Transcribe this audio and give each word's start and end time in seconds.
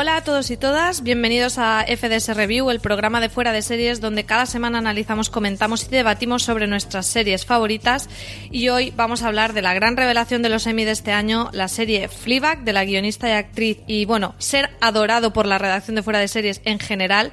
Hola 0.00 0.16
a 0.16 0.24
todos 0.24 0.50
y 0.50 0.56
todas, 0.56 1.02
bienvenidos 1.02 1.58
a 1.58 1.84
FDS 1.86 2.34
Review, 2.34 2.70
el 2.70 2.80
programa 2.80 3.20
de 3.20 3.28
fuera 3.28 3.52
de 3.52 3.60
series 3.60 4.00
donde 4.00 4.24
cada 4.24 4.46
semana 4.46 4.78
analizamos, 4.78 5.28
comentamos 5.28 5.84
y 5.84 5.90
debatimos 5.90 6.42
sobre 6.42 6.66
nuestras 6.66 7.04
series 7.04 7.44
favoritas. 7.44 8.08
Y 8.50 8.70
hoy 8.70 8.94
vamos 8.96 9.22
a 9.22 9.26
hablar 9.26 9.52
de 9.52 9.60
la 9.60 9.74
gran 9.74 9.98
revelación 9.98 10.40
de 10.40 10.48
los 10.48 10.66
Emmy 10.66 10.86
de 10.86 10.92
este 10.92 11.12
año, 11.12 11.50
la 11.52 11.68
serie 11.68 12.08
Fleabag 12.08 12.64
de 12.64 12.72
la 12.72 12.86
guionista 12.86 13.28
y 13.28 13.32
actriz 13.32 13.76
y 13.86 14.06
bueno, 14.06 14.34
ser 14.38 14.70
adorado 14.80 15.34
por 15.34 15.44
la 15.44 15.58
redacción 15.58 15.96
de 15.96 16.02
fuera 16.02 16.18
de 16.18 16.28
series 16.28 16.62
en 16.64 16.78
general, 16.78 17.30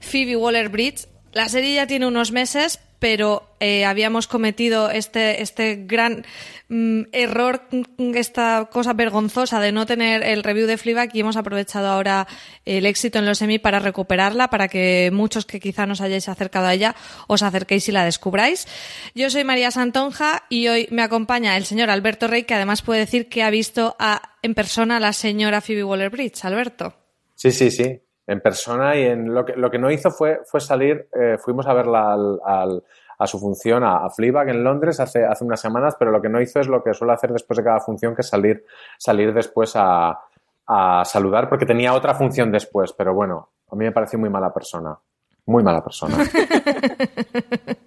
Phoebe 0.00 0.36
Waller-Bridge. 0.36 1.15
La 1.36 1.50
serie 1.50 1.74
ya 1.74 1.86
tiene 1.86 2.06
unos 2.06 2.32
meses, 2.32 2.80
pero 2.98 3.46
eh, 3.60 3.84
habíamos 3.84 4.26
cometido 4.26 4.90
este, 4.90 5.42
este 5.42 5.84
gran 5.84 6.24
mm, 6.70 7.02
error, 7.12 7.60
mm, 7.70 8.14
esta 8.14 8.70
cosa 8.72 8.94
vergonzosa 8.94 9.60
de 9.60 9.70
no 9.70 9.84
tener 9.84 10.22
el 10.22 10.42
review 10.42 10.66
de 10.66 10.78
Fleabag 10.78 11.14
y 11.14 11.20
hemos 11.20 11.36
aprovechado 11.36 11.88
ahora 11.88 12.26
el 12.64 12.86
éxito 12.86 13.18
en 13.18 13.26
los 13.26 13.42
Emmy 13.42 13.58
para 13.58 13.80
recuperarla, 13.80 14.48
para 14.48 14.68
que 14.68 15.10
muchos 15.12 15.44
que 15.44 15.60
quizá 15.60 15.84
nos 15.84 16.00
hayáis 16.00 16.30
acercado 16.30 16.68
a 16.68 16.72
ella 16.72 16.96
os 17.26 17.42
acerquéis 17.42 17.86
y 17.90 17.92
la 17.92 18.06
descubráis. 18.06 18.66
Yo 19.14 19.28
soy 19.28 19.44
María 19.44 19.70
Santonja 19.70 20.44
y 20.48 20.68
hoy 20.68 20.88
me 20.90 21.02
acompaña 21.02 21.58
el 21.58 21.66
señor 21.66 21.90
Alberto 21.90 22.28
Rey, 22.28 22.44
que 22.44 22.54
además 22.54 22.80
puede 22.80 23.00
decir 23.00 23.28
que 23.28 23.42
ha 23.42 23.50
visto 23.50 23.94
a, 23.98 24.38
en 24.40 24.54
persona 24.54 24.96
a 24.96 25.00
la 25.00 25.12
señora 25.12 25.60
Phoebe 25.60 25.84
Waller-Bridge. 25.84 26.46
Alberto. 26.46 26.94
Sí, 27.34 27.52
sí, 27.52 27.70
sí. 27.70 28.00
En 28.26 28.40
persona 28.40 28.96
y 28.96 29.02
en 29.06 29.32
lo 29.32 29.44
que, 29.44 29.54
lo 29.54 29.70
que 29.70 29.78
no 29.78 29.90
hizo 29.90 30.10
fue, 30.10 30.40
fue 30.44 30.60
salir, 30.60 31.08
eh, 31.12 31.36
fuimos 31.38 31.66
a 31.66 31.72
verla 31.74 32.12
al, 32.12 32.40
al- 32.44 32.82
a 33.18 33.26
su 33.26 33.38
función 33.38 33.82
a, 33.82 34.04
a 34.04 34.10
Fleabag 34.10 34.50
en 34.50 34.62
Londres 34.62 35.00
hace, 35.00 35.24
hace 35.24 35.42
unas 35.44 35.58
semanas, 35.60 35.96
pero 35.98 36.10
lo 36.10 36.20
que 36.20 36.28
no 36.28 36.38
hizo 36.40 36.60
es 36.60 36.68
lo 36.68 36.82
que 36.82 36.92
suele 36.92 37.14
hacer 37.14 37.32
después 37.32 37.56
de 37.56 37.64
cada 37.64 37.80
función, 37.80 38.14
que 38.14 38.20
es 38.20 38.28
salir, 38.28 38.64
salir 38.98 39.32
después 39.32 39.72
a, 39.74 40.18
a 40.66 41.02
saludar, 41.04 41.48
porque 41.48 41.64
tenía 41.64 41.94
otra 41.94 42.12
función 42.14 42.50
después, 42.52 42.92
pero 42.92 43.14
bueno, 43.14 43.48
a 43.70 43.74
mí 43.76 43.84
me 43.86 43.92
pareció 43.92 44.18
muy 44.18 44.28
mala 44.28 44.52
persona. 44.52 44.98
Muy 45.46 45.62
mala 45.62 45.82
persona. 45.82 46.16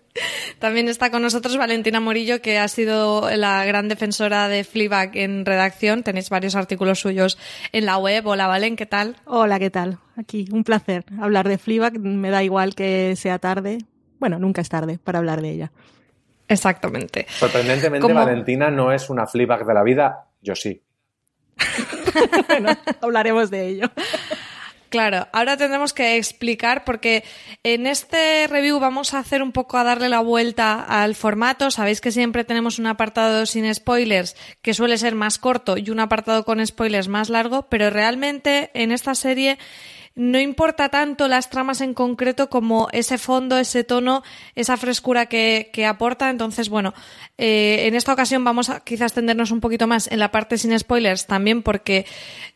También 0.59 0.90
está 0.90 1.09
con 1.09 1.22
nosotros 1.22 1.56
Valentina 1.58 2.02
Morillo, 2.02 2.42
que 2.42 2.59
ha 2.59 2.68
sido 2.68 3.30
la 3.31 3.64
gran 3.64 3.88
defensora 3.88 4.50
de 4.50 4.66
Fleabag 4.66 5.16
en 5.16 5.46
redacción. 5.46 6.03
Tenéis 6.03 6.30
varios 6.30 6.56
artículos 6.56 7.00
suyos 7.00 7.38
en 7.72 7.86
la 7.86 7.97
web. 7.97 8.28
Hola, 8.28 8.47
Valen, 8.47 8.75
¿qué 8.75 8.86
tal? 8.86 9.16
Hola, 9.25 9.58
¿qué 9.58 9.70
tal? 9.70 10.00
Aquí, 10.18 10.50
un 10.52 10.66
placer 10.66 11.06
hablar 11.22 11.47
de 11.47 11.58
Fleabag. 11.58 11.97
Me 12.00 12.30
da 12.30 12.44
igual 12.44 12.75
que 12.75 13.16
sea 13.16 13.40
tarde. 13.40 13.78
Bueno, 14.20 14.38
nunca 14.38 14.59
es 14.59 14.68
tarde 14.68 15.00
para 15.02 15.20
hablar 15.20 15.42
de 15.42 15.50
ella. 15.50 15.72
Exactamente. 16.50 17.26
Sorprendentemente, 17.30 18.06
¿Cómo? 18.06 18.20
Valentina 18.20 18.70
no 18.70 18.91
es 18.91 19.09
una 19.09 19.28
Fleabag 19.28 19.66
de 19.66 19.74
la 19.74 19.84
vida, 19.84 20.26
yo 20.41 20.56
sí. 20.56 20.81
bueno, 22.47 22.70
hablaremos 23.02 23.50
de 23.50 23.68
ello. 23.68 23.91
Claro, 24.90 25.28
ahora 25.34 25.56
tendremos 25.56 25.94
que 25.94 26.18
explicar 26.18 26.84
porque 26.84 27.24
en 27.62 27.86
este 27.86 28.48
review 28.48 28.80
vamos 28.80 29.14
a 29.14 29.20
hacer 29.20 29.44
un 29.44 29.52
poco 29.52 29.78
a 29.78 29.84
darle 29.84 30.10
la 30.10 30.20
vuelta 30.20 30.82
al 30.82 31.14
formato. 31.14 31.70
Sabéis 31.70 32.02
que 32.02 32.12
siempre 32.12 32.44
tenemos 32.44 32.80
un 32.80 32.88
apartado 32.88 33.46
sin 33.46 33.72
spoilers 33.72 34.36
que 34.64 34.74
suele 34.74 34.98
ser 34.98 35.14
más 35.14 35.38
corto 35.38 35.78
y 35.78 35.92
un 35.92 36.00
apartado 36.00 36.44
con 36.44 36.66
spoilers 36.66 37.08
más 37.08 37.30
largo, 37.30 37.68
pero 37.70 37.92
realmente 37.92 38.72
en 38.74 38.92
esta 38.92 39.14
serie 39.14 39.60
no 40.16 40.40
importa 40.40 40.90
tanto 40.90 41.28
las 41.28 41.50
tramas 41.50 41.81
en 41.81 41.94
concreto 41.94 42.50
como 42.50 42.88
ese 42.92 43.18
fondo, 43.18 43.58
ese 43.58 43.84
tono, 43.84 44.24
esa 44.56 44.78
frescura 44.78 45.28
que, 45.28 45.70
que 45.72 45.86
aporta. 45.86 46.30
Entonces, 46.30 46.70
bueno, 46.70 46.94
eh, 47.38 47.88
en 47.88 47.96
esta 47.96 48.14
ocasión 48.14 48.44
vamos 48.44 48.70
a 48.70 48.81
quizás 48.81 49.14
tendernos 49.14 49.52
un 49.52 49.62
poquito 49.62 49.88
más 49.88 50.12
en 50.12 50.20
la 50.20 50.31
parte 50.31 50.58
sin 50.58 50.78
spoilers 50.78 51.25
también 51.25 51.64
porque 51.64 52.06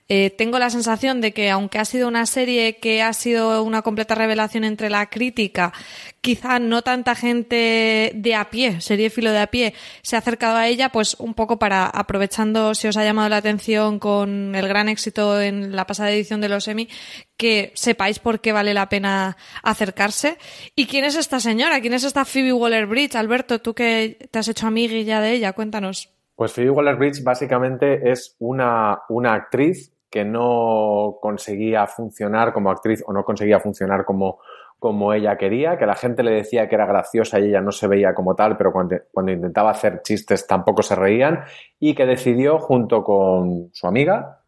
eh, 0.10 0.30
tengo 0.32 0.60
la 0.60 0.70
sensación 0.70 1.22
de 1.22 1.32
que 1.32 1.50
aunque 1.50 1.80
ha 1.80 1.86
sido 1.86 2.10
una 2.10 2.26
serie 2.26 2.76
que 2.78 3.02
ha 3.02 3.14
sido 3.14 3.64
una 3.64 3.82
completa 3.82 4.16
revelación 4.16 4.66
entre 4.66 4.90
la 4.90 5.10
crítica, 5.10 5.72
quizá 6.20 6.60
no 6.60 6.82
tanta 6.82 7.16
gente 7.16 8.12
de 8.14 8.36
a 8.36 8.50
pie, 8.50 8.82
seriéfilo 8.82 9.32
de 9.32 9.40
a 9.40 9.48
pie, 9.48 9.74
se 10.02 10.18
ha 10.18 10.20
acercado 10.20 10.58
a 10.58 10.68
ella, 10.68 10.90
pues 10.90 11.16
un 11.20 11.34
poco 11.34 11.58
para 11.58 11.86
aprovechando 11.86 12.76
si 12.76 12.90
os 12.90 12.98
ha 12.98 13.06
llamado 13.06 13.30
la 13.30 13.38
atención 13.38 13.98
con 13.98 14.54
el 14.54 14.68
gran 14.68 14.90
éxito 14.90 15.40
en 15.40 15.74
la 15.74 15.88
pasada 15.88 16.12
edición 16.12 16.42
de 16.42 16.50
los 16.50 16.68
Emmy, 16.68 16.90
que 17.38 17.72
sepáis 17.76 18.20
por 18.20 18.40
qué 18.40 18.54
vale 18.54 18.74
la 18.74 18.90
pena 18.90 19.38
acercarse. 19.64 20.38
¿Y 20.76 20.88
quién 20.88 21.06
es 21.06 21.16
esta 21.16 21.40
señora? 21.40 21.82
¿Quién 21.82 21.94
es 21.94 22.04
esta 22.04 22.26
Phoebe 22.26 22.54
Waller-Bridge? 22.54 23.16
Alberto, 23.16 23.60
tú 23.60 23.74
que 23.74 24.30
te 24.32 24.40
has 24.40 24.48
hecho 24.48 24.68
amigui 24.68 25.04
ya 25.04 25.22
de 25.22 25.34
ella, 25.34 25.54
cuéntanos. 25.54 26.10
Pues 26.36 26.52
Phoebe 26.54 26.72
Waller-Bridge 26.72 27.24
básicamente 27.24 28.12
es 28.12 28.36
una, 28.40 29.02
una 29.10 29.34
actriz 29.34 29.94
que 30.10 30.24
no 30.24 31.18
conseguía 31.22 31.88
funcionar 31.88 32.54
como 32.54 32.70
actriz 32.70 33.04
o 33.08 33.14
no 33.14 33.24
conseguía 33.24 33.60
funcionar 33.60 34.06
como, 34.06 34.40
como 34.78 35.12
ella 35.12 35.38
quería, 35.38 35.78
que 35.78 35.88
la 35.88 35.96
gente 35.96 36.22
le 36.22 36.32
decía 36.32 36.70
que 36.70 36.76
era 36.76 36.86
graciosa 36.86 37.40
y 37.40 37.46
ella 37.46 37.62
no 37.62 37.72
se 37.72 37.88
veía 37.88 38.14
como 38.14 38.36
tal, 38.36 38.56
pero 38.56 38.72
cuando, 38.72 38.98
cuando 39.12 39.32
intentaba 39.32 39.72
hacer 39.72 40.02
chistes 40.04 40.46
tampoco 40.46 40.84
se 40.84 40.96
reían 40.96 41.44
y 41.80 41.96
que 41.96 42.06
decidió 42.06 42.60
junto 42.60 43.04
con 43.04 43.70
su 43.74 43.88
amiga 43.88 44.43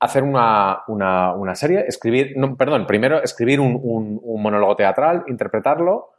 hacer 0.00 0.22
una, 0.22 0.82
una, 0.88 1.32
una 1.34 1.54
serie, 1.54 1.84
escribir, 1.86 2.34
no, 2.36 2.56
perdón, 2.56 2.86
primero 2.86 3.22
escribir 3.22 3.60
un, 3.60 3.78
un, 3.82 4.42
monólogo 4.42 4.76
teatral, 4.76 5.24
interpretarlo 5.26 6.10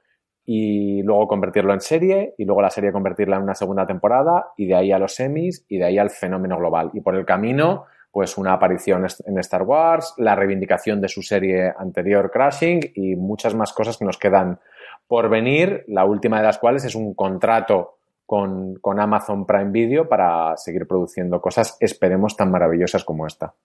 y 0.46 1.04
luego 1.04 1.28
convertirlo 1.28 1.74
en 1.74 1.82
serie 1.82 2.34
y 2.38 2.46
luego 2.46 2.62
la 2.62 2.70
serie 2.70 2.92
convertirla 2.92 3.38
en 3.38 3.44
una 3.44 3.54
segunda 3.54 3.86
temporada 3.86 4.48
y 4.58 4.66
de 4.66 4.76
ahí 4.76 4.92
a 4.92 5.00
los 5.00 5.14
semis 5.14 5.66
y 5.68 5.78
de 5.78 5.86
ahí 5.86 5.98
al 5.98 6.10
fenómeno 6.10 6.58
global. 6.58 6.90
Y 6.94 7.02
por 7.02 7.16
el 7.16 7.26
camino, 7.26 7.86
pues 8.12 8.38
una 8.38 8.54
aparición 8.54 9.06
en 9.26 9.38
Star 9.40 9.64
Wars, 9.64 10.14
la 10.18 10.36
reivindicación 10.36 11.00
de 11.00 11.10
su 11.10 11.22
serie 11.22 11.72
anterior 11.78 12.32
Crashing 12.32 12.80
y 12.96 13.16
muchas 13.16 13.54
más 13.54 13.74
cosas 13.74 13.98
que 13.98 14.06
nos 14.06 14.18
quedan 14.18 14.60
por 15.08 15.30
venir, 15.30 15.84
la 15.88 16.06
última 16.06 16.38
de 16.38 16.44
las 16.44 16.58
cuales 16.58 16.84
es 16.84 16.96
un 16.96 17.14
contrato 17.14 17.97
con, 18.28 18.76
con 18.76 19.00
Amazon 19.00 19.48
Prime 19.48 19.72
Video 19.72 20.08
para 20.08 20.56
seguir 20.58 20.86
produciendo 20.86 21.42
cosas, 21.42 21.78
esperemos, 21.80 22.36
tan 22.36 22.52
maravillosas 22.52 23.04
como 23.04 23.26
esta. 23.26 23.56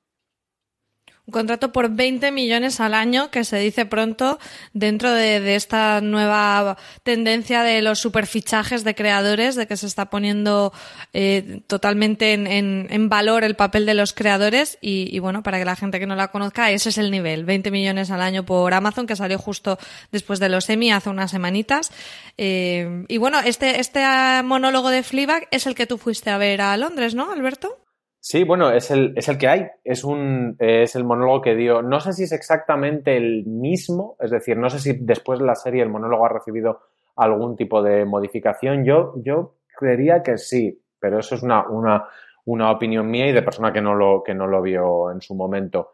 Un 1.24 1.32
contrato 1.32 1.70
por 1.70 1.88
20 1.88 2.32
millones 2.32 2.80
al 2.80 2.94
año, 2.94 3.30
que 3.30 3.44
se 3.44 3.56
dice 3.58 3.86
pronto, 3.86 4.40
dentro 4.72 5.12
de, 5.12 5.54
esta 5.54 6.00
nueva 6.00 6.76
tendencia 7.04 7.62
de 7.62 7.80
los 7.80 8.00
superfichajes 8.00 8.82
de 8.82 8.96
creadores, 8.96 9.54
de 9.54 9.68
que 9.68 9.76
se 9.76 9.86
está 9.86 10.10
poniendo 10.10 10.72
eh, 11.12 11.60
totalmente 11.68 12.32
en, 12.32 12.48
en, 12.48 13.08
valor 13.08 13.44
el 13.44 13.54
papel 13.54 13.86
de 13.86 13.94
los 13.94 14.12
creadores. 14.14 14.78
Y, 14.80 15.14
y, 15.14 15.20
bueno, 15.20 15.44
para 15.44 15.60
que 15.60 15.64
la 15.64 15.76
gente 15.76 16.00
que 16.00 16.08
no 16.08 16.16
la 16.16 16.32
conozca, 16.32 16.72
ese 16.72 16.88
es 16.88 16.98
el 16.98 17.12
nivel. 17.12 17.44
20 17.44 17.70
millones 17.70 18.10
al 18.10 18.20
año 18.20 18.44
por 18.44 18.74
Amazon, 18.74 19.06
que 19.06 19.14
salió 19.14 19.38
justo 19.38 19.78
después 20.10 20.40
de 20.40 20.48
los 20.48 20.68
Emmy 20.70 20.90
hace 20.90 21.08
unas 21.08 21.30
semanitas. 21.30 21.92
Eh, 22.36 23.04
y 23.06 23.18
bueno, 23.18 23.38
este, 23.38 23.78
este 23.78 24.02
monólogo 24.42 24.90
de 24.90 25.04
Fleabag 25.04 25.46
es 25.52 25.68
el 25.68 25.76
que 25.76 25.86
tú 25.86 25.98
fuiste 25.98 26.30
a 26.30 26.38
ver 26.38 26.62
a 26.62 26.76
Londres, 26.76 27.14
¿no, 27.14 27.30
Alberto? 27.30 27.81
Sí, 28.24 28.44
bueno, 28.44 28.70
es 28.70 28.92
el, 28.92 29.14
es 29.16 29.28
el 29.28 29.36
que 29.36 29.48
hay. 29.48 29.66
Es, 29.82 30.04
un, 30.04 30.54
es 30.60 30.94
el 30.94 31.02
monólogo 31.02 31.40
que 31.40 31.56
dio. 31.56 31.82
No 31.82 31.98
sé 31.98 32.12
si 32.12 32.22
es 32.22 32.30
exactamente 32.30 33.16
el 33.16 33.44
mismo, 33.46 34.14
es 34.20 34.30
decir, 34.30 34.56
no 34.56 34.70
sé 34.70 34.78
si 34.78 34.92
después 34.92 35.40
de 35.40 35.44
la 35.46 35.56
serie 35.56 35.82
el 35.82 35.88
monólogo 35.88 36.24
ha 36.24 36.28
recibido 36.28 36.82
algún 37.16 37.56
tipo 37.56 37.82
de 37.82 38.04
modificación. 38.04 38.84
Yo, 38.84 39.14
yo 39.16 39.56
creería 39.76 40.22
que 40.22 40.38
sí, 40.38 40.80
pero 41.00 41.18
eso 41.18 41.34
es 41.34 41.42
una, 41.42 41.66
una, 41.68 42.04
una 42.44 42.70
opinión 42.70 43.10
mía 43.10 43.26
y 43.26 43.32
de 43.32 43.42
persona 43.42 43.72
que 43.72 43.80
no 43.80 43.96
lo, 43.96 44.22
que 44.22 44.34
no 44.34 44.46
lo 44.46 44.62
vio 44.62 45.10
en 45.10 45.20
su 45.20 45.34
momento. 45.34 45.90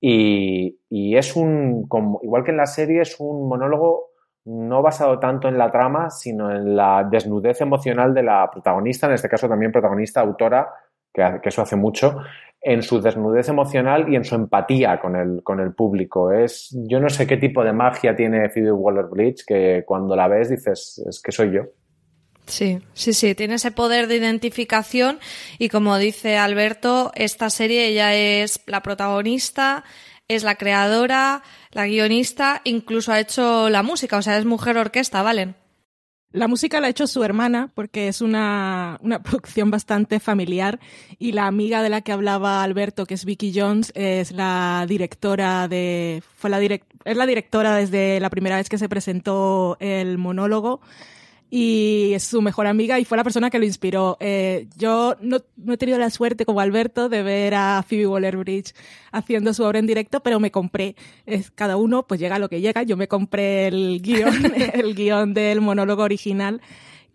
Y, 0.00 0.78
y 0.88 1.16
es 1.16 1.34
un, 1.34 1.88
igual 2.22 2.44
que 2.44 2.52
en 2.52 2.58
la 2.58 2.66
serie, 2.66 3.00
es 3.00 3.16
un 3.18 3.48
monólogo 3.48 4.10
no 4.44 4.82
basado 4.82 5.18
tanto 5.18 5.48
en 5.48 5.58
la 5.58 5.72
trama, 5.72 6.10
sino 6.10 6.52
en 6.52 6.76
la 6.76 7.08
desnudez 7.10 7.60
emocional 7.60 8.14
de 8.14 8.22
la 8.22 8.48
protagonista, 8.52 9.08
en 9.08 9.14
este 9.14 9.28
caso 9.28 9.48
también 9.48 9.72
protagonista, 9.72 10.20
autora, 10.20 10.68
que, 11.16 11.48
eso 11.48 11.62
hace 11.62 11.76
mucho, 11.76 12.18
en 12.60 12.82
su 12.82 13.00
desnudez 13.00 13.48
emocional 13.48 14.12
y 14.12 14.16
en 14.16 14.24
su 14.24 14.34
empatía 14.34 15.00
con 15.00 15.16
el, 15.16 15.42
con 15.42 15.60
el 15.60 15.72
público. 15.72 16.32
Es, 16.32 16.76
yo 16.88 17.00
no 17.00 17.08
sé 17.08 17.26
qué 17.26 17.36
tipo 17.36 17.64
de 17.64 17.72
magia 17.72 18.14
tiene 18.14 18.48
Phoebe 18.50 18.72
Waller-Bridge 18.72 19.44
que 19.46 19.84
cuando 19.86 20.14
la 20.14 20.28
ves 20.28 20.50
dices, 20.50 21.02
es 21.08 21.20
que 21.20 21.32
soy 21.32 21.52
yo. 21.52 21.62
Sí, 22.46 22.78
sí, 22.94 23.12
sí, 23.12 23.34
tiene 23.34 23.54
ese 23.54 23.72
poder 23.72 24.06
de 24.06 24.16
identificación 24.16 25.18
y 25.58 25.68
como 25.68 25.98
dice 25.98 26.36
Alberto, 26.36 27.10
esta 27.16 27.50
serie 27.50 27.88
ella 27.88 28.14
es 28.14 28.60
la 28.66 28.82
protagonista, 28.82 29.82
es 30.28 30.44
la 30.44 30.54
creadora, 30.54 31.42
la 31.72 31.86
guionista, 31.86 32.60
incluso 32.62 33.10
ha 33.12 33.18
hecho 33.18 33.68
la 33.68 33.82
música, 33.82 34.16
o 34.16 34.22
sea, 34.22 34.38
es 34.38 34.44
mujer 34.44 34.78
orquesta, 34.78 35.22
¿valen? 35.22 35.56
La 36.32 36.48
música 36.48 36.80
la 36.80 36.88
ha 36.88 36.90
hecho 36.90 37.06
su 37.06 37.22
hermana 37.24 37.70
porque 37.74 38.08
es 38.08 38.20
una, 38.20 38.98
una, 39.00 39.22
producción 39.22 39.70
bastante 39.70 40.20
familiar 40.20 40.80
y 41.18 41.32
la 41.32 41.46
amiga 41.46 41.82
de 41.82 41.88
la 41.88 42.00
que 42.02 42.12
hablaba 42.12 42.62
Alberto, 42.62 43.06
que 43.06 43.14
es 43.14 43.24
Vicky 43.24 43.52
Jones, 43.54 43.92
es 43.94 44.32
la 44.32 44.84
directora 44.88 45.68
de, 45.68 46.22
fue 46.36 46.50
la 46.50 46.58
direct, 46.58 46.86
es 47.04 47.16
la 47.16 47.26
directora 47.26 47.76
desde 47.76 48.20
la 48.20 48.30
primera 48.30 48.56
vez 48.56 48.68
que 48.68 48.78
se 48.78 48.88
presentó 48.88 49.76
el 49.80 50.18
monólogo 50.18 50.80
y 51.50 52.12
es 52.14 52.24
su 52.24 52.42
mejor 52.42 52.66
amiga 52.66 52.98
y 52.98 53.04
fue 53.04 53.16
la 53.16 53.24
persona 53.24 53.50
que 53.50 53.58
lo 53.58 53.64
inspiró. 53.64 54.16
Eh, 54.20 54.66
yo 54.76 55.16
no, 55.20 55.38
no, 55.56 55.72
he 55.72 55.76
tenido 55.76 55.98
la 55.98 56.10
suerte 56.10 56.44
como 56.44 56.60
Alberto 56.60 57.08
de 57.08 57.22
ver 57.22 57.54
a 57.54 57.84
Phoebe 57.86 58.06
Waller-Bridge 58.06 58.74
haciendo 59.12 59.54
su 59.54 59.62
obra 59.62 59.78
en 59.78 59.86
directo, 59.86 60.20
pero 60.20 60.40
me 60.40 60.50
compré, 60.50 60.96
es, 61.24 61.50
cada 61.50 61.76
uno 61.76 62.06
pues 62.06 62.20
llega 62.20 62.36
a 62.36 62.38
lo 62.38 62.48
que 62.48 62.60
llega, 62.60 62.82
yo 62.82 62.96
me 62.96 63.08
compré 63.08 63.68
el 63.68 64.00
guion, 64.02 64.52
el 64.74 64.94
guion 64.94 65.34
del 65.34 65.60
monólogo 65.60 66.02
original 66.02 66.60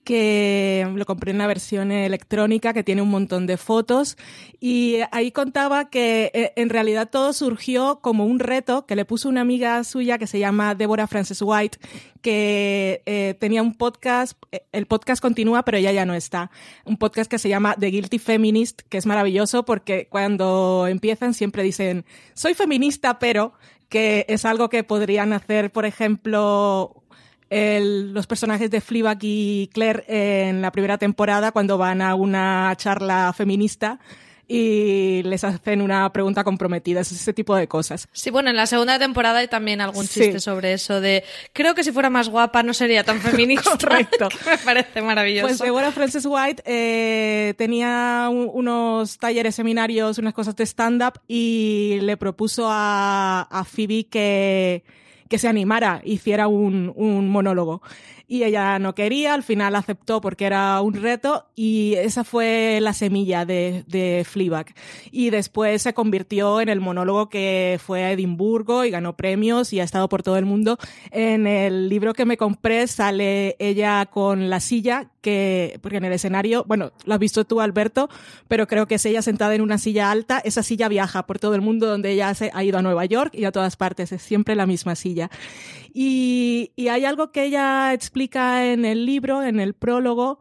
que 0.03 0.87
lo 0.95 1.05
compré 1.05 1.31
en 1.31 1.37
una 1.37 1.47
versión 1.47 1.91
electrónica 1.91 2.73
que 2.73 2.83
tiene 2.83 3.01
un 3.01 3.09
montón 3.09 3.47
de 3.47 3.57
fotos. 3.57 4.17
Y 4.59 4.97
ahí 5.11 5.31
contaba 5.31 5.89
que 5.89 6.31
eh, 6.33 6.53
en 6.55 6.69
realidad 6.69 7.09
todo 7.09 7.33
surgió 7.33 7.99
como 8.01 8.25
un 8.25 8.39
reto 8.39 8.85
que 8.85 8.95
le 8.95 9.05
puso 9.05 9.29
una 9.29 9.41
amiga 9.41 9.83
suya 9.83 10.17
que 10.17 10.27
se 10.27 10.39
llama 10.39 10.75
Deborah 10.75 11.07
Frances 11.07 11.41
White 11.41 11.79
que 12.21 13.01
eh, 13.05 13.35
tenía 13.39 13.63
un 13.63 13.75
podcast, 13.75 14.37
eh, 14.51 14.63
el 14.71 14.85
podcast 14.85 15.21
continúa 15.21 15.63
pero 15.63 15.77
ella 15.77 15.91
ya 15.91 16.05
no 16.05 16.13
está, 16.13 16.51
un 16.85 16.97
podcast 16.97 17.29
que 17.29 17.39
se 17.39 17.49
llama 17.49 17.75
The 17.79 17.87
Guilty 17.87 18.19
Feminist 18.19 18.81
que 18.89 18.99
es 18.99 19.07
maravilloso 19.07 19.65
porque 19.65 20.07
cuando 20.07 20.85
empiezan 20.87 21.33
siempre 21.33 21.63
dicen 21.63 22.05
soy 22.35 22.53
feminista 22.53 23.17
pero 23.17 23.53
que 23.91 24.25
es 24.29 24.45
algo 24.45 24.69
que 24.69 24.85
podrían 24.85 25.33
hacer, 25.33 25.69
por 25.69 25.85
ejemplo, 25.85 27.03
el, 27.51 28.13
los 28.13 28.27
personajes 28.27 28.71
de 28.71 28.79
Fleabag 28.79 29.19
y 29.21 29.69
Claire 29.73 30.05
en 30.07 30.61
la 30.61 30.71
primera 30.71 30.97
temporada 30.97 31.51
cuando 31.51 31.77
van 31.77 32.01
a 32.01 32.15
una 32.15 32.73
charla 32.77 33.33
feminista 33.35 33.99
y 34.47 35.21
les 35.23 35.43
hacen 35.43 35.81
una 35.81 36.11
pregunta 36.11 36.43
comprometida, 36.43 37.01
es 37.01 37.11
ese 37.11 37.33
tipo 37.33 37.55
de 37.55 37.67
cosas. 37.67 38.09
Sí, 38.11 38.31
bueno, 38.31 38.49
en 38.49 38.55
la 38.55 38.67
segunda 38.67 38.99
temporada 38.99 39.39
hay 39.39 39.47
también 39.47 39.79
algún 39.79 40.07
chiste 40.07 40.33
sí. 40.33 40.39
sobre 40.39 40.73
eso 40.73 40.99
de 40.99 41.23
creo 41.53 41.73
que 41.73 41.83
si 41.85 41.91
fuera 41.91 42.09
más 42.09 42.27
guapa 42.27 42.63
no 42.63 42.73
sería 42.73 43.03
tan 43.03 43.19
feminista. 43.21 43.77
Correcto. 43.77 44.29
me 44.45 44.57
parece 44.57 45.01
maravilloso. 45.01 45.47
Pues 45.47 45.59
Deborah 45.59 45.91
Frances 45.91 46.25
White 46.25 46.63
eh, 46.65 47.53
tenía 47.57 48.27
un, 48.29 48.49
unos 48.53 49.17
talleres, 49.19 49.55
seminarios, 49.55 50.17
unas 50.17 50.33
cosas 50.33 50.55
de 50.55 50.65
stand-up 50.65 51.19
y 51.27 51.99
le 52.01 52.15
propuso 52.15 52.67
a, 52.69 53.47
a 53.49 53.63
Phoebe 53.65 54.07
que 54.09 54.83
que 55.31 55.39
se 55.39 55.47
animara, 55.47 56.01
hiciera 56.03 56.49
un, 56.49 56.91
un 56.93 57.29
monólogo. 57.29 57.81
Y 58.27 58.43
ella 58.43 58.79
no 58.79 58.95
quería, 58.95 59.33
al 59.33 59.43
final 59.43 59.75
aceptó 59.75 60.21
porque 60.21 60.45
era 60.45 60.79
un 60.81 60.93
reto 60.93 61.47
y 61.55 61.95
esa 61.95 62.23
fue 62.23 62.79
la 62.81 62.93
semilla 62.93 63.45
de, 63.45 63.83
de 63.87 64.25
Fleabag. 64.25 64.73
Y 65.11 65.29
después 65.31 65.81
se 65.81 65.93
convirtió 65.93 66.61
en 66.61 66.69
el 66.69 66.79
monólogo 66.79 67.29
que 67.29 67.79
fue 67.83 68.03
a 68.03 68.11
Edimburgo 68.11 68.85
y 68.85 68.89
ganó 68.89 69.17
premios 69.17 69.73
y 69.73 69.79
ha 69.79 69.83
estado 69.83 70.07
por 70.07 70.21
todo 70.21 70.37
el 70.37 70.45
mundo. 70.45 70.77
En 71.11 71.47
el 71.47 71.89
libro 71.89 72.13
que 72.13 72.25
me 72.25 72.37
compré 72.37 72.87
sale 72.87 73.55
ella 73.59 74.05
con 74.05 74.49
la 74.49 74.59
silla 74.59 75.11
que, 75.21 75.79
porque 75.81 75.97
en 75.97 76.05
el 76.05 76.13
escenario, 76.13 76.65
bueno, 76.67 76.91
lo 77.05 77.13
has 77.13 77.19
visto 77.19 77.45
tú, 77.45 77.61
Alberto, 77.61 78.09
pero 78.47 78.67
creo 78.67 78.87
que 78.87 78.95
es 78.95 79.05
ella 79.05 79.21
sentada 79.21 79.55
en 79.55 79.61
una 79.61 79.77
silla 79.77 80.11
alta. 80.11 80.39
Esa 80.39 80.63
silla 80.63 80.87
viaja 80.87 81.25
por 81.25 81.39
todo 81.39 81.55
el 81.55 81.61
mundo 81.61 81.87
donde 81.87 82.11
ella 82.11 82.33
se, 82.33 82.51
ha 82.53 82.63
ido 82.63 82.77
a 82.77 82.81
Nueva 82.81 83.05
York 83.05 83.33
y 83.33 83.45
a 83.45 83.51
todas 83.51 83.77
partes. 83.77 84.11
Es 84.11 84.21
siempre 84.21 84.55
la 84.55 84.65
misma 84.65 84.95
silla. 84.95 85.29
Y, 85.93 86.71
y 86.75 86.87
hay 86.87 87.05
algo 87.05 87.31
que 87.31 87.45
ella 87.45 87.93
explica 87.93 88.65
en 88.65 88.85
el 88.85 89.05
libro, 89.05 89.43
en 89.43 89.59
el 89.59 89.73
prólogo, 89.73 90.39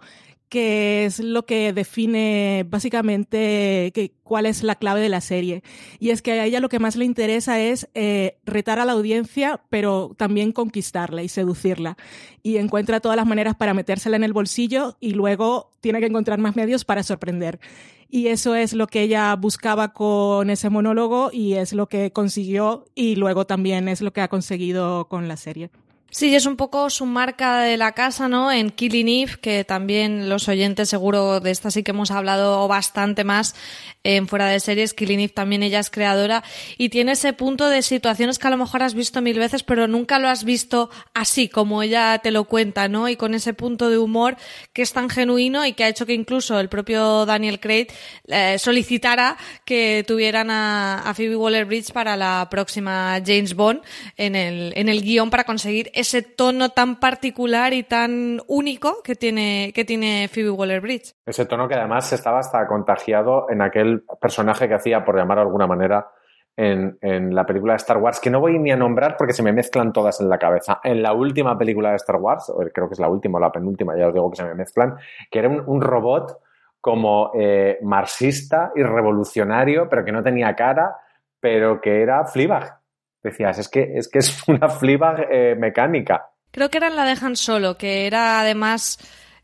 que 0.50 1.06
es 1.06 1.20
lo 1.20 1.46
que 1.46 1.72
define 1.72 2.66
básicamente 2.68 3.92
que, 3.94 4.12
cuál 4.24 4.46
es 4.46 4.62
la 4.62 4.74
clave 4.74 5.00
de 5.00 5.08
la 5.08 5.20
serie. 5.20 5.62
Y 6.00 6.10
es 6.10 6.20
que 6.20 6.32
a 6.32 6.44
ella 6.44 6.60
lo 6.60 6.68
que 6.68 6.80
más 6.80 6.96
le 6.96 7.04
interesa 7.04 7.60
es 7.60 7.88
eh, 7.94 8.36
retar 8.44 8.80
a 8.80 8.84
la 8.84 8.92
audiencia, 8.92 9.62
pero 9.70 10.12
también 10.18 10.52
conquistarla 10.52 11.22
y 11.22 11.28
seducirla. 11.28 11.96
Y 12.42 12.56
encuentra 12.56 13.00
todas 13.00 13.16
las 13.16 13.26
maneras 13.26 13.54
para 13.54 13.74
metérsela 13.74 14.16
en 14.16 14.24
el 14.24 14.32
bolsillo 14.32 14.96
y 15.00 15.12
luego 15.12 15.70
tiene 15.80 16.00
que 16.00 16.06
encontrar 16.06 16.40
más 16.40 16.56
medios 16.56 16.84
para 16.84 17.04
sorprender. 17.04 17.60
Y 18.08 18.26
eso 18.26 18.56
es 18.56 18.72
lo 18.72 18.88
que 18.88 19.02
ella 19.02 19.36
buscaba 19.36 19.92
con 19.92 20.50
ese 20.50 20.68
monólogo 20.68 21.30
y 21.32 21.54
es 21.54 21.72
lo 21.72 21.88
que 21.88 22.10
consiguió 22.10 22.86
y 22.96 23.14
luego 23.14 23.46
también 23.46 23.88
es 23.88 24.00
lo 24.00 24.12
que 24.12 24.20
ha 24.20 24.28
conseguido 24.28 25.06
con 25.06 25.28
la 25.28 25.36
serie. 25.36 25.70
Sí, 26.12 26.34
es 26.34 26.46
un 26.46 26.56
poco 26.56 26.90
su 26.90 27.06
marca 27.06 27.60
de 27.60 27.76
la 27.76 27.92
casa, 27.92 28.28
¿no? 28.28 28.50
En 28.50 28.70
Killing 28.70 29.08
Eve, 29.08 29.38
que 29.40 29.64
también 29.64 30.28
los 30.28 30.48
oyentes 30.48 30.88
seguro 30.88 31.38
de 31.38 31.52
esta 31.52 31.70
sí 31.70 31.84
que 31.84 31.92
hemos 31.92 32.10
hablado 32.10 32.66
bastante 32.66 33.22
más 33.22 33.54
en 34.02 34.26
fuera 34.26 34.48
de 34.48 34.58
series. 34.58 34.92
Killing 34.92 35.20
Eve 35.20 35.32
también 35.32 35.62
ella 35.62 35.78
es 35.78 35.88
creadora 35.88 36.42
y 36.76 36.88
tiene 36.88 37.12
ese 37.12 37.32
punto 37.32 37.68
de 37.68 37.82
situaciones 37.82 38.40
que 38.40 38.48
a 38.48 38.50
lo 38.50 38.56
mejor 38.56 38.82
has 38.82 38.94
visto 38.94 39.20
mil 39.22 39.38
veces, 39.38 39.62
pero 39.62 39.86
nunca 39.86 40.18
lo 40.18 40.28
has 40.28 40.42
visto 40.42 40.90
así 41.14 41.48
como 41.48 41.80
ella 41.80 42.18
te 42.18 42.32
lo 42.32 42.42
cuenta, 42.42 42.88
¿no? 42.88 43.08
Y 43.08 43.14
con 43.14 43.32
ese 43.32 43.54
punto 43.54 43.88
de 43.88 43.98
humor 43.98 44.36
que 44.72 44.82
es 44.82 44.92
tan 44.92 45.10
genuino 45.10 45.64
y 45.64 45.74
que 45.74 45.84
ha 45.84 45.88
hecho 45.88 46.06
que 46.06 46.14
incluso 46.14 46.58
el 46.58 46.68
propio 46.68 47.24
Daniel 47.24 47.60
Craig 47.60 47.86
eh, 48.26 48.58
solicitara 48.58 49.36
que 49.64 50.04
tuvieran 50.04 50.50
a, 50.50 51.08
a 51.08 51.14
Phoebe 51.14 51.36
Waller-Bridge 51.36 51.92
para 51.92 52.16
la 52.16 52.48
próxima 52.50 53.22
James 53.24 53.54
Bond 53.54 53.82
en 54.16 54.34
el, 54.34 54.72
en 54.74 54.88
el 54.88 55.02
guion 55.02 55.30
para 55.30 55.44
conseguir 55.44 55.88
ese 56.00 56.22
tono 56.22 56.70
tan 56.70 56.98
particular 56.98 57.72
y 57.72 57.82
tan 57.82 58.40
único 58.48 59.02
que 59.02 59.14
tiene, 59.14 59.72
que 59.74 59.84
tiene 59.84 60.28
Phoebe 60.28 60.50
Waller-Bridge. 60.50 61.14
Ese 61.24 61.46
tono 61.46 61.68
que 61.68 61.74
además 61.74 62.12
estaba 62.12 62.40
hasta 62.40 62.66
contagiado 62.66 63.46
en 63.50 63.62
aquel 63.62 64.04
personaje 64.20 64.68
que 64.68 64.74
hacía, 64.74 65.04
por 65.04 65.16
llamar 65.16 65.38
de 65.38 65.42
alguna 65.42 65.66
manera, 65.66 66.08
en, 66.56 66.98
en, 67.00 67.34
la 67.34 67.46
película 67.46 67.74
de 67.74 67.78
Star 67.78 67.98
Wars, 67.98 68.20
que 68.20 68.28
no 68.28 68.40
voy 68.40 68.58
ni 68.58 68.70
a 68.70 68.76
nombrar 68.76 69.16
porque 69.16 69.32
se 69.32 69.42
me 69.42 69.52
mezclan 69.52 69.92
todas 69.92 70.20
en 70.20 70.28
la 70.28 70.38
cabeza. 70.38 70.80
En 70.82 71.02
la 71.02 71.12
última 71.12 71.56
película 71.56 71.90
de 71.90 71.96
Star 71.96 72.16
Wars, 72.16 72.52
creo 72.74 72.88
que 72.88 72.94
es 72.94 73.00
la 73.00 73.08
última 73.08 73.38
o 73.38 73.40
la 73.40 73.52
penúltima, 73.52 73.96
ya 73.96 74.08
os 74.08 74.14
digo 74.14 74.30
que 74.30 74.36
se 74.36 74.44
me 74.44 74.54
mezclan, 74.54 74.96
que 75.30 75.38
era 75.38 75.48
un, 75.48 75.80
robot 75.80 76.38
como 76.80 77.30
eh, 77.34 77.78
marxista 77.82 78.72
y 78.74 78.82
revolucionario, 78.82 79.88
pero 79.88 80.04
que 80.04 80.12
no 80.12 80.22
tenía 80.22 80.54
cara, 80.54 80.96
pero 81.40 81.80
que 81.80 82.02
era 82.02 82.24
Fleabag 82.24 82.79
decías, 83.22 83.58
es 83.58 83.68
que 83.68 83.92
es, 83.94 84.08
que 84.08 84.18
es 84.18 84.42
una 84.48 84.68
Fleabag 84.68 85.26
eh, 85.30 85.54
mecánica. 85.56 86.30
Creo 86.50 86.68
que 86.68 86.78
era 86.78 86.90
la 86.90 87.04
de 87.04 87.16
Han 87.24 87.36
Solo, 87.36 87.76
que 87.76 88.06
era 88.06 88.40
además 88.40 88.98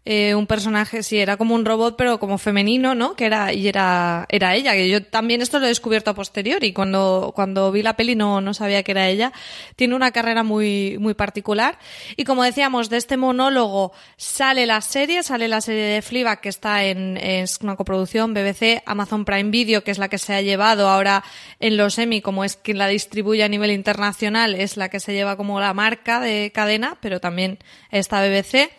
eh, 0.09 0.37
un 0.37 0.47
personaje, 0.47 1.03
sí, 1.03 1.19
era 1.19 1.37
como 1.37 1.57
un 1.57 1.65
robot, 1.65 1.97
pero 1.97 2.21
como 2.21 2.39
femenino, 2.39 2.95
¿no? 2.95 3.17
Que 3.17 3.27
era, 3.27 3.53
y 3.53 3.67
era, 3.67 4.25
era 4.29 4.55
ella, 4.55 4.73
que 4.75 4.89
yo 4.89 5.03
también 5.03 5.43
esto 5.43 5.59
lo 5.59 5.67
he 5.67 5.69
descubierto 5.69 6.13
a 6.13 6.15
posteriori, 6.15 6.73
cuando, 6.73 7.33
cuando 7.35 7.73
vi 7.73 7.83
la 7.83 7.97
peli 7.97 8.15
no, 8.15 8.41
no 8.41 8.55
sabía 8.55 8.85
que 8.85 8.93
era 8.93 9.09
ella. 9.09 9.33
Tiene 9.75 9.97
una 9.97 10.13
carrera 10.13 10.45
muy, 10.45 10.97
muy 11.01 11.15
particular. 11.15 11.81
Y 12.15 12.23
como 12.23 12.45
decíamos, 12.45 12.89
de 12.89 12.99
este 12.99 13.17
monólogo 13.17 13.91
sale 14.17 14.65
la 14.65 14.81
serie, 14.81 15.25
sale 15.25 15.49
la 15.49 15.61
serie 15.61 15.83
de 15.83 16.03
Fleabag, 16.03 16.41
que 16.41 16.51
está 16.51 16.85
en, 16.85 17.17
es 17.17 17.59
una 17.61 17.75
coproducción 17.75 18.33
BBC, 18.33 18.85
Amazon 18.87 19.25
Prime 19.25 19.51
Video, 19.51 19.83
que 19.83 19.91
es 19.91 19.99
la 19.99 20.09
que 20.09 20.19
se 20.19 20.35
ha 20.35 20.41
llevado 20.41 20.89
ahora 20.89 21.25
en 21.59 21.77
los 21.77 21.99
Emmy, 21.99 22.21
como 22.21 22.45
es 22.45 22.55
quien 22.55 22.79
la 22.79 22.87
distribuye 22.87 23.43
a 23.43 23.49
nivel 23.49 23.73
internacional, 23.73 24.55
es 24.55 24.77
la 24.77 24.89
que 24.89 25.01
se 25.01 25.15
lleva 25.15 25.37
como 25.37 25.59
la 25.59 25.75
marca 25.75 26.21
de 26.21 26.53
cadena, 26.55 26.97
pero 27.01 27.19
también 27.19 27.59
está 27.91 28.23
BBC. 28.23 28.71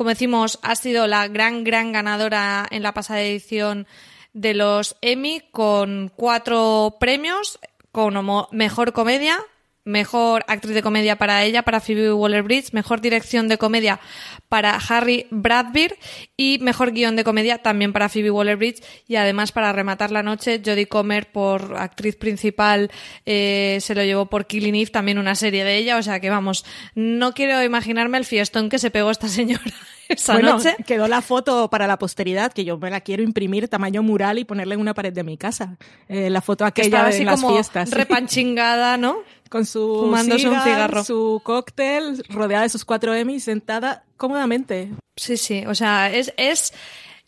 Como 0.00 0.08
decimos, 0.08 0.58
ha 0.62 0.76
sido 0.76 1.06
la 1.06 1.28
gran, 1.28 1.62
gran 1.62 1.92
ganadora 1.92 2.66
en 2.70 2.82
la 2.82 2.94
pasada 2.94 3.20
edición 3.20 3.86
de 4.32 4.54
los 4.54 4.96
Emmy 5.02 5.42
con 5.52 6.10
cuatro 6.16 6.96
premios 6.98 7.58
como 7.92 8.48
mejor 8.50 8.94
comedia, 8.94 9.38
mejor 9.84 10.44
actriz 10.46 10.74
de 10.74 10.82
comedia 10.82 11.16
para 11.16 11.42
ella, 11.44 11.62
para 11.62 11.80
Phoebe 11.80 12.12
Waller-Bridge, 12.12 12.72
mejor 12.72 13.00
dirección 13.00 13.48
de 13.48 13.58
comedia 13.58 14.00
para 14.48 14.76
Harry 14.76 15.26
Bradbeer 15.30 15.96
y 16.36 16.58
mejor 16.60 16.92
guion 16.92 17.16
de 17.16 17.24
comedia 17.24 17.58
también 17.58 17.92
para 17.92 18.08
Phoebe 18.08 18.30
Waller-Bridge 18.30 18.82
y 19.08 19.16
además 19.16 19.52
para 19.52 19.72
rematar 19.72 20.10
la 20.10 20.22
noche 20.22 20.60
Jodie 20.64 20.86
Comer 20.86 21.30
por 21.32 21.76
actriz 21.78 22.16
principal 22.16 22.90
eh, 23.24 23.78
se 23.80 23.94
lo 23.94 24.04
llevó 24.04 24.26
por 24.26 24.46
Killing 24.46 24.74
Eve, 24.74 24.90
también 24.90 25.18
una 25.18 25.34
serie 25.34 25.64
de 25.64 25.76
ella, 25.76 25.96
o 25.96 26.02
sea 26.02 26.20
que 26.20 26.30
vamos, 26.30 26.64
no 26.94 27.32
quiero 27.32 27.62
imaginarme 27.62 28.18
el 28.18 28.24
fiestón 28.24 28.68
que 28.68 28.78
se 28.78 28.90
pegó 28.90 29.10
esta 29.10 29.28
señora 29.28 29.62
esa 30.08 30.34
bueno, 30.34 30.56
noche. 30.56 30.76
quedó 30.86 31.08
la 31.08 31.22
foto 31.22 31.70
para 31.70 31.86
la 31.86 31.98
posteridad, 31.98 32.52
que 32.52 32.64
yo 32.64 32.76
me 32.78 32.90
la 32.90 33.00
quiero 33.00 33.22
imprimir 33.22 33.68
tamaño 33.68 34.02
mural 34.02 34.38
y 34.38 34.44
ponerla 34.44 34.74
en 34.74 34.80
una 34.80 34.94
pared 34.94 35.12
de 35.12 35.22
mi 35.22 35.38
casa. 35.38 35.78
Eh, 36.08 36.30
la 36.30 36.40
foto 36.40 36.64
aquella 36.64 36.86
Estaba 36.86 37.08
de 37.08 37.14
así 37.14 37.24
las 37.24 37.40
como 37.40 37.54
fiestas. 37.54 37.90
repanchingada, 37.92 38.96
¿no? 38.96 39.18
Con 39.50 39.66
su 39.66 40.00
Fumándose 40.04 40.48
un 40.48 40.54
cigar, 40.54 40.64
cigarro. 40.64 41.04
su 41.04 41.40
cóctel, 41.44 42.24
rodeada 42.30 42.62
de 42.62 42.68
sus 42.70 42.84
cuatro 42.86 43.12
Emmys, 43.14 43.44
sentada 43.44 44.04
cómodamente. 44.16 44.90
Sí, 45.16 45.36
sí, 45.36 45.64
o 45.66 45.74
sea, 45.74 46.10
es, 46.10 46.32
es 46.38 46.72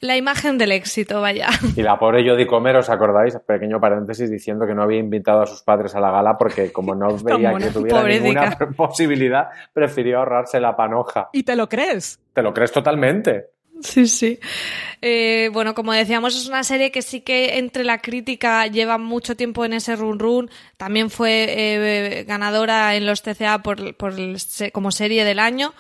la 0.01 0.17
imagen 0.17 0.57
del 0.57 0.73
éxito, 0.73 1.21
vaya. 1.21 1.49
Y 1.77 1.83
la 1.83 1.99
pobre 1.99 2.27
Jodie 2.29 2.47
Comer, 2.47 2.77
¿os 2.77 2.89
acordáis? 2.91 3.37
Pequeño 3.47 3.81
paréntesis 3.81 4.31
diciendo 4.31 4.67
que 4.67 4.75
no 4.75 4.83
había 4.83 4.99
invitado 4.99 5.43
a 5.43 5.47
sus 5.47 5.63
padres 5.63 5.95
a 5.95 6.01
la 6.01 6.11
gala 6.11 6.39
porque 6.39 6.73
como 6.73 6.95
no 6.95 7.17
veía 7.23 7.55
que 7.59 7.67
tuviera 7.71 8.01
Pobrecita. 8.01 8.49
ninguna 8.51 8.57
posibilidad, 8.77 9.49
prefirió 9.73 10.19
ahorrarse 10.19 10.61
la 10.61 10.75
panoja. 10.77 11.29
¿Y 11.33 11.43
te 11.43 11.55
lo 11.57 11.69
crees? 11.69 12.21
¿Te 12.33 12.43
lo 12.43 12.55
crees 12.55 12.73
totalmente? 12.73 13.47
Sí, 13.83 14.07
sí. 14.07 14.39
Eh, 15.01 15.51
bueno, 15.53 15.75
como 15.75 15.93
decíamos, 15.93 16.37
es 16.37 16.47
una 16.47 16.63
serie 16.63 16.93
que 16.93 17.03
sí 17.03 17.21
que 17.21 17.59
entre 17.59 17.85
la 17.85 17.99
crítica 17.99 18.67
lleva 18.67 18.97
mucho 18.97 19.37
tiempo 19.37 19.65
en 19.65 19.73
ese 19.73 19.97
run 19.97 20.19
run. 20.19 20.51
También 20.77 21.11
fue 21.11 21.47
eh, 21.49 22.25
ganadora 22.25 22.95
en 22.95 23.07
los 23.07 23.23
TCA 23.23 23.63
por, 23.63 23.97
por 23.97 24.19
el 24.19 24.37
como 24.73 24.93
serie 24.93 25.25
del 25.25 25.41
año. 25.41 25.75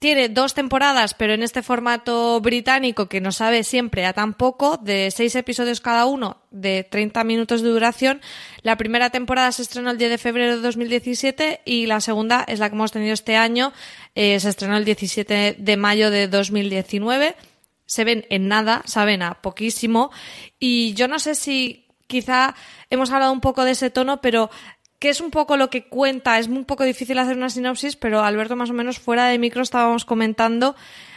Tiene 0.00 0.30
dos 0.30 0.54
temporadas, 0.54 1.12
pero 1.12 1.34
en 1.34 1.42
este 1.42 1.62
formato 1.62 2.40
británico 2.40 3.06
que 3.06 3.20
no 3.20 3.32
sabe 3.32 3.64
siempre 3.64 4.06
a 4.06 4.14
tan 4.14 4.32
poco, 4.32 4.78
de 4.78 5.10
seis 5.10 5.34
episodios 5.36 5.82
cada 5.82 6.06
uno, 6.06 6.38
de 6.50 6.84
30 6.84 7.22
minutos 7.24 7.60
de 7.60 7.68
duración. 7.68 8.22
La 8.62 8.78
primera 8.78 9.10
temporada 9.10 9.52
se 9.52 9.60
estrenó 9.60 9.90
el 9.90 9.98
10 9.98 10.10
de 10.10 10.16
febrero 10.16 10.56
de 10.56 10.62
2017 10.62 11.60
y 11.66 11.84
la 11.84 12.00
segunda 12.00 12.44
es 12.48 12.60
la 12.60 12.70
que 12.70 12.76
hemos 12.76 12.92
tenido 12.92 13.12
este 13.12 13.36
año. 13.36 13.74
eh, 14.14 14.40
se 14.40 14.48
estrenó 14.48 14.78
el 14.78 14.86
17 14.86 15.56
de 15.58 15.76
mayo 15.76 16.10
de 16.10 16.28
2019 16.28 17.36
se 17.84 18.04
ven 18.04 18.24
en 18.30 18.46
nada, 18.46 18.82
saben 18.84 19.20
a 19.20 19.42
poquísimo. 19.42 20.12
Y 20.60 20.94
yo 20.94 21.08
no 21.08 21.18
sé 21.18 21.34
si 21.34 21.88
quizá 22.06 22.54
hemos 22.88 23.10
hablado 23.10 23.32
un 23.32 23.40
poco 23.40 23.64
de 23.64 23.72
ese 23.72 23.90
tono, 23.90 24.20
pero 24.20 24.48
que 25.00 25.08
es 25.08 25.20
un 25.20 25.30
poco 25.30 25.56
lo 25.56 25.70
que 25.70 25.88
cuenta. 25.88 26.38
Es 26.38 26.46
un 26.46 26.64
poco 26.64 26.84
difícil 26.84 27.18
hacer 27.18 27.36
una 27.36 27.48
sinopsis, 27.48 27.96
pero 27.96 28.20
Alberto 28.20 28.54
más 28.54 28.70
o 28.70 28.74
menos 28.74 29.00
fuera 29.00 29.26
de 29.26 29.38
micro 29.38 29.62
estábamos 29.62 30.04
comentando 30.04 30.76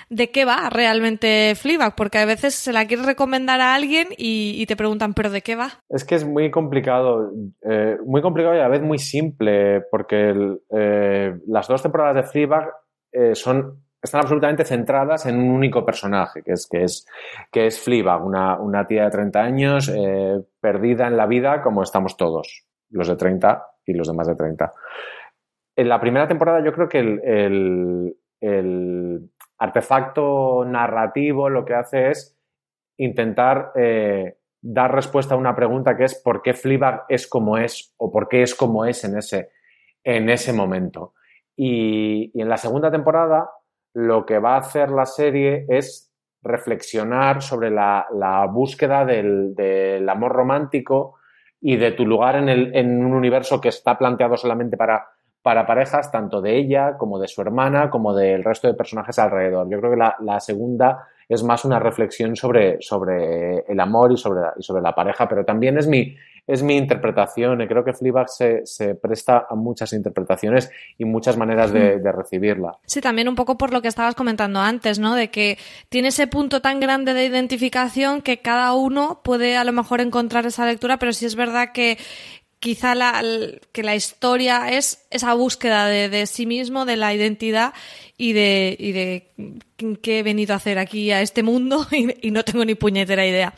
de 0.09 0.31
qué 0.31 0.45
va 0.45 0.69
realmente 0.69 1.53
Fleabag, 1.55 1.95
porque 1.95 2.19
a 2.19 2.25
veces 2.25 2.55
se 2.55 2.71
la 2.71 2.85
quieres 2.85 3.05
recomendar 3.05 3.61
a 3.61 3.73
alguien 3.73 4.09
y, 4.17 4.65
te 4.67 4.75
preguntan, 4.75 5.13
¿pero 5.13 5.29
de 5.29 5.41
qué 5.41 5.55
va? 5.55 5.71
Es 5.89 6.05
que 6.05 6.15
es 6.15 6.25
muy 6.25 6.51
complicado, 6.51 7.31
eh, 7.61 7.97
muy 8.05 8.21
complicado 8.21 8.55
y 8.55 8.59
a 8.59 8.63
la 8.63 8.69
vez 8.69 8.81
muy 8.81 8.99
simple, 8.99 9.81
porque 9.89 10.57
eh, 10.69 11.33
las 11.47 11.67
dos 11.67 11.81
temporadas 11.81 12.15
de 12.15 12.23
Fleabag 12.23 12.69
eh, 13.11 13.33
son, 13.33 13.85
están 14.01 14.21
absolutamente 14.21 14.65
centradas 14.65 15.25
en 15.25 15.37
un 15.37 15.49
único 15.49 15.83
personaje, 15.83 16.43
que 16.43 16.53
es, 16.53 16.67
que 16.67 16.83
es, 16.83 17.07
que 17.51 17.65
es 17.65 17.87
una, 17.87 18.59
una 18.59 18.85
tía 18.85 19.05
de 19.05 19.11
30 19.11 19.41
años 19.41 19.91
perdida 20.61 21.07
en 21.07 21.17
la 21.17 21.25
vida 21.25 21.63
como 21.63 21.81
estamos 21.81 22.17
todos, 22.17 22.65
los 22.91 23.07
de 23.07 23.15
30 23.15 23.73
y 23.85 23.93
los 23.93 24.07
de 24.07 24.13
más 24.13 24.27
de 24.27 24.35
30. 24.35 24.71
En 25.75 25.89
la 25.89 25.99
primera 25.99 26.27
temporada 26.27 26.63
yo 26.63 26.71
creo 26.73 26.87
que 26.89 26.99
el, 26.99 27.21
el- 27.23 28.17
el 28.41 29.31
artefacto 29.57 30.65
narrativo 30.65 31.49
lo 31.49 31.63
que 31.63 31.73
hace 31.75 32.09
es 32.11 32.37
intentar 32.97 33.71
eh, 33.75 34.37
dar 34.61 34.93
respuesta 34.93 35.35
a 35.35 35.37
una 35.37 35.55
pregunta 35.55 35.95
que 35.95 36.03
es 36.03 36.15
¿por 36.21 36.41
qué 36.41 36.53
Fleabag 36.53 37.05
es 37.07 37.25
como 37.27 37.57
es 37.57 37.93
o 37.97 38.11
por 38.11 38.27
qué 38.27 38.41
es 38.43 38.53
como 38.53 38.85
es 38.85 39.03
en 39.05 39.17
ese, 39.17 39.49
en 40.03 40.29
ese 40.29 40.51
momento? 40.53 41.13
Y, 41.55 42.31
y 42.33 42.41
en 42.41 42.49
la 42.49 42.57
segunda 42.57 42.91
temporada 42.91 43.49
lo 43.93 44.25
que 44.25 44.39
va 44.39 44.55
a 44.55 44.59
hacer 44.59 44.89
la 44.91 45.05
serie 45.05 45.65
es 45.69 46.11
reflexionar 46.41 47.41
sobre 47.41 47.69
la, 47.71 48.05
la 48.13 48.45
búsqueda 48.47 49.05
del, 49.05 49.55
del 49.55 50.07
amor 50.09 50.33
romántico 50.33 51.15
y 51.65 51.77
de 51.77 51.93
tu 51.93 52.05
lugar 52.05 52.36
en, 52.36 52.50
el, 52.50 52.75
en 52.75 53.03
un 53.05 53.13
universo 53.13 53.62
que 53.62 53.70
está 53.70 53.98
planteado 53.98 54.36
solamente 54.36 54.75
para, 54.75 55.08
para 55.41 55.65
parejas, 55.65 56.12
tanto 56.12 56.41
de 56.41 56.58
ella 56.58 56.98
como 56.98 57.17
de 57.17 57.29
su 57.29 57.41
hermana, 57.41 57.89
como 57.89 58.13
del 58.13 58.43
resto 58.43 58.67
de 58.67 58.74
personajes 58.74 59.17
alrededor. 59.17 59.70
Yo 59.70 59.79
creo 59.79 59.91
que 59.91 60.24
la, 60.25 60.39
segunda 60.41 61.08
es 61.29 61.41
más 61.41 61.63
una 61.63 61.79
reflexión 61.79 62.36
sobre, 62.36 62.82
sobre 62.82 63.60
el 63.60 63.79
amor 63.79 64.12
y 64.12 64.17
sobre, 64.17 64.41
y 64.58 64.62
sobre 64.62 64.82
la 64.82 64.93
pareja, 64.93 65.25
pero 65.29 65.46
también 65.46 65.77
es 65.77 65.88
mi, 65.88 66.13
es 66.47 66.62
mi 66.62 66.77
interpretación. 66.77 67.62
y 67.62 67.67
Creo 67.67 67.83
que 67.83 67.93
Fleabag 67.93 68.29
se, 68.29 68.65
se 68.65 68.95
presta 68.95 69.47
a 69.50 69.55
muchas 69.55 69.93
interpretaciones 69.93 70.69
y 70.97 71.05
muchas 71.05 71.38
maneras 71.38 71.71
de, 71.71 72.00
de 72.00 72.12
recibirla. 72.12 72.77
Sí, 72.85 73.01
también 73.01 73.27
un 73.27 73.35
poco 73.35 73.57
por 73.57 73.71
lo 73.71 73.81
que 73.81 73.88
estabas 73.88 74.15
comentando 74.15 74.59
antes, 74.59 75.00
¿no? 75.00 75.15
De 75.15 75.29
que 75.29 75.57
tiene 75.89 76.09
ese 76.09 76.27
punto 76.27 76.62
tan 76.62 76.79
grande 76.79 77.13
de 77.13 77.25
identificación 77.25 78.21
que 78.21 78.39
cada 78.39 78.73
uno 78.73 79.21
puede 79.23 79.57
a 79.57 79.63
lo 79.63 79.71
mejor 79.71 80.01
encontrar 80.01 80.45
esa 80.45 80.65
lectura, 80.65 80.97
pero 80.97 81.13
sí 81.13 81.25
es 81.25 81.35
verdad 81.35 81.71
que 81.73 81.97
quizá 82.59 82.95
la, 82.95 83.21
que 83.73 83.83
la 83.83 83.93
historia 83.93 84.69
es 84.69 85.05
esa 85.09 85.33
búsqueda 85.33 85.85
de, 85.88 86.07
de 86.07 86.25
sí 86.27 86.45
mismo, 86.45 86.85
de 86.85 86.95
la 86.95 87.13
identidad 87.13 87.73
y 88.17 88.31
de, 88.31 88.77
y 88.79 88.91
de 88.93 89.27
qué 90.01 90.19
he 90.19 90.23
venido 90.23 90.53
a 90.53 90.57
hacer 90.57 90.79
aquí 90.79 91.12
a 91.12 91.21
este 91.21 91.43
mundo 91.43 91.85
y, 91.91 92.27
y 92.27 92.31
no 92.31 92.43
tengo 92.43 92.63
ni 92.63 92.75
puñetera 92.75 93.25
idea. 93.25 93.53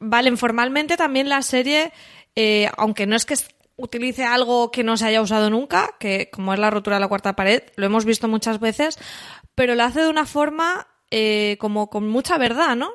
Valen, 0.00 0.38
formalmente 0.38 0.96
también 0.96 1.28
la 1.28 1.42
serie, 1.42 1.92
eh, 2.36 2.70
aunque 2.76 3.06
no 3.06 3.16
es 3.16 3.24
que 3.24 3.34
utilice 3.76 4.24
algo 4.24 4.70
que 4.70 4.84
no 4.84 4.96
se 4.96 5.06
haya 5.06 5.22
usado 5.22 5.50
nunca, 5.50 5.94
que 5.98 6.30
como 6.30 6.52
es 6.52 6.58
la 6.58 6.70
rotura 6.70 6.96
de 6.96 7.00
la 7.00 7.08
cuarta 7.08 7.36
pared, 7.36 7.62
lo 7.76 7.86
hemos 7.86 8.04
visto 8.04 8.28
muchas 8.28 8.60
veces, 8.60 8.98
pero 9.54 9.74
lo 9.74 9.84
hace 9.84 10.02
de 10.02 10.08
una 10.08 10.26
forma 10.26 10.88
eh, 11.10 11.56
como 11.60 11.88
con 11.88 12.08
mucha 12.08 12.36
verdad, 12.38 12.76
¿no? 12.76 12.90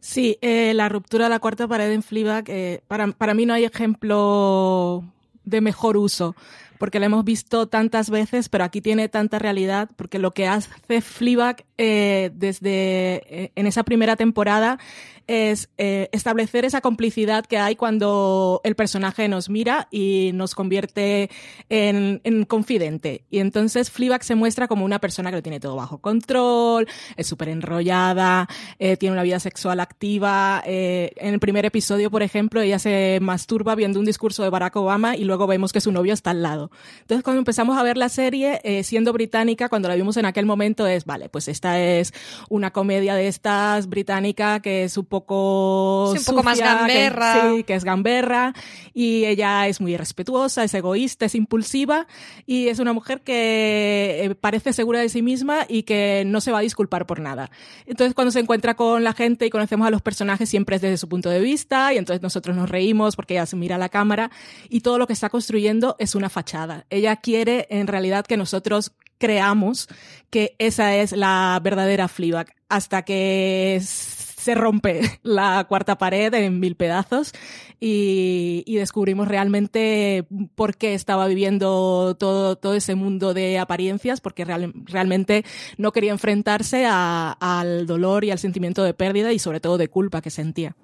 Sí, 0.00 0.38
eh, 0.40 0.72
la 0.74 0.88
ruptura 0.88 1.26
de 1.26 1.30
la 1.30 1.38
cuarta 1.38 1.68
pared 1.68 1.92
en 1.92 2.02
Fleabag, 2.02 2.44
eh, 2.48 2.82
para, 2.88 3.06
para 3.12 3.34
mí 3.34 3.46
no 3.46 3.54
hay 3.54 3.64
ejemplo 3.64 5.04
de 5.44 5.60
mejor 5.60 5.96
uso, 5.96 6.34
porque 6.82 6.98
la 6.98 7.06
hemos 7.06 7.24
visto 7.24 7.68
tantas 7.68 8.10
veces, 8.10 8.48
pero 8.48 8.64
aquí 8.64 8.80
tiene 8.80 9.08
tanta 9.08 9.38
realidad, 9.38 9.88
porque 9.94 10.18
lo 10.18 10.32
que 10.32 10.48
hace 10.48 11.00
Fleabag 11.00 11.64
eh, 11.78 12.32
desde 12.34 13.22
eh, 13.28 13.52
en 13.54 13.68
esa 13.68 13.84
primera 13.84 14.16
temporada 14.16 14.80
es 15.26 15.70
eh, 15.78 16.08
establecer 16.10 16.64
esa 16.64 16.80
complicidad 16.80 17.46
que 17.46 17.56
hay 17.56 17.76
cuando 17.76 18.60
el 18.64 18.74
personaje 18.74 19.28
nos 19.28 19.48
mira 19.48 19.86
y 19.92 20.32
nos 20.34 20.56
convierte 20.56 21.30
en, 21.68 22.20
en 22.24 22.44
confidente. 22.46 23.24
Y 23.30 23.38
entonces 23.38 23.88
Fleabag 23.88 24.24
se 24.24 24.34
muestra 24.34 24.66
como 24.66 24.84
una 24.84 24.98
persona 24.98 25.30
que 25.30 25.36
lo 25.36 25.42
tiene 25.42 25.60
todo 25.60 25.76
bajo 25.76 25.98
control, 25.98 26.88
es 27.16 27.28
súper 27.28 27.50
enrollada, 27.50 28.48
eh, 28.80 28.96
tiene 28.96 29.12
una 29.12 29.22
vida 29.22 29.38
sexual 29.38 29.78
activa. 29.78 30.60
en 30.66 31.34
el 31.34 31.38
primer 31.38 31.64
episodio, 31.64 32.10
por 32.10 32.24
ejemplo, 32.24 32.60
ella 32.60 32.80
se 32.80 33.20
masturba 33.22 33.76
viendo 33.76 34.00
un 34.00 34.06
discurso 34.06 34.42
de 34.42 34.50
Barack 34.50 34.74
Obama 34.74 35.16
y 35.16 35.22
luego 35.22 35.46
vemos 35.46 35.72
que 35.72 35.80
su 35.80 35.92
novio 35.92 36.12
está 36.12 36.30
al 36.30 36.42
lado. 36.42 36.71
Entonces, 37.00 37.22
cuando 37.22 37.38
empezamos 37.38 37.76
a 37.76 37.82
ver 37.82 37.96
la 37.96 38.08
serie, 38.08 38.60
eh, 38.64 38.82
siendo 38.84 39.12
británica, 39.12 39.68
cuando 39.68 39.88
la 39.88 39.94
vimos 39.94 40.16
en 40.16 40.26
aquel 40.26 40.46
momento, 40.46 40.86
es, 40.86 41.04
vale, 41.04 41.28
pues 41.28 41.48
esta 41.48 41.80
es 41.80 42.12
una 42.48 42.70
comedia 42.70 43.14
de 43.14 43.28
estas 43.28 43.88
británica 43.88 44.60
que 44.60 44.84
es 44.84 44.96
un 44.96 45.06
poco... 45.06 46.12
Sí, 46.12 46.18
un 46.18 46.24
poco 46.24 46.42
más 46.42 46.58
gamberra. 46.58 47.34
Que, 47.34 47.56
sí, 47.56 47.64
que 47.64 47.74
es 47.74 47.84
gamberra. 47.84 48.54
Y 48.94 49.24
ella 49.24 49.66
es 49.68 49.80
muy 49.80 49.94
irrespetuosa, 49.94 50.64
es 50.64 50.74
egoísta, 50.74 51.26
es 51.26 51.34
impulsiva. 51.34 52.06
Y 52.46 52.68
es 52.68 52.78
una 52.78 52.92
mujer 52.92 53.20
que 53.20 54.20
eh, 54.24 54.34
parece 54.34 54.72
segura 54.72 55.00
de 55.00 55.08
sí 55.08 55.22
misma 55.22 55.66
y 55.68 55.82
que 55.82 56.24
no 56.26 56.40
se 56.40 56.52
va 56.52 56.58
a 56.58 56.62
disculpar 56.62 57.06
por 57.06 57.20
nada. 57.20 57.50
Entonces, 57.86 58.14
cuando 58.14 58.30
se 58.30 58.40
encuentra 58.40 58.74
con 58.74 59.04
la 59.04 59.12
gente 59.12 59.46
y 59.46 59.50
conocemos 59.50 59.86
a 59.86 59.90
los 59.90 60.02
personajes, 60.02 60.48
siempre 60.48 60.76
es 60.76 60.82
desde 60.82 60.96
su 60.96 61.08
punto 61.08 61.30
de 61.30 61.40
vista. 61.40 61.92
Y 61.94 61.98
entonces 61.98 62.22
nosotros 62.22 62.56
nos 62.56 62.70
reímos 62.70 63.16
porque 63.16 63.34
ella 63.34 63.46
se 63.46 63.56
mira 63.56 63.76
a 63.76 63.78
la 63.78 63.88
cámara 63.88 64.30
y 64.68 64.80
todo 64.80 64.98
lo 64.98 65.06
que 65.06 65.12
está 65.12 65.28
construyendo 65.28 65.96
es 65.98 66.14
una 66.14 66.28
fachada. 66.28 66.51
Ella 66.90 67.16
quiere 67.16 67.66
en 67.70 67.86
realidad 67.86 68.26
que 68.26 68.36
nosotros 68.36 68.92
creamos 69.18 69.88
que 70.30 70.56
esa 70.58 70.96
es 70.96 71.12
la 71.12 71.58
verdadera 71.62 72.08
Fleabag. 72.08 72.54
Hasta 72.68 73.02
que 73.02 73.80
se 73.82 74.54
rompe 74.54 75.00
la 75.22 75.64
cuarta 75.68 75.98
pared 75.98 76.34
en 76.34 76.58
mil 76.58 76.74
pedazos 76.74 77.32
y, 77.78 78.64
descubrimos 78.66 79.28
realmente 79.28 80.26
por 80.54 80.76
qué 80.76 80.94
estaba 80.94 81.26
viviendo 81.26 82.16
todo, 82.18 82.74
ese 82.74 82.94
mundo 82.94 83.34
de 83.34 83.58
apariencias, 83.58 84.20
porque 84.20 84.44
real, 84.44 84.72
realmente 84.84 85.44
no 85.78 85.92
quería 85.92 86.12
enfrentarse 86.12 86.86
al 86.88 87.86
dolor 87.86 88.24
y 88.24 88.30
al 88.30 88.38
sentimiento 88.38 88.82
de 88.82 88.94
pérdida 88.94 89.32
y 89.32 89.38
sobre 89.38 89.60
todo 89.60 89.78
de 89.78 89.88
culpa 89.88 90.20
que 90.20 90.30
sentía. 90.30 90.76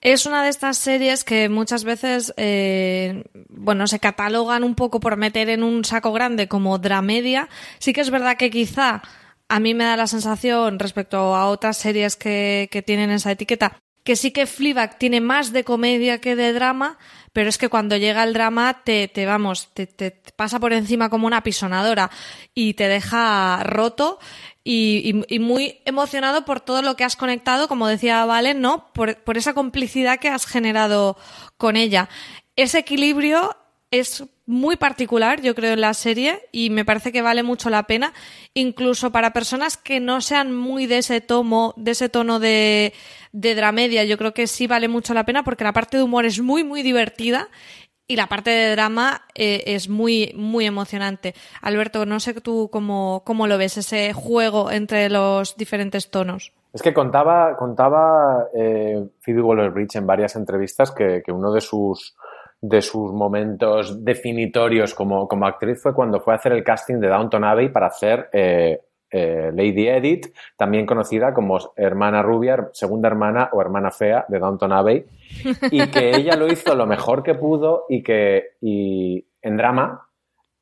Es 0.00 0.26
una 0.26 0.42
de 0.44 0.50
estas 0.50 0.78
series 0.78 1.24
que 1.24 1.48
muchas 1.48 1.84
veces, 1.84 2.32
eh, 2.36 3.24
bueno, 3.48 3.86
se 3.86 3.98
catalogan 3.98 4.62
un 4.62 4.74
poco 4.74 5.00
por 5.00 5.16
meter 5.16 5.48
en 5.48 5.62
un 5.62 5.84
saco 5.84 6.12
grande 6.12 6.48
como 6.48 6.78
dramedia. 6.78 7.48
Sí 7.78 7.92
que 7.92 8.02
es 8.02 8.10
verdad 8.10 8.36
que 8.36 8.50
quizá 8.50 9.02
a 9.48 9.60
mí 9.60 9.74
me 9.74 9.84
da 9.84 9.96
la 9.96 10.06
sensación 10.06 10.78
respecto 10.78 11.34
a 11.34 11.48
otras 11.48 11.76
series 11.76 12.16
que, 12.16 12.68
que 12.70 12.82
tienen 12.82 13.10
esa 13.10 13.32
etiqueta 13.32 13.78
que 14.06 14.14
sí 14.14 14.30
que 14.30 14.46
Fleabag 14.46 14.98
tiene 14.98 15.20
más 15.20 15.52
de 15.52 15.64
comedia 15.64 16.20
que 16.20 16.36
de 16.36 16.52
drama, 16.52 16.96
pero 17.32 17.48
es 17.48 17.58
que 17.58 17.68
cuando 17.68 17.96
llega 17.96 18.22
el 18.22 18.34
drama 18.34 18.82
te, 18.84 19.08
te 19.08 19.26
vamos, 19.26 19.74
te, 19.74 19.88
te 19.88 20.12
pasa 20.36 20.60
por 20.60 20.72
encima 20.72 21.10
como 21.10 21.26
una 21.26 21.42
pisonadora 21.42 22.08
y 22.54 22.74
te 22.74 22.86
deja 22.86 23.64
roto 23.64 24.20
y, 24.62 25.22
y, 25.28 25.34
y, 25.34 25.38
muy 25.40 25.80
emocionado 25.84 26.44
por 26.44 26.60
todo 26.60 26.82
lo 26.82 26.94
que 26.94 27.02
has 27.02 27.16
conectado, 27.16 27.66
como 27.66 27.88
decía 27.88 28.24
Valen, 28.24 28.60
¿no? 28.60 28.92
Por, 28.92 29.16
por 29.24 29.36
esa 29.36 29.54
complicidad 29.54 30.20
que 30.20 30.28
has 30.28 30.46
generado 30.46 31.16
con 31.56 31.74
ella. 31.74 32.08
Ese 32.54 32.78
equilibrio 32.78 33.56
es 33.90 34.24
muy 34.46 34.76
particular, 34.76 35.42
yo 35.42 35.54
creo, 35.54 35.72
en 35.72 35.80
la 35.80 35.92
serie 35.92 36.48
y 36.52 36.70
me 36.70 36.84
parece 36.84 37.12
que 37.12 37.20
vale 37.20 37.42
mucho 37.42 37.68
la 37.68 37.82
pena, 37.82 38.12
incluso 38.54 39.10
para 39.10 39.32
personas 39.32 39.76
que 39.76 40.00
no 40.00 40.20
sean 40.20 40.54
muy 40.54 40.86
de 40.86 40.98
ese 40.98 41.20
tomo, 41.20 41.74
de 41.76 41.90
ese 41.90 42.08
tono 42.08 42.38
de, 42.38 42.92
de 43.32 43.54
dramedia. 43.54 44.04
Yo 44.04 44.16
creo 44.16 44.32
que 44.32 44.46
sí 44.46 44.66
vale 44.66 44.88
mucho 44.88 45.14
la 45.14 45.24
pena 45.24 45.42
porque 45.42 45.64
la 45.64 45.72
parte 45.72 45.96
de 45.96 46.04
humor 46.04 46.24
es 46.24 46.40
muy, 46.40 46.62
muy 46.62 46.82
divertida 46.82 47.48
y 48.08 48.16
la 48.16 48.28
parte 48.28 48.50
de 48.50 48.70
drama 48.70 49.22
eh, 49.34 49.64
es 49.66 49.88
muy, 49.88 50.32
muy 50.36 50.64
emocionante. 50.64 51.34
Alberto, 51.60 52.06
no 52.06 52.20
sé 52.20 52.34
tú 52.34 52.68
cómo, 52.70 53.22
cómo 53.26 53.48
lo 53.48 53.58
ves, 53.58 53.76
ese 53.78 54.12
juego 54.12 54.70
entre 54.70 55.10
los 55.10 55.56
diferentes 55.56 56.10
tonos. 56.10 56.52
Es 56.72 56.82
que 56.82 56.94
contaba, 56.94 57.56
contaba 57.56 58.46
eh, 58.54 59.08
Phoebe 59.20 59.42
Waller-Bridge 59.42 59.96
en 59.96 60.06
varias 60.06 60.36
entrevistas 60.36 60.92
que, 60.92 61.22
que 61.24 61.32
uno 61.32 61.52
de 61.52 61.60
sus 61.60 62.14
de 62.60 62.82
sus 62.82 63.12
momentos 63.12 64.04
definitorios 64.04 64.94
como, 64.94 65.28
como, 65.28 65.46
actriz 65.46 65.80
fue 65.82 65.94
cuando 65.94 66.20
fue 66.20 66.34
a 66.34 66.36
hacer 66.36 66.52
el 66.52 66.64
casting 66.64 66.96
de 66.96 67.08
Downton 67.08 67.44
Abbey 67.44 67.68
para 67.68 67.86
hacer 67.86 68.28
eh, 68.32 68.80
eh, 69.10 69.50
Lady 69.54 69.86
Edith, 69.88 70.34
también 70.56 70.84
conocida 70.84 71.32
como 71.32 71.58
hermana 71.76 72.22
rubia, 72.22 72.68
segunda 72.72 73.08
hermana 73.08 73.50
o 73.52 73.60
hermana 73.60 73.90
fea 73.90 74.24
de 74.28 74.38
Downton 74.38 74.72
Abbey, 74.72 75.06
y 75.70 75.86
que 75.90 76.10
ella 76.16 76.36
lo 76.36 76.48
hizo 76.48 76.74
lo 76.74 76.86
mejor 76.86 77.22
que 77.22 77.34
pudo 77.34 77.84
y 77.88 78.02
que 78.02 78.56
y, 78.60 79.24
en 79.42 79.56
drama, 79.56 80.08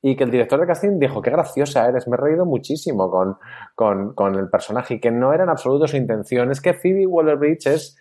y 0.03 0.17
que 0.17 0.25
el 0.25 0.31
director 0.31 0.61
de 0.61 0.67
casting 0.67 0.99
dijo, 0.99 1.23
qué 1.23 1.31
graciosa 1.31 1.89
eres, 1.89 2.07
me 2.07 2.17
he 2.17 2.21
reído 2.21 2.45
muchísimo 2.45 3.11
con, 3.11 3.39
con, 3.75 4.15
con 4.15 4.35
el 4.35 4.51
personaje, 4.51 4.95
y 4.95 5.01
que 5.01 5.11
no 5.11 5.33
era 5.33 5.45
en 5.45 5.51
absoluto 5.51 5.89
su 5.89 5.97
intención. 5.97 6.51
Es 6.51 6.61
que 6.61 6.75
Phoebe 6.75 7.07
Waller-Bridge 7.07 7.67
es 7.69 7.97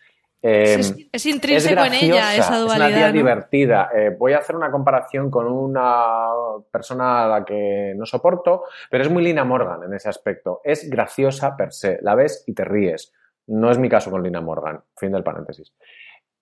eh, 0.46 0.76
es, 0.78 0.94
es, 1.10 1.26
intrínseco 1.26 1.84
es 1.84 1.88
en 1.88 1.94
ella 1.94 2.36
esa 2.36 2.60
dualidad. 2.60 2.90
Es 2.90 2.96
una 2.96 2.98
tía 2.98 3.08
¿no? 3.08 3.14
divertida. 3.14 3.90
Eh, 3.96 4.10
voy 4.20 4.34
a 4.34 4.40
hacer 4.40 4.58
una 4.58 4.70
comparación 4.70 5.32
con 5.32 5.48
una 5.48 6.28
persona 6.70 7.24
a 7.24 7.28
la 7.30 7.46
que 7.46 7.94
no 7.96 8.06
soporto, 8.06 8.64
pero 8.90 9.06
es 9.06 9.10
muy 9.10 9.24
Lina 9.24 9.46
Morgan 9.46 9.84
en 9.84 9.94
ese 9.94 10.10
aspecto. 10.10 10.60
Es 10.66 10.90
graciosa 10.90 11.56
per 11.56 11.72
se. 11.72 11.98
La 12.02 12.14
ves 12.14 12.44
y 12.46 12.54
te 12.54 12.66
ríes. 12.66 13.14
No 13.48 13.72
es 13.72 13.80
mi 13.80 13.88
caso 13.88 14.12
con 14.12 14.22
Lina 14.22 14.42
Morgan. 14.42 14.82
Fin 14.98 15.14
del 15.14 15.24
paréntesis. 15.24 15.72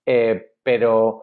Eh, 0.03 0.53
pero, 0.63 1.21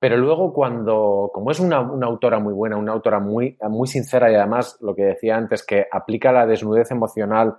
pero 0.00 0.16
luego 0.16 0.52
cuando, 0.52 1.30
como 1.32 1.52
es 1.52 1.60
una, 1.60 1.80
una, 1.80 2.08
autora 2.08 2.40
muy 2.40 2.54
buena, 2.54 2.76
una 2.76 2.92
autora 2.92 3.20
muy, 3.20 3.56
muy 3.68 3.86
sincera 3.86 4.32
y 4.32 4.34
además 4.34 4.78
lo 4.80 4.96
que 4.96 5.04
decía 5.04 5.36
antes, 5.36 5.64
que 5.64 5.86
aplica 5.92 6.32
la 6.32 6.44
desnudez 6.44 6.90
emocional 6.90 7.58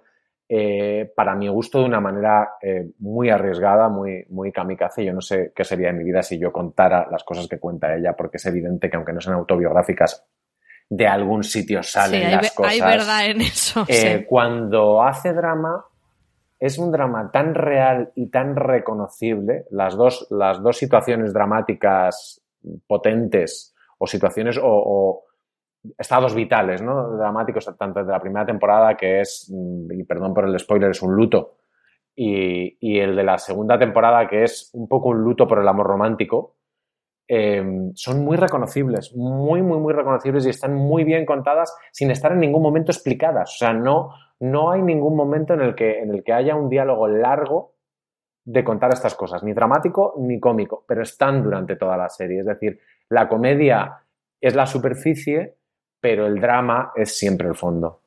eh, 0.50 1.12
para 1.14 1.36
mi 1.36 1.50
gusto 1.50 1.80
de 1.80 1.86
una 1.86 2.00
manera 2.00 2.52
eh, 2.62 2.92
muy 3.00 3.30
arriesgada, 3.30 3.90
muy, 3.90 4.26
muy 4.30 4.52
kamikaze. 4.52 5.04
Yo 5.04 5.14
no 5.14 5.22
sé 5.22 5.52
qué 5.54 5.66
sería 5.66 5.88
de 5.88 5.94
mi 5.94 6.06
vida 6.06 6.24
si 6.24 6.40
yo 6.40 6.52
contara 6.52 7.08
las 7.12 7.24
cosas 7.24 7.48
que 7.48 7.60
cuenta 7.60 7.94
ella, 7.94 8.14
porque 8.16 8.38
es 8.38 8.46
evidente 8.46 8.90
que 8.90 8.96
aunque 8.96 9.12
no 9.12 9.20
sean 9.20 9.36
autobiográficas, 9.36 10.26
de 10.90 11.06
algún 11.06 11.44
sitio 11.44 11.84
salen 11.84 12.22
sí, 12.22 12.26
hay, 12.28 12.36
las 12.36 12.52
cosas. 12.52 12.72
Hay 12.72 12.80
verdad 12.80 13.26
en 13.26 13.42
eso. 13.42 13.86
Eh, 13.90 14.20
sí. 14.20 14.26
Cuando 14.26 15.04
hace 15.04 15.34
drama, 15.34 15.84
es 16.58 16.78
un 16.78 16.92
drama 16.92 17.30
tan 17.30 17.54
real 17.54 18.14
y 18.16 18.30
tan 18.30 18.56
reconocible, 18.56 19.66
las 19.70 19.98
dos, 19.98 20.28
las 20.30 20.64
dos 20.64 20.78
situaciones 20.78 21.34
dramáticas 21.34 22.42
potentes 22.88 23.76
o 23.98 24.08
situaciones 24.08 24.58
o, 24.58 24.64
o 24.66 25.24
estados 25.98 26.34
vitales, 26.34 26.82
¿no? 26.82 27.18
Dramáticos, 27.18 27.66
tanto 27.78 28.04
de 28.04 28.12
la 28.12 28.20
primera 28.20 28.46
temporada, 28.46 28.96
que 28.96 29.22
es, 29.22 29.52
y 29.52 30.04
perdón 30.04 30.34
por 30.34 30.46
el 30.46 30.58
spoiler, 30.60 30.92
es 30.92 31.02
un 31.02 31.16
luto, 31.16 31.58
y, 32.16 32.78
y 32.80 33.00
el 33.00 33.16
de 33.16 33.24
la 33.24 33.38
segunda 33.38 33.78
temporada, 33.78 34.28
que 34.28 34.44
es 34.44 34.72
un 34.74 34.88
poco 34.88 35.10
un 35.10 35.22
luto 35.22 35.48
por 35.48 35.60
el 35.60 35.68
amor 35.68 35.88
romántico, 35.88 36.58
eh, 37.30 37.92
son 37.94 38.24
muy 38.24 38.38
reconocibles, 38.38 39.14
muy, 39.16 39.62
muy, 39.62 39.80
muy 39.80 39.94
reconocibles 39.94 40.46
y 40.46 40.50
están 40.50 40.74
muy 40.74 41.04
bien 41.04 41.26
contadas 41.26 41.76
sin 41.92 42.10
estar 42.10 42.32
en 42.32 42.40
ningún 42.40 42.64
momento 42.64 42.92
explicadas. 42.92 43.56
O 43.56 43.58
sea, 43.58 43.74
no, 43.74 44.12
no 44.40 44.72
hay 44.72 44.82
ningún 44.82 45.16
momento 45.16 45.54
en 45.54 45.62
el, 45.62 45.76
que, 45.76 46.00
en 46.00 46.14
el 46.14 46.24
que 46.24 46.34
haya 46.34 46.56
un 46.56 46.70
diálogo 46.70 47.08
largo 47.08 47.74
de 48.46 48.64
contar 48.64 48.94
estas 48.94 49.14
cosas, 49.16 49.44
ni 49.44 49.52
dramático 49.52 50.14
ni 50.20 50.40
cómico, 50.40 50.86
pero 50.88 51.02
están 51.02 51.44
durante 51.44 51.76
toda 51.76 51.98
la 51.98 52.08
serie. 52.08 52.40
Es 52.40 52.46
decir, 52.46 52.80
la 53.10 53.28
comedia 53.28 54.06
es 54.40 54.56
la 54.56 54.66
superficie 54.66 55.58
pero 56.00 56.28
el 56.28 56.40
drama 56.40 56.92
es 56.96 57.18
siempre 57.18 57.48
el 57.48 57.56
fondo. 57.56 58.02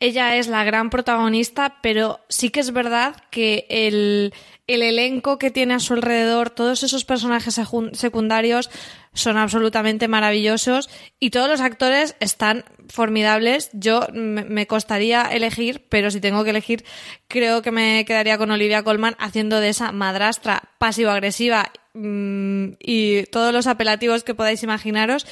Ella 0.00 0.36
es 0.36 0.46
la 0.46 0.62
gran 0.62 0.90
protagonista, 0.90 1.78
pero 1.82 2.20
sí 2.28 2.50
que 2.50 2.60
es 2.60 2.72
verdad 2.72 3.16
que 3.30 3.66
el, 3.68 4.32
el 4.68 4.82
elenco 4.82 5.38
que 5.38 5.50
tiene 5.50 5.74
a 5.74 5.80
su 5.80 5.94
alrededor, 5.94 6.50
todos 6.50 6.84
esos 6.84 7.04
personajes 7.04 7.60
secundarios 7.94 8.70
son 9.12 9.36
absolutamente 9.36 10.06
maravillosos 10.06 10.88
y 11.18 11.30
todos 11.30 11.48
los 11.48 11.60
actores 11.60 12.14
están 12.20 12.64
formidables. 12.88 13.70
Yo 13.72 14.06
me 14.12 14.68
costaría 14.68 15.22
elegir, 15.22 15.84
pero 15.88 16.12
si 16.12 16.20
tengo 16.20 16.44
que 16.44 16.50
elegir, 16.50 16.84
creo 17.26 17.60
que 17.62 17.72
me 17.72 18.04
quedaría 18.04 18.38
con 18.38 18.52
Olivia 18.52 18.84
Colman 18.84 19.16
haciendo 19.18 19.58
de 19.58 19.70
esa 19.70 19.90
madrastra 19.90 20.62
pasivo-agresiva 20.78 21.72
mmm, 21.94 22.74
y 22.78 23.24
todos 23.32 23.52
los 23.52 23.66
apelativos 23.66 24.22
que 24.22 24.36
podáis 24.36 24.62
imaginaros 24.62 25.26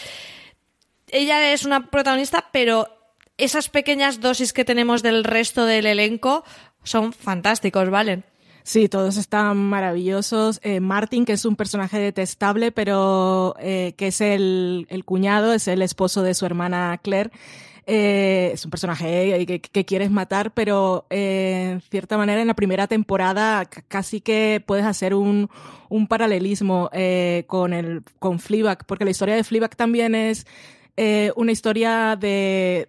ella 1.11 1.53
es 1.53 1.65
una 1.65 1.91
protagonista, 1.91 2.49
pero 2.53 2.89
esas 3.39 3.69
pequeñas 3.69 4.21
dosis 4.21 4.53
que 4.53 4.65
tenemos 4.65 5.03
del 5.03 5.25
resto 5.25 5.67
del 5.67 5.87
elenco 5.87 6.45
son 6.83 7.13
fantásticos, 7.13 7.91
¿valen? 7.91 8.25
Sí, 8.67 8.89
todos 8.89 9.17
están 9.17 9.59
maravillosos. 9.59 10.59
Eh, 10.65 10.81
Martin, 10.81 11.25
que 11.25 11.35
es 11.35 11.45
un 11.45 11.55
personaje 11.55 12.01
detestable, 12.01 12.73
pero 12.73 13.55
eh, 13.61 13.95
que 13.97 14.09
es 14.09 14.21
el, 14.21 14.89
el, 14.91 15.05
cuñado, 15.05 15.53
es 15.53 15.69
el 15.69 15.83
esposo 15.83 16.25
de 16.25 16.35
su 16.35 16.47
hermana 16.47 16.99
Claire. 17.01 17.31
Eh, 17.87 18.51
es 18.55 18.65
un 18.65 18.73
personaje 18.73 19.47
que, 19.47 19.85
quieres 19.85 20.11
matar, 20.11 20.53
pero 20.53 21.07
en 21.11 21.81
cierta 21.83 22.19
manera 22.19 22.41
en 22.41 22.49
la 22.49 22.55
primera 22.55 22.89
temporada 22.89 23.67
casi 23.67 24.21
que 24.21 24.61
puedes 24.67 24.85
hacer 24.85 25.15
un, 25.15 25.49
un 25.89 26.09
paralelismo 26.09 26.91
con 27.47 27.73
el 27.73 28.03
con 28.19 28.41
porque 28.89 29.05
la 29.05 29.13
historia 29.13 29.37
de 29.37 29.45
Fleabag 29.45 29.77
también 29.77 30.17
es 30.17 30.45
eh, 30.97 31.33
una 31.37 31.53
historia 31.53 32.17
de, 32.19 32.89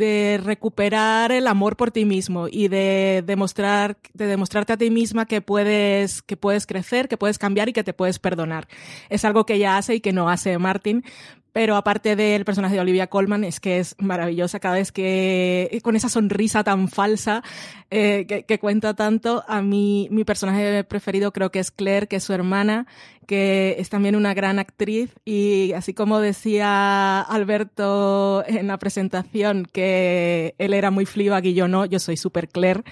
de 0.00 0.40
recuperar 0.42 1.30
el 1.30 1.46
amor 1.46 1.76
por 1.76 1.90
ti 1.90 2.04
mismo 2.04 2.48
y 2.50 2.68
de 2.68 3.22
demostrar, 3.26 3.98
de 4.14 4.26
demostrarte 4.26 4.72
a 4.72 4.76
ti 4.76 4.90
misma 4.90 5.26
que 5.26 5.40
puedes, 5.42 6.22
que 6.22 6.36
puedes 6.36 6.66
crecer, 6.66 7.06
que 7.06 7.18
puedes 7.18 7.38
cambiar 7.38 7.68
y 7.68 7.72
que 7.72 7.84
te 7.84 7.92
puedes 7.92 8.18
perdonar. 8.18 8.66
Es 9.10 9.24
algo 9.24 9.44
que 9.44 9.54
ella 9.54 9.76
hace 9.76 9.96
y 9.96 10.00
que 10.00 10.12
no 10.12 10.30
hace 10.30 10.58
Martin, 10.58 11.04
Pero 11.52 11.76
aparte 11.76 12.16
del 12.16 12.44
personaje 12.44 12.74
de 12.74 12.80
Olivia 12.80 13.08
Colman, 13.08 13.44
es 13.44 13.60
que 13.60 13.78
es 13.78 13.96
maravillosa 13.98 14.60
cada 14.60 14.76
vez 14.76 14.92
que, 14.92 15.80
con 15.82 15.96
esa 15.96 16.08
sonrisa 16.08 16.62
tan 16.62 16.88
falsa 16.88 17.42
eh, 17.90 18.44
que, 18.46 18.58
cuenta 18.58 18.94
tanto, 18.94 19.44
a 19.48 19.62
mí 19.62 20.08
mi 20.10 20.24
personaje 20.24 20.84
preferido 20.84 21.32
creo 21.32 21.50
que 21.50 21.58
es 21.58 21.70
Claire, 21.70 22.06
que 22.06 22.16
es 22.16 22.24
su 22.24 22.32
hermana, 22.32 22.86
que 23.26 23.76
es 23.78 23.88
también 23.88 24.16
una 24.16 24.34
gran 24.34 24.58
actriz 24.58 25.12
y 25.24 25.72
así 25.72 25.94
como 25.94 26.20
decía 26.20 27.20
Alberto 27.20 28.44
en 28.46 28.66
la 28.66 28.78
presentación 28.78 29.66
que 29.72 30.54
él 30.58 30.74
era 30.74 30.90
muy 30.90 31.06
Fleabag 31.06 31.46
y 31.46 31.54
yo 31.54 31.68
no, 31.68 31.84
yo 31.84 31.98
soy 31.98 32.16
super 32.16 32.48
Claire. 32.48 32.82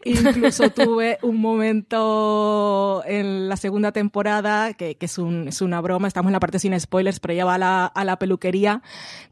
Incluso 0.04 0.70
tuve 0.70 1.18
un 1.22 1.40
momento 1.40 3.02
en 3.04 3.48
la 3.48 3.56
segunda 3.56 3.90
temporada, 3.92 4.72
que, 4.74 4.96
es, 5.00 5.18
un, 5.18 5.48
es, 5.48 5.60
una 5.60 5.80
broma, 5.80 6.06
estamos 6.06 6.30
en 6.30 6.34
la 6.34 6.40
parte 6.40 6.58
sin 6.58 6.78
spoilers, 6.78 7.18
pero 7.18 7.34
ella 7.34 7.44
va 7.44 7.86
a 7.86 8.04
la, 8.04 8.18
peluquería 8.18 8.82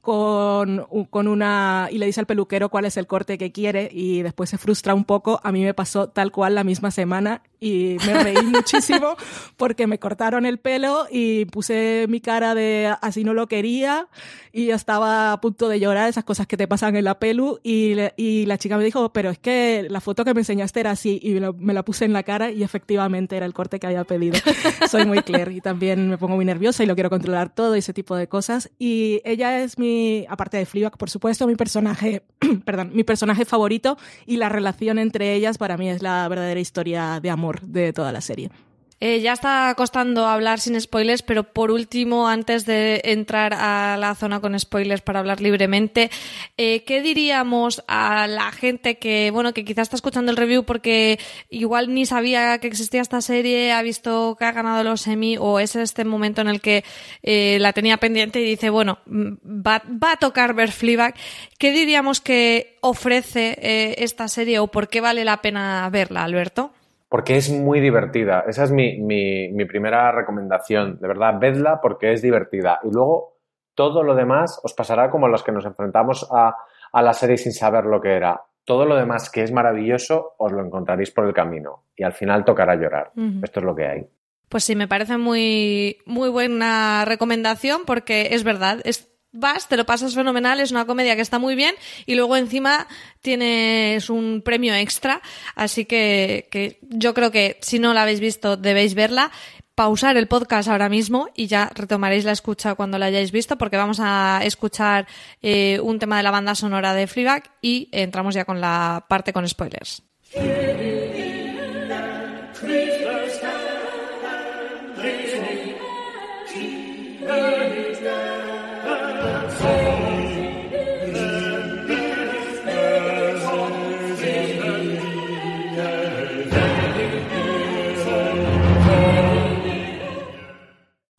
con, 0.00 0.86
una... 1.12 1.88
y 1.90 1.98
le 1.98 2.06
dice 2.06 2.20
al 2.20 2.26
peluquero 2.26 2.68
cuál 2.68 2.84
es 2.84 2.96
el 2.96 3.06
corte 3.06 3.38
que 3.38 3.52
quiere 3.52 3.88
y 3.92 4.22
después 4.22 4.50
se 4.50 4.58
frustra 4.58 4.94
un 4.94 5.04
poco. 5.04 5.40
A 5.44 5.52
mí 5.52 5.62
me 5.62 5.74
pasó 5.74 6.08
tal 6.08 6.32
cual 6.32 6.56
la 6.56 6.64
misma 6.64 6.90
semana 6.90 7.42
y 7.60 7.96
me 8.06 8.22
reí 8.22 8.42
muchísimo 8.44 9.16
porque 9.56 9.86
me 9.86 9.98
cortaron 9.98 10.46
el 10.46 10.58
pelo 10.58 11.06
y 11.10 11.46
puse 11.46 12.06
mi 12.08 12.20
cara 12.20 12.54
de 12.54 12.94
así 13.00 13.24
no 13.24 13.34
lo 13.34 13.46
quería 13.46 14.08
y 14.52 14.70
estaba 14.70 15.32
a 15.32 15.40
punto 15.42 15.68
de 15.68 15.78
llorar, 15.78 16.08
esas 16.08 16.24
cosas 16.24 16.46
que 16.46 16.56
te 16.56 16.66
pasan 16.66 16.96
en 16.96 17.04
la 17.04 17.18
pelu 17.18 17.60
y, 17.62 17.94
y 18.16 18.46
la 18.46 18.56
chica 18.56 18.78
me 18.78 18.84
dijo, 18.84 19.12
pero 19.12 19.28
es 19.28 19.38
que 19.38 19.86
la 19.90 20.00
foto 20.00 20.24
que 20.24 20.32
me 20.32 20.40
enseñaste 20.40 20.80
era 20.80 20.92
así 20.92 21.20
y 21.22 21.34
me, 21.34 21.40
lo, 21.40 21.52
me 21.52 21.74
la 21.74 21.84
puse 21.84 22.06
en 22.06 22.14
la 22.14 22.22
cara 22.22 22.50
y 22.50 22.62
efectivamente 22.62 23.36
era 23.36 23.44
el 23.44 23.52
corte 23.52 23.78
que 23.78 23.86
había 23.86 24.04
pedido. 24.04 24.38
Soy 24.88 25.04
muy 25.04 25.20
Claire 25.20 25.52
y 25.52 25.60
también 25.60 26.08
me 26.08 26.16
pongo 26.16 26.36
muy 26.36 26.44
nerviosa 26.46 26.82
y 26.82 26.86
lo 26.86 26.94
quiero 26.94 27.10
controlar 27.10 27.54
todo 27.54 27.74
ese 27.74 27.92
tipo 27.92 28.16
de 28.16 28.28
cosas 28.28 28.70
y 28.78 29.20
ella 29.24 29.60
es 29.60 29.78
mi, 29.78 30.24
aparte 30.28 30.56
de 30.56 30.64
Fleabag, 30.64 30.96
por 30.96 31.10
supuesto, 31.10 31.46
mi 31.46 31.54
personaje, 31.54 32.22
perdón, 32.64 32.92
mi 32.94 33.04
personaje 33.04 33.44
favorito 33.44 33.98
y 34.24 34.38
la 34.38 34.48
relación 34.48 34.98
entre 34.98 35.34
ellas 35.34 35.58
para 35.58 35.76
mí 35.76 35.90
es 35.90 36.02
la 36.02 36.26
verdadera 36.28 36.60
historia 36.60 37.20
de 37.20 37.28
amor 37.30 37.45
de 37.62 37.92
toda 37.92 38.12
la 38.12 38.20
serie. 38.20 38.50
Eh, 38.98 39.20
ya 39.20 39.34
está 39.34 39.74
costando 39.76 40.26
hablar 40.26 40.58
sin 40.58 40.80
spoilers, 40.80 41.20
pero 41.20 41.44
por 41.44 41.70
último, 41.70 42.28
antes 42.28 42.64
de 42.64 43.02
entrar 43.04 43.52
a 43.52 43.98
la 43.98 44.14
zona 44.14 44.40
con 44.40 44.58
spoilers 44.58 45.02
para 45.02 45.18
hablar 45.20 45.42
libremente, 45.42 46.10
eh, 46.56 46.82
¿qué 46.84 47.02
diríamos 47.02 47.84
a 47.88 48.26
la 48.26 48.50
gente 48.52 48.96
que, 48.96 49.30
bueno, 49.30 49.52
que 49.52 49.66
quizás 49.66 49.82
está 49.82 49.96
escuchando 49.96 50.30
el 50.30 50.38
review 50.38 50.64
porque 50.64 51.18
igual 51.50 51.92
ni 51.92 52.06
sabía 52.06 52.56
que 52.58 52.68
existía 52.68 53.02
esta 53.02 53.20
serie, 53.20 53.70
ha 53.72 53.82
visto 53.82 54.34
que 54.38 54.46
ha 54.46 54.52
ganado 54.52 54.82
los 54.82 55.06
Emmy 55.06 55.36
o 55.38 55.60
es 55.60 55.76
este 55.76 56.06
momento 56.06 56.40
en 56.40 56.48
el 56.48 56.62
que 56.62 56.82
eh, 57.22 57.58
la 57.60 57.74
tenía 57.74 57.98
pendiente 57.98 58.40
y 58.40 58.44
dice, 58.44 58.70
bueno, 58.70 59.00
mm, 59.04 59.34
va, 59.46 59.82
va 60.02 60.12
a 60.12 60.16
tocar 60.16 60.54
ver 60.54 60.72
Fleabag? 60.72 61.14
¿Qué 61.58 61.70
diríamos 61.72 62.22
que 62.22 62.78
ofrece 62.80 63.58
esta 64.02 64.28
serie 64.28 64.58
o 64.58 64.68
por 64.68 64.88
qué 64.88 65.02
vale 65.02 65.24
la 65.24 65.42
pena 65.42 65.88
verla, 65.90 66.24
Alberto? 66.24 66.72
Porque 67.08 67.36
es 67.36 67.50
muy 67.50 67.80
divertida. 67.80 68.44
Esa 68.46 68.64
es 68.64 68.72
mi, 68.72 69.00
mi, 69.00 69.52
mi, 69.52 69.64
primera 69.64 70.10
recomendación. 70.12 70.98
De 71.00 71.08
verdad, 71.08 71.38
vedla 71.38 71.80
porque 71.80 72.12
es 72.12 72.22
divertida. 72.22 72.80
Y 72.82 72.90
luego 72.90 73.38
todo 73.74 74.02
lo 74.02 74.14
demás 74.14 74.60
os 74.64 74.74
pasará 74.74 75.10
como 75.10 75.28
los 75.28 75.42
que 75.42 75.52
nos 75.52 75.66
enfrentamos 75.66 76.28
a, 76.32 76.56
a 76.92 77.02
la 77.02 77.12
serie 77.12 77.36
sin 77.36 77.52
saber 77.52 77.84
lo 77.84 78.00
que 78.00 78.14
era. 78.14 78.42
Todo 78.64 78.84
lo 78.84 78.96
demás 78.96 79.30
que 79.30 79.42
es 79.42 79.52
maravilloso 79.52 80.34
os 80.38 80.50
lo 80.50 80.64
encontraréis 80.64 81.12
por 81.12 81.26
el 81.26 81.34
camino 81.34 81.84
y 81.94 82.02
al 82.02 82.12
final 82.12 82.44
tocará 82.44 82.74
llorar. 82.74 83.12
Uh 83.14 83.20
-huh. 83.20 83.44
Esto 83.44 83.60
es 83.60 83.66
lo 83.66 83.76
que 83.76 83.86
hay. 83.86 84.06
Pues 84.48 84.64
sí, 84.64 84.74
me 84.76 84.88
parece 84.88 85.18
muy, 85.18 85.98
muy 86.06 86.28
buena 86.28 87.04
recomendación 87.04 87.82
porque 87.84 88.28
es 88.32 88.44
verdad, 88.44 88.80
es 88.84 89.15
vas, 89.36 89.68
te 89.68 89.76
lo 89.76 89.86
pasas 89.86 90.14
fenomenal, 90.14 90.60
es 90.60 90.70
una 90.70 90.86
comedia 90.86 91.16
que 91.16 91.22
está 91.22 91.38
muy 91.38 91.54
bien 91.54 91.74
y 92.06 92.14
luego 92.14 92.36
encima 92.36 92.86
tienes 93.20 94.10
un 94.10 94.42
premio 94.44 94.74
extra, 94.74 95.22
así 95.54 95.84
que, 95.84 96.78
yo 96.82 97.14
creo 97.14 97.30
que 97.30 97.58
si 97.62 97.78
no 97.78 97.94
la 97.94 98.02
habéis 98.02 98.20
visto 98.20 98.56
debéis 98.56 98.94
verla 98.94 99.30
pausar 99.74 100.16
el 100.16 100.26
podcast 100.26 100.68
ahora 100.68 100.88
mismo 100.88 101.28
y 101.34 101.48
ya 101.48 101.70
retomaréis 101.74 102.24
la 102.24 102.32
escucha 102.32 102.74
cuando 102.74 102.98
la 102.98 103.06
hayáis 103.06 103.30
visto 103.30 103.58
porque 103.58 103.76
vamos 103.76 103.98
a 104.00 104.40
escuchar 104.42 105.06
eh, 105.42 105.78
un 105.82 105.98
tema 105.98 106.16
de 106.16 106.22
la 106.22 106.30
banda 106.30 106.54
sonora 106.54 106.94
de 106.94 107.06
Fleabag 107.06 107.42
y 107.60 107.90
entramos 107.92 108.34
ya 108.34 108.46
con 108.46 108.60
la 108.60 109.04
parte 109.08 109.34
con 109.34 109.46
spoilers. 109.46 110.02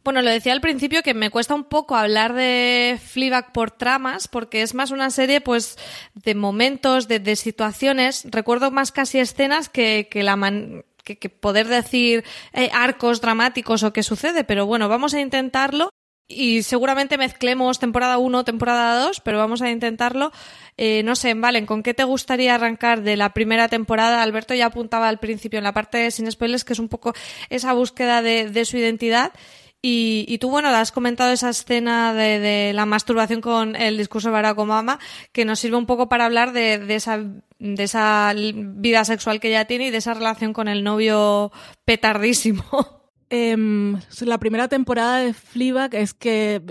Bueno, 0.07 0.21
lo 0.21 0.29
decía 0.29 0.53
al 0.53 0.61
principio 0.61 1.03
que 1.03 1.13
me 1.13 1.29
cuesta 1.29 1.53
un 1.53 1.65
poco 1.65 1.97
hablar 1.97 2.31
de 2.31 2.97
Fleabag 2.97 3.51
por 3.51 3.71
tramas, 3.71 4.29
porque 4.29 4.61
es 4.61 4.73
más 4.73 4.91
una 4.91 5.09
serie, 5.09 5.41
pues, 5.41 5.77
de 6.13 6.33
momentos, 6.33 7.09
de, 7.09 7.19
de 7.19 7.35
situaciones. 7.35 8.25
Recuerdo 8.31 8.71
más 8.71 8.93
casi 8.93 9.19
escenas 9.19 9.67
que, 9.67 10.07
que 10.09 10.23
la 10.23 10.37
man 10.37 10.85
que, 11.03 11.27
poder 11.27 11.67
decir 11.67 12.23
eh, 12.53 12.69
arcos 12.73 13.19
dramáticos 13.19 13.83
o 13.83 13.91
qué 13.91 14.01
sucede, 14.01 14.45
pero 14.45 14.65
bueno, 14.65 14.87
vamos 14.87 15.13
a 15.13 15.19
intentarlo 15.19 15.89
y 16.25 16.63
seguramente 16.63 17.17
mezclemos 17.17 17.77
temporada 17.77 18.17
1, 18.17 18.45
temporada 18.45 19.03
2, 19.03 19.19
pero 19.19 19.37
vamos 19.37 19.61
a 19.61 19.69
intentarlo. 19.69 20.31
Eh, 20.77 21.03
no 21.03 21.17
sé, 21.17 21.33
Valen, 21.33 21.65
¿con 21.65 21.83
qué 21.83 21.93
te 21.93 22.05
gustaría 22.05 22.55
arrancar 22.55 23.01
de 23.01 23.17
la 23.17 23.33
primera 23.33 23.67
temporada? 23.67 24.21
Alberto 24.21 24.53
ya 24.53 24.67
apuntaba 24.67 25.09
al 25.09 25.19
principio 25.19 25.57
en 25.57 25.65
la 25.65 25.73
parte 25.73 25.97
de 25.97 26.11
sin 26.11 26.31
spoilers 26.31 26.63
que 26.63 26.71
es 26.71 26.79
un 26.79 26.87
poco 26.87 27.13
esa 27.49 27.73
búsqueda 27.73 28.21
de, 28.21 28.49
de 28.49 28.63
su 28.63 28.77
identidad. 28.77 29.33
Y, 29.89 30.25
y, 30.27 30.37
tú, 30.39 30.49
bueno, 30.49 30.67
has 30.67 30.91
comentado 30.91 31.31
esa 31.31 31.49
escena 31.49 32.13
de, 32.13 32.73
la 32.73 32.85
masturbación 32.85 33.39
con 33.39 33.77
el 33.77 33.97
discurso 33.97 34.27
de 34.27 34.33
Barack 34.33 34.59
Obama, 34.59 34.99
que 35.31 35.45
nos 35.45 35.59
sirve 35.59 35.77
un 35.77 35.85
poco 35.85 36.09
para 36.09 36.25
hablar 36.25 36.51
de, 36.51 36.93
esa, 36.93 37.23
vida 37.57 39.05
sexual 39.05 39.39
que 39.39 39.47
ella 39.47 39.63
tiene 39.63 39.87
y 39.87 39.89
de 39.91 39.99
esa 39.99 40.13
relación 40.13 40.51
con 40.51 40.67
el 40.67 40.83
novio 40.83 41.53
petardísimo. 41.85 42.63
Eh, 43.29 43.57
la 44.21 44.37
primera 44.37 44.69
temporada 44.69 45.17
de 45.17 45.33
Fleabag 45.33 45.93
es 45.95 46.13
que 46.13 46.61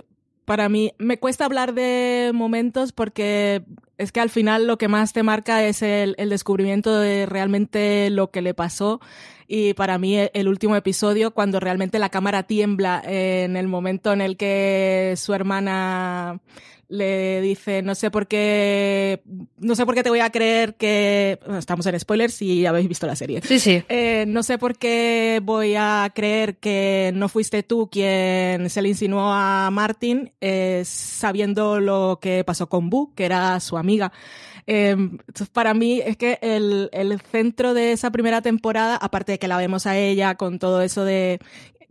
para 0.47 0.71
mí 0.71 0.93
me 0.97 1.19
cuesta 1.19 1.45
hablar 1.45 1.75
de 1.75 2.31
momentos 2.33 2.93
porque 2.93 3.63
es 3.99 4.13
que 4.13 4.21
al 4.21 4.31
final 4.31 4.67
lo 4.67 4.79
que 4.79 4.89
más 4.89 5.13
te 5.13 5.23
marca 5.23 5.65
es 5.65 5.83
el, 5.83 6.15
descubrimiento 6.29 6.99
de 6.99 7.27
realmente 7.27 8.11
lo 8.11 8.31
que 8.31 8.43
le 8.43 8.55
pasó. 8.55 9.01
Y 9.49 9.75
para 9.75 9.97
mí 9.99 10.17
el 10.17 10.49
último 10.49 10.77
episodio 10.77 11.33
cuando 11.33 11.61
realmente 11.61 11.99
la 11.99 12.11
cámara 12.11 12.43
tiembla 12.45 13.01
en 13.05 13.57
el 13.57 13.69
momento 13.69 14.13
en 14.13 14.21
el 14.21 14.37
que 14.37 15.15
su 15.17 15.35
hermana 15.35 16.41
le 16.89 17.41
dice 17.41 17.83
no 17.83 17.95
sé 17.95 18.11
por 18.11 18.27
qué 18.27 19.23
no 19.59 19.75
sé 19.75 19.85
por 19.85 19.95
qué 19.95 20.03
te 20.03 20.11
voy 20.11 20.21
a 20.21 20.31
creer 20.31 20.75
que 20.75 21.39
estamos 21.59 21.87
en 21.87 21.99
spoilers 21.99 22.35
si 22.35 22.61
ya 22.61 22.71
habéis 22.71 22.89
visto 22.89 23.07
la 23.07 23.17
serie. 23.17 23.41
Sí 23.43 23.59
sí. 23.59 23.83
Eh, 23.89 24.25
no 24.29 24.43
sé 24.43 24.59
por 24.59 24.77
qué 24.77 25.41
voy 25.43 25.75
a 25.77 26.11
creer 26.15 26.57
que 26.57 27.13
no 27.15 27.29
fuiste 27.29 27.63
tú 27.63 27.89
quien 27.91 28.69
se 28.71 28.83
le 28.83 28.89
insinuó 28.89 29.33
a 29.33 29.71
Martin 29.71 30.33
eh, 30.41 30.83
sabiendo 30.85 31.81
lo 31.81 32.19
que 32.21 32.45
pasó 32.45 32.69
con 32.69 32.91
Boo 32.91 33.13
que 33.15 33.25
era 33.25 33.59
su 33.61 33.77
amiga 33.77 34.13
eh, 34.67 34.91
entonces 34.91 35.49
para 35.49 35.75
mí 35.75 36.01
es 36.05 36.17
que 36.17 36.39
el, 36.43 36.89
el 36.93 37.21
centro 37.21 37.73
de 37.73 37.93
esa 37.93 38.11
primera 38.11 38.43
temporada, 38.43 38.97
aparte 38.97 39.33
de 39.33 39.39
que 39.39 39.47
la 39.49 39.57
vemos 39.57 39.87
a 39.87 39.97
ella 39.97 40.35
con 40.35 40.59
todo 40.59 40.83
eso 40.83 41.05
de 41.05 41.39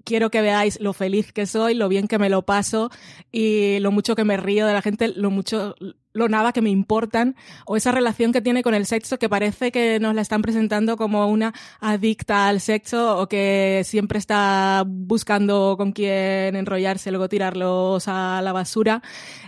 quiero 0.06 0.30
que 0.30 0.41
veáis 0.41 0.80
lo 0.80 0.94
feliz 0.94 1.34
que 1.34 1.46
soy, 1.46 1.74
lo 1.74 1.89
bien 1.89 2.08
que 2.08 2.20
me 2.20 2.30
lo 2.30 2.44
paso 2.44 2.89
y 3.32 3.80
lo 3.80 3.91
mucho 3.91 4.15
que 4.15 4.24
me 4.24 4.38
río 4.38 4.65
de 4.65 4.74
la 4.74 4.82
gente, 4.82 5.10
lo 5.10 5.32
mucho, 5.32 5.76
lo 6.15 6.30
nada 6.30 6.54
que 6.54 6.62
me 6.62 6.69
importan, 6.69 7.36
o 7.65 7.75
esa 7.75 7.91
relación 7.91 8.32
que 8.32 8.41
tiene 8.41 8.63
con 8.63 8.73
el 8.73 8.86
sexo 8.86 9.19
que 9.19 9.28
parece 9.28 9.71
que 9.71 9.99
nos 9.99 10.15
la 10.15 10.21
están 10.21 10.41
presentando 10.41 10.95
como 10.95 11.28
una 11.28 11.54
adicta 11.82 12.47
al 12.47 12.62
sexo 12.62 13.19
o 13.19 13.28
que 13.28 13.82
siempre 13.84 14.17
está 14.17 14.84
buscando 14.88 15.75
con 15.78 15.91
quién 15.91 16.56
enrollarse, 16.56 17.12
luego 17.12 17.28
tirarlos 17.28 18.08
a 18.08 18.41
la 18.41 18.54
basura. 18.54 19.01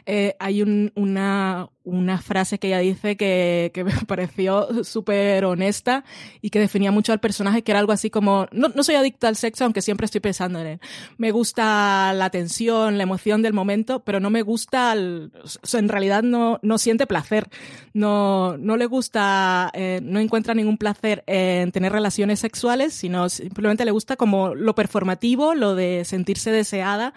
Eh, 0.06 0.36
hay 0.39 0.62
un, 0.62 0.91
una, 0.95 1.69
una 1.84 2.21
frase 2.21 2.60
que 2.60 2.67
ella 2.67 2.80
dice 2.80 3.15
que, 3.15 3.71
que 3.73 3.84
me 3.84 3.91
pareció 4.08 4.84
súper 4.84 5.45
honesta 5.45 6.03
y 6.41 6.49
que 6.49 6.60
definía 6.60 6.91
mucho 6.91 7.13
al 7.13 7.19
personaje, 7.19 7.63
que 7.63 7.71
era 7.71 7.80
algo 7.80 7.93
así 7.93 8.10
como, 8.10 8.47
no, 8.51 8.67
no 8.69 8.84
soy 8.84 8.95
adicta 8.95 9.30
al 9.30 9.38
sexo, 9.38 9.63
aunque 9.63 9.82
siempre 9.82 10.06
estoy 10.06 10.19
pensando 10.21 10.60
en 10.60 10.67
él. 10.67 10.80
Me 11.17 11.32
gusta 11.32 12.13
la 12.13 12.30
tensión, 12.30 12.97
la 12.97 13.03
emoción 13.03 13.41
del 13.41 13.53
momento, 13.53 14.03
pero 14.03 14.19
no 14.19 14.30
me 14.30 14.41
gusta, 14.41 14.93
en 14.93 15.89
realidad 15.89 16.23
no, 16.23 16.57
no, 16.62 16.78
siente 16.78 17.08
placer. 17.08 17.50
No, 17.93 18.58
no 18.58 18.78
le 18.78 18.86
gusta, 18.86 19.72
eh, 19.74 20.00
no 20.04 20.20
encuentra 20.20 20.54
ningún 20.54 20.78
placer 20.78 21.24
en 21.28 21.72
tener 21.72 21.91
relaciones 21.91 22.39
sexuales, 22.39 22.93
sino 22.93 23.30
simplemente 23.30 23.86
le 23.86 23.91
gusta 23.91 24.15
como 24.15 24.56
lo 24.56 24.76
performativo, 24.76 25.54
lo 25.54 25.76
de 25.76 26.04
sentirse 26.06 26.52
deseada, 26.52 27.13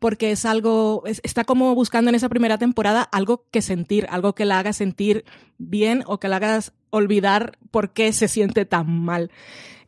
porque 0.00 0.32
es 0.32 0.44
algo, 0.44 1.02
está 1.06 1.44
como 1.44 1.74
buscando 1.74 2.08
en 2.08 2.14
esa 2.14 2.28
primera 2.28 2.58
temporada 2.58 3.02
algo 3.02 3.44
que 3.50 3.62
sentir, 3.62 4.06
algo 4.10 4.34
que 4.34 4.44
la 4.44 4.58
haga 4.58 4.72
sentir 4.72 5.24
bien 5.58 6.02
o 6.06 6.18
que 6.18 6.28
la 6.28 6.36
haga 6.36 6.60
olvidar 6.90 7.58
por 7.70 7.90
qué 7.90 8.12
se 8.12 8.28
siente 8.28 8.64
tan 8.64 8.90
mal 8.90 9.30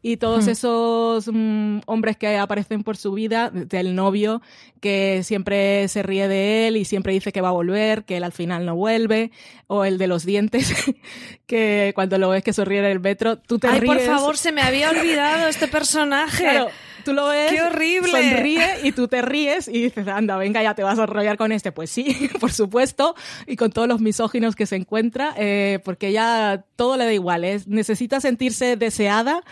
y 0.06 0.18
todos 0.18 0.48
esos 0.48 1.30
mm, 1.32 1.78
hombres 1.86 2.18
que 2.18 2.36
aparecen 2.36 2.82
por 2.82 2.98
su 2.98 3.12
vida, 3.12 3.48
del 3.48 3.94
novio 3.94 4.42
que 4.82 5.22
siempre 5.24 5.88
se 5.88 6.02
ríe 6.02 6.28
de 6.28 6.68
él 6.68 6.76
y 6.76 6.84
siempre 6.84 7.14
dice 7.14 7.32
que 7.32 7.40
va 7.40 7.48
a 7.48 7.52
volver, 7.52 8.04
que 8.04 8.18
él 8.18 8.24
al 8.24 8.32
final 8.32 8.66
no 8.66 8.76
vuelve, 8.76 9.30
o 9.66 9.86
el 9.86 9.96
de 9.96 10.06
los 10.06 10.26
dientes, 10.26 10.74
que 11.46 11.92
cuando 11.94 12.18
lo 12.18 12.28
ves 12.28 12.44
que 12.44 12.52
sonríe 12.52 12.80
en 12.80 12.84
el 12.84 13.00
metro, 13.00 13.38
tú 13.38 13.58
te 13.58 13.66
Ay, 13.66 13.80
ríes. 13.80 13.94
por 13.94 14.00
favor, 14.02 14.36
se 14.36 14.52
me 14.52 14.60
había 14.60 14.90
olvidado 14.90 15.48
este 15.48 15.68
personaje. 15.68 16.44
Claro, 16.44 16.68
tú 17.06 17.14
lo 17.14 17.28
ves, 17.28 17.50
¡Qué 17.50 17.62
horrible! 17.62 18.10
sonríe 18.10 18.80
y 18.82 18.92
tú 18.92 19.08
te 19.08 19.22
ríes 19.22 19.68
y 19.68 19.84
dices, 19.84 20.06
anda, 20.06 20.36
venga, 20.36 20.62
ya 20.62 20.74
te 20.74 20.82
vas 20.82 20.98
a 20.98 21.04
enrollar 21.04 21.38
con 21.38 21.50
este. 21.50 21.72
Pues 21.72 21.88
sí, 21.88 22.28
por 22.40 22.52
supuesto, 22.52 23.14
y 23.46 23.56
con 23.56 23.72
todos 23.72 23.88
los 23.88 24.02
misóginos 24.02 24.54
que 24.54 24.66
se 24.66 24.76
encuentra, 24.76 25.34
eh, 25.38 25.78
porque 25.82 26.12
ya 26.12 26.62
todo 26.76 26.98
le 26.98 27.06
da 27.06 27.12
igual, 27.14 27.44
es, 27.44 27.68
necesita 27.68 28.20
sentirse 28.20 28.76
deseada 28.76 29.42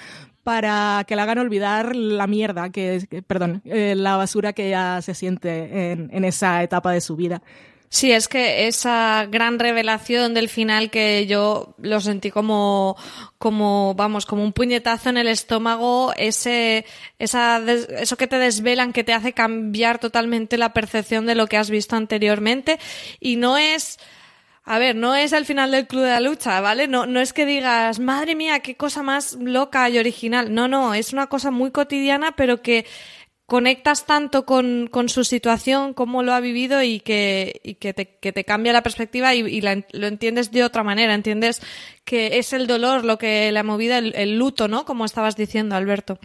para 0.42 1.04
que 1.06 1.16
le 1.16 1.22
hagan 1.22 1.38
olvidar 1.38 1.94
la 1.94 2.26
mierda, 2.26 2.70
que, 2.70 3.22
perdón, 3.26 3.62
eh, 3.64 3.94
la 3.96 4.16
basura 4.16 4.52
que 4.52 4.68
ella 4.68 5.00
se 5.02 5.14
siente 5.14 5.92
en, 5.92 6.10
en 6.12 6.24
esa 6.24 6.62
etapa 6.62 6.92
de 6.92 7.00
su 7.00 7.16
vida. 7.16 7.42
Sí, 7.92 8.10
es 8.10 8.26
que 8.26 8.68
esa 8.68 9.26
gran 9.30 9.58
revelación 9.58 10.32
del 10.32 10.48
final 10.48 10.90
que 10.90 11.26
yo 11.26 11.74
lo 11.76 12.00
sentí 12.00 12.30
como, 12.30 12.96
como, 13.36 13.94
vamos, 13.94 14.24
como 14.24 14.42
un 14.42 14.54
puñetazo 14.54 15.10
en 15.10 15.18
el 15.18 15.28
estómago, 15.28 16.14
ese, 16.16 16.86
esa, 17.18 17.60
eso 17.60 18.16
que 18.16 18.26
te 18.26 18.38
desvelan, 18.38 18.94
que 18.94 19.04
te 19.04 19.12
hace 19.12 19.34
cambiar 19.34 19.98
totalmente 19.98 20.56
la 20.56 20.72
percepción 20.72 21.26
de 21.26 21.34
lo 21.34 21.48
que 21.48 21.58
has 21.58 21.68
visto 21.68 21.94
anteriormente. 21.94 22.78
Y 23.20 23.36
no 23.36 23.58
es, 23.58 23.98
a 24.64 24.78
ver, 24.78 24.94
no 24.94 25.14
es 25.14 25.32
el 25.32 25.44
final 25.44 25.72
del 25.72 25.86
Club 25.88 26.02
de 26.02 26.10
la 26.10 26.20
Lucha, 26.20 26.60
¿vale? 26.60 26.86
No, 26.86 27.06
no 27.06 27.20
es 27.20 27.32
que 27.32 27.46
digas, 27.46 27.98
madre 27.98 28.36
mía, 28.36 28.60
qué 28.60 28.76
cosa 28.76 29.02
más 29.02 29.34
loca 29.34 29.88
y 29.90 29.98
original. 29.98 30.54
No, 30.54 30.68
no, 30.68 30.94
es 30.94 31.12
una 31.12 31.26
cosa 31.26 31.50
muy 31.50 31.72
cotidiana, 31.72 32.34
pero 32.36 32.62
que 32.62 32.86
conectas 33.46 34.06
tanto 34.06 34.46
con, 34.46 34.86
con 34.86 35.08
su 35.08 35.24
situación, 35.24 35.94
cómo 35.94 36.22
lo 36.22 36.32
ha 36.32 36.40
vivido 36.40 36.80
y 36.80 37.00
que, 37.00 37.76
que, 37.80 37.92
te, 37.92 38.18
que 38.18 38.32
te 38.32 38.44
cambia 38.44 38.72
la 38.72 38.82
perspectiva 38.82 39.34
y, 39.34 39.60
lo 39.60 40.06
entiendes 40.06 40.52
de 40.52 40.62
otra 40.62 40.84
manera. 40.84 41.12
Entiendes 41.12 41.60
que 42.04 42.38
es 42.38 42.52
el 42.52 42.68
dolor 42.68 43.04
lo 43.04 43.18
que 43.18 43.50
le 43.50 43.58
ha 43.58 43.64
movido, 43.64 43.96
el 43.96 44.38
luto, 44.38 44.68
¿no? 44.68 44.84
Como 44.84 45.04
estabas 45.04 45.36
diciendo, 45.36 45.74
Alberto. 45.74 46.18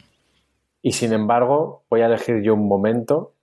Y 0.84 0.92
sin 0.92 1.12
embargo, 1.12 1.84
voy 1.90 2.02
a 2.02 2.06
elegir 2.06 2.42
yo 2.44 2.54
un 2.54 2.68
momento 2.68 3.34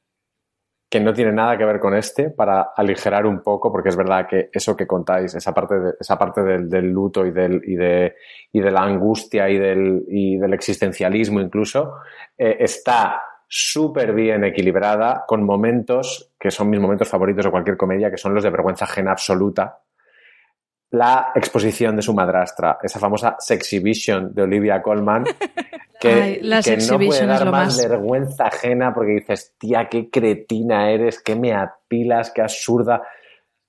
que 0.94 1.00
no 1.00 1.12
tiene 1.12 1.33
nada 1.33 1.59
que 1.59 1.64
ver 1.64 1.80
con 1.80 1.96
este 1.96 2.30
para 2.30 2.70
aligerar 2.76 3.26
un 3.26 3.42
poco, 3.42 3.72
porque 3.72 3.88
es 3.88 3.96
verdad 3.96 4.28
que 4.30 4.48
eso 4.52 4.76
que 4.76 4.87
contáis, 4.87 5.35
esa 5.35 5.52
parte, 5.52 5.74
esa 5.98 6.16
parte 6.16 6.44
del, 6.44 6.70
del 6.70 6.88
luto 6.88 7.26
y, 7.26 7.33
del, 7.33 7.61
y, 7.66 7.74
de, 7.74 8.14
y 8.52 8.61
de 8.61 8.70
la 8.70 8.83
angustia 8.83 9.50
y 9.50 9.59
del, 9.59 10.04
y 10.07 10.37
del 10.37 10.54
existencialismo 10.54 11.40
incluso, 11.40 11.94
eh, 12.38 12.59
está 12.61 13.20
súper 13.48 14.12
bien 14.12 14.44
equilibrada 14.44 15.24
con 15.26 15.42
momentos 15.42 16.30
que 16.38 16.52
son 16.52 16.70
mis 16.70 16.78
momentos 16.78 17.09
favoritos 17.09 17.44
de 17.44 17.50
cualquier 17.50 17.76
comedia, 17.76 18.09
que 18.09 18.16
son 18.16 18.33
los 18.33 18.44
de 18.44 18.50
vergüenza 18.50 18.85
ajena 18.85 19.11
absoluta. 19.11 19.80
La 20.94 21.33
exposición 21.35 21.96
de 21.96 22.02
su 22.02 22.14
madrastra, 22.14 22.78
esa 22.80 23.00
famosa 23.00 23.35
Sexhibition 23.38 24.33
de 24.33 24.42
Olivia 24.42 24.80
Colman, 24.80 25.24
que, 26.00 26.12
Ay, 26.12 26.38
la 26.40 26.62
que 26.62 26.76
no 26.76 26.98
puede 26.98 27.26
dar 27.26 27.50
más. 27.50 27.88
vergüenza 27.88 28.46
ajena 28.46 28.94
porque 28.94 29.14
dices, 29.14 29.54
tía, 29.59 29.88
qué 29.88 30.09
cretina 30.09 30.92
eres, 30.92 31.20
qué 31.20 31.35
me 31.35 31.52
apilas, 31.52 32.30
qué 32.30 32.42
absurda. 32.42 33.02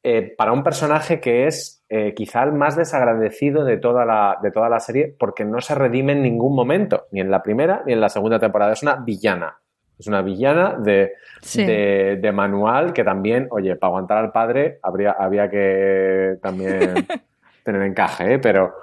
Eh, 0.03 0.35
para 0.37 0.51
un 0.51 0.61
personaje 0.61 1.19
que 1.19 1.47
es 1.47 1.83
eh, 1.89 2.13
quizá 2.13 2.43
el 2.43 2.51
más 2.51 2.75
desagradecido 2.75 3.65
de 3.65 3.77
toda, 3.77 4.05
la, 4.05 4.37
de 4.43 4.51
toda 4.51 4.69
la 4.69 4.79
serie 4.79 5.15
porque 5.17 5.45
no 5.45 5.61
se 5.61 5.73
redime 5.73 6.11
en 6.11 6.21
ningún 6.21 6.55
momento, 6.55 7.07
ni 7.11 7.21
en 7.21 7.31
la 7.31 7.41
primera 7.41 7.81
ni 7.87 7.93
en 7.93 8.01
la 8.01 8.09
segunda 8.09 8.37
temporada. 8.37 8.73
Es 8.73 8.83
una 8.83 8.97
villana. 8.97 9.57
Es 9.97 10.07
una 10.07 10.21
villana 10.21 10.75
de, 10.77 11.13
Sí. 11.41 11.63
de, 11.65 12.17
de 12.21 12.31
manual 12.31 12.91
que 12.91 13.03
también, 13.03 13.47
oye, 13.51 13.75
para 13.75 13.89
aguantar 13.89 14.17
al 14.17 14.31
padre 14.31 14.79
habría, 14.83 15.11
había 15.11 15.49
que 15.49 16.37
también 16.41 16.95
tener 17.63 17.81
encaje, 17.83 18.33
¿eh? 18.33 18.39
pero, 18.39 18.73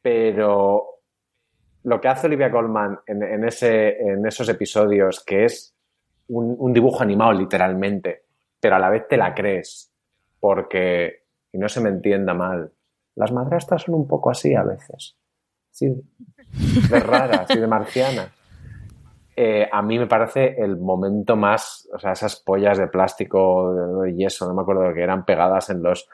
pero 0.00 0.84
lo 1.84 2.00
que 2.00 2.08
hace 2.08 2.26
Olivia 2.26 2.50
Colman 2.50 2.98
en, 3.06 3.22
en 3.22 3.44
ese, 3.44 3.98
en 4.00 4.26
esos 4.26 4.48
episodios, 4.48 5.22
que 5.24 5.44
es 5.44 5.74
un, 6.28 6.54
un 6.58 6.72
dibujo 6.72 7.02
animado 7.02 7.32
literalmente, 7.32 8.22
pero 8.60 8.76
a 8.76 8.78
la 8.78 8.90
vez 8.90 9.08
te 9.08 9.16
la 9.16 9.34
crees, 9.34 9.90
porque, 10.38 11.24
y 11.52 11.58
no 11.58 11.68
se 11.68 11.80
me 11.80 11.88
entienda 11.88 12.34
mal, 12.34 12.70
las 13.16 13.32
madrastras 13.32 13.82
son 13.82 13.94
un 13.96 14.06
poco 14.06 14.30
así 14.30 14.54
a 14.54 14.62
veces, 14.62 15.16
sí, 15.70 16.02
de 16.90 17.00
raras 17.00 17.50
y 17.50 17.58
de 17.58 17.66
marcianas. 17.66 18.30
Eh, 19.42 19.66
a 19.72 19.80
mí 19.80 19.98
me 19.98 20.06
parece 20.06 20.54
el 20.58 20.76
momento 20.76 21.34
más, 21.34 21.88
o 21.94 21.98
sea, 21.98 22.12
esas 22.12 22.36
pollas 22.36 22.76
de 22.76 22.88
plástico 22.88 23.72
de 24.02 24.14
yeso, 24.14 24.46
no 24.46 24.52
me 24.52 24.60
acuerdo 24.60 24.92
que 24.92 25.00
eran 25.00 25.24
pegadas 25.24 25.70
en 25.70 25.82
los, 25.82 26.10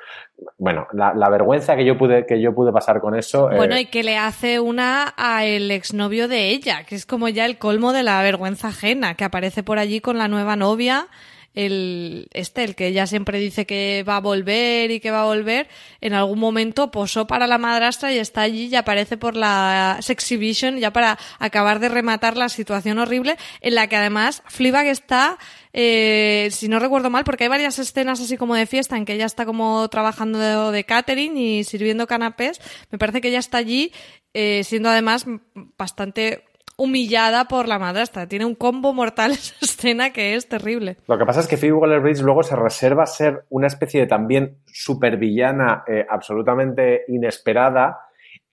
bueno, 0.59 0.87
la, 0.93 1.29
vergüenza 1.29 1.75
que 1.75 1.85
yo 1.85 1.99
pude 1.99 2.25
que 2.25 2.41
yo 2.41 2.55
pude 2.55 2.71
pasar 2.71 3.01
con 3.01 3.17
eso. 3.17 3.51
eh, 3.51 3.57
Bueno, 3.57 3.77
y 3.77 3.87
que 3.87 4.05
le 4.05 4.17
hace 4.17 4.61
una 4.61 5.12
a 5.17 5.45
el 5.45 5.73
exnovio 5.73 6.29
de 6.29 6.51
ella, 6.51 6.85
que 6.85 6.95
es 6.95 7.05
como 7.05 7.29
ya 7.29 7.47
el 7.47 7.59
colmo 7.59 7.93
de 7.93 8.05
la 8.05 8.23
vergüenza 8.23 8.69
ajena, 8.69 9.17
que 9.17 9.25
aparece 9.25 9.65
por 9.65 9.81
allí 9.81 10.01
con 10.01 10.19
la 10.19 10.29
nueva 10.29 10.55
novia, 10.55 11.09
el 11.57 12.29
este, 12.33 12.62
el 12.62 12.77
que 12.77 12.87
ella 12.87 13.09
siempre 13.09 13.40
dice 13.40 13.66
que 13.66 14.05
va 14.09 14.19
a 14.19 14.21
volver 14.21 14.92
y 14.92 15.01
que 15.01 15.11
va 15.11 15.23
a 15.23 15.25
volver, 15.25 15.69
en 16.01 16.12
algún 16.12 16.38
momento 16.38 16.92
posó 16.92 17.27
para 17.27 17.49
la 17.49 17.59
madrastra 17.59 18.12
y 18.12 18.19
está 18.19 18.42
allí 18.42 18.66
y 18.66 18.77
aparece 18.77 19.16
por 19.16 19.35
la 19.35 19.99
Sexhibition 20.01 20.79
ya 20.79 20.92
para 20.92 21.19
acabar 21.40 21.81
de 21.81 21.88
rematar 21.88 22.37
la 22.37 22.49
situación 22.49 22.99
horrible, 22.99 23.37
en 23.61 23.75
la 23.75 23.88
que 23.88 23.97
además 23.97 24.42
Fleabag 24.47 24.87
está 24.87 25.38
eh, 25.73 26.49
si 26.53 26.69
no 26.69 26.79
recuerdo 26.79 27.11
mal, 27.11 27.25
porque 27.25 27.45
hay 27.45 27.49
varias 27.49 27.79
escenas 27.79 28.21
así 28.21 28.37
como 28.37 28.55
de 28.55 28.66
fiesta 28.66 28.97
en 28.97 29.05
que 29.05 29.12
ella 29.12 29.27
está 29.27 29.45
como 29.45 29.87
trabajando 29.88 30.38
de, 30.38 30.73
de 30.75 30.85
catering 30.85 31.37
y 31.37 31.64
sirviendo 31.64 32.07
canapés. 32.07 32.61
Me 32.90 32.99
parece 32.99 33.21
que 33.21 33.29
ella 33.29 33.40
está 33.40 33.59
allí 33.59 33.92
eh, 34.33 34.64
siendo 34.64 34.90
además 34.90 35.25
bastante 35.79 36.45
humillada 36.77 37.47
por 37.47 37.69
la 37.69 37.79
madrastra. 37.79 38.27
Tiene 38.27 38.45
un 38.45 38.55
combo 38.55 38.93
mortal 38.93 39.31
esa 39.33 39.55
escena 39.62 40.12
que 40.12 40.35
es 40.35 40.49
terrible. 40.49 40.97
Lo 41.07 41.19
que 41.19 41.25
pasa 41.25 41.41
es 41.41 41.47
que 41.47 41.57
Phoebe 41.57 41.73
Waller-Bridge 41.75 42.21
luego 42.23 42.43
se 42.43 42.57
reserva 42.57 43.07
ser 43.07 43.45
una 43.51 43.67
especie 43.67 44.01
de 44.01 44.07
también 44.07 44.59
supervillana 44.67 45.85
eh, 45.87 46.07
absolutamente 46.09 47.05
inesperada 47.09 47.99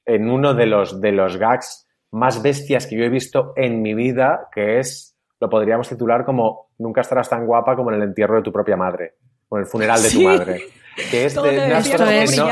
en 0.06 0.30
uno 0.30 0.54
de 0.54 0.66
los, 0.66 1.00
de 1.02 1.12
los 1.12 1.38
gags 1.38 1.88
más 2.12 2.44
bestias 2.44 2.86
que 2.88 2.96
yo 2.98 3.04
he 3.04 3.10
visto 3.10 3.54
en 3.56 3.82
mi 3.82 3.94
vida, 3.96 4.48
que 4.54 4.80
es, 4.80 5.18
lo 5.40 5.50
podríamos 5.50 5.90
titular 5.90 6.26
como 6.26 6.68
Nunca 6.80 7.02
estarás 7.02 7.30
tan 7.30 7.46
guapa 7.46 7.76
como 7.76 7.92
en 7.92 7.98
el 7.98 8.08
entierro 8.10 8.36
de 8.36 8.42
tu 8.42 8.52
propia 8.52 8.76
madre, 8.76 9.14
o 9.48 9.58
en 9.58 9.62
el 9.64 9.68
funeral 9.70 10.02
de 10.02 10.10
tu 10.10 10.18
Sí. 10.18 10.26
madre. 10.26 10.62
Que 10.96 11.26
es 11.26 11.34
de 11.44 11.58
unas 11.68 11.78
cosas 11.98 12.10
que 12.32 12.38
no- 12.38 12.48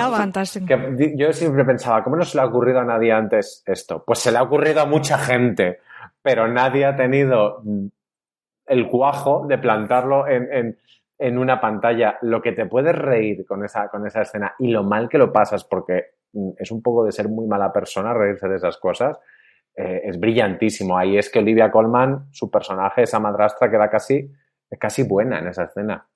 que 0.65 1.13
yo 1.15 1.31
siempre 1.33 1.63
pensaba, 1.65 2.03
¿cómo 2.03 2.15
no 2.15 2.23
se 2.25 2.37
le 2.37 2.43
ha 2.43 2.45
ocurrido 2.47 2.79
a 2.79 2.85
nadie 2.85 3.11
antes 3.11 3.63
esto? 3.65 4.03
Pues 4.05 4.19
se 4.19 4.31
le 4.31 4.37
ha 4.37 4.43
ocurrido 4.43 4.81
a 4.81 4.85
mucha 4.85 5.17
gente, 5.17 5.79
pero 6.21 6.47
nadie 6.47 6.85
ha 6.85 6.95
tenido 6.95 7.61
el 8.65 8.87
cuajo 8.87 9.45
de 9.47 9.57
plantarlo 9.57 10.27
en, 10.27 10.51
en- 10.53 10.77
en 11.19 11.37
una 11.37 11.61
pantalla. 11.61 12.17
Lo 12.21 12.41
que 12.41 12.51
te 12.53 12.65
puedes 12.65 12.95
reír 12.95 13.45
con 13.45 13.63
esa, 13.63 13.89
con 13.89 14.07
esa 14.07 14.21
escena 14.23 14.55
y 14.57 14.69
lo 14.71 14.83
mal 14.83 15.07
que 15.07 15.19
lo 15.19 15.31
pasas, 15.31 15.63
porque 15.63 16.05
mm, 16.33 16.51
es 16.57 16.71
un 16.71 16.81
poco 16.81 17.03
de 17.05 17.11
ser 17.11 17.29
muy 17.29 17.45
mala 17.45 17.71
persona 17.71 18.11
reírse 18.13 18.47
de 18.47 18.55
esas 18.55 18.77
cosas, 18.77 19.19
eh, 19.75 20.01
es 20.05 20.19
brillantísimo. 20.19 20.97
Ahí 20.97 21.17
es 21.17 21.29
que 21.29 21.37
Olivia 21.39 21.69
Colman, 21.69 22.25
su 22.31 22.49
personaje, 22.49 23.03
esa 23.03 23.19
madrastra, 23.19 23.69
queda 23.69 23.87
casi, 23.89 24.31
es 24.69 24.79
casi 24.79 25.03
buena 25.03 25.37
en 25.39 25.47
esa 25.47 25.65
escena. 25.65 26.07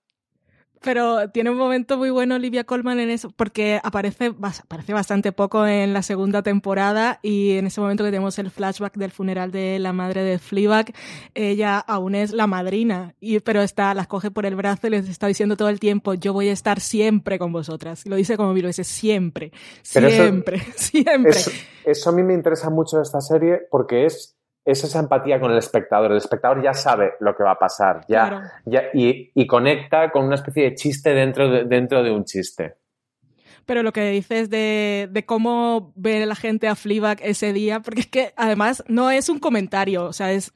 Pero 0.86 1.30
tiene 1.32 1.50
un 1.50 1.58
momento 1.58 1.98
muy 1.98 2.10
bueno 2.12 2.36
Olivia 2.36 2.63
Colman 2.63 3.00
en 3.00 3.10
eso, 3.10 3.30
porque 3.36 3.82
aparece, 3.84 4.28
aparece 4.39 4.93
bastante 4.93 5.32
poco 5.34 5.65
en 5.67 5.91
la 5.93 6.02
segunda 6.04 6.43
temporada 6.43 7.19
y 7.21 7.58
en 7.58 7.67
ese 7.67 7.82
momento 7.82 8.04
que 8.04 8.12
tenemos 8.12 8.39
el 8.39 8.52
flashback 8.52 8.95
del 8.95 9.12
funeral 9.12 9.52
de 9.52 9.80
la 9.80 9.91
madre 9.91 10.24
de 10.24 10.39
Fleabag, 10.39 10.93
ella 11.34 11.80
aún 11.80 12.15
es 12.15 12.32
la 12.32 12.48
madrina, 12.48 13.15
y, 13.19 13.39
pero 13.39 13.62
está, 13.62 13.93
las 13.93 14.08
coge 14.08 14.32
por 14.32 14.45
el 14.45 14.56
brazo 14.56 14.88
y 14.88 14.91
les 14.91 15.10
está 15.10 15.28
diciendo 15.28 15.58
todo 15.58 15.69
el 15.69 15.80
tiempo, 15.80 16.13
yo 16.13 16.32
voy 16.34 16.50
a 16.50 16.54
estar 16.54 16.80
siempre 16.80 17.39
con 17.39 17.52
vosotras. 17.52 18.06
Lo 18.06 18.15
dice 18.15 18.38
como 18.38 18.54
mil 18.54 18.65
veces, 18.65 18.88
siempre, 18.88 19.52
Pero 19.93 20.08
eso- 20.08 20.24
siempre, 20.24 20.60
siempre. 20.76 21.32
Eso, 21.32 21.52
eso 21.84 22.10
a 22.10 22.13
mí 22.13 22.24
me 22.24 22.34
interesa 22.34 22.69
mucho 22.69 22.98
de 22.98 23.04
esta 23.04 23.21
serie 23.21 23.62
porque 23.71 24.06
es, 24.06 24.35
es 24.65 24.84
esa 24.84 24.99
empatía 24.99 25.39
con 25.39 25.51
el 25.51 25.58
espectador. 25.60 26.12
El 26.12 26.17
espectador 26.17 26.62
ya 26.63 26.73
sabe 26.73 27.13
lo 27.19 27.36
que 27.36 27.43
va 27.43 27.51
a 27.51 27.60
pasar 27.60 28.01
ya, 28.10 28.28
Claro. 28.28 28.41
ya- 28.65 28.84
y, 28.93 29.32
y 29.36 29.45
conecta 29.47 30.12
con 30.12 30.25
una 30.25 30.36
especie 30.36 30.63
de 30.63 30.75
chiste 30.75 31.13
dentro 31.13 31.47
de, 31.49 31.63
dentro 31.65 32.01
de 32.04 32.12
un 32.12 32.25
chiste. 32.25 32.75
pero 33.67 33.82
lo 33.82 33.91
que 33.93 34.10
dices 34.12 34.49
de, 34.51 35.08
de 35.12 35.25
cómo 35.25 35.91
ve 35.95 36.25
la 36.28 36.36
gente 36.36 36.67
a 36.67 36.75
Fleabag 36.75 37.17
ese 37.23 37.51
día, 37.54 37.80
porque 37.80 38.01
es 38.01 38.08
que 38.08 38.32
además 38.38 38.84
no 38.88 39.10
es 39.10 39.28
un 39.30 39.39
comentario, 39.39 40.06
o 40.06 40.13
sea, 40.13 40.32
es, 40.32 40.51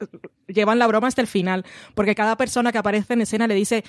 llevan 0.46 0.78
la 0.78 0.86
broma 0.86 1.08
hasta 1.08 1.20
el 1.20 1.26
final, 1.26 1.64
porque 1.96 2.14
cada 2.14 2.36
persona 2.36 2.70
que 2.70 2.78
aparece 2.78 3.14
en 3.14 3.22
escena 3.22 3.48
le 3.48 3.54
dice, 3.54 3.82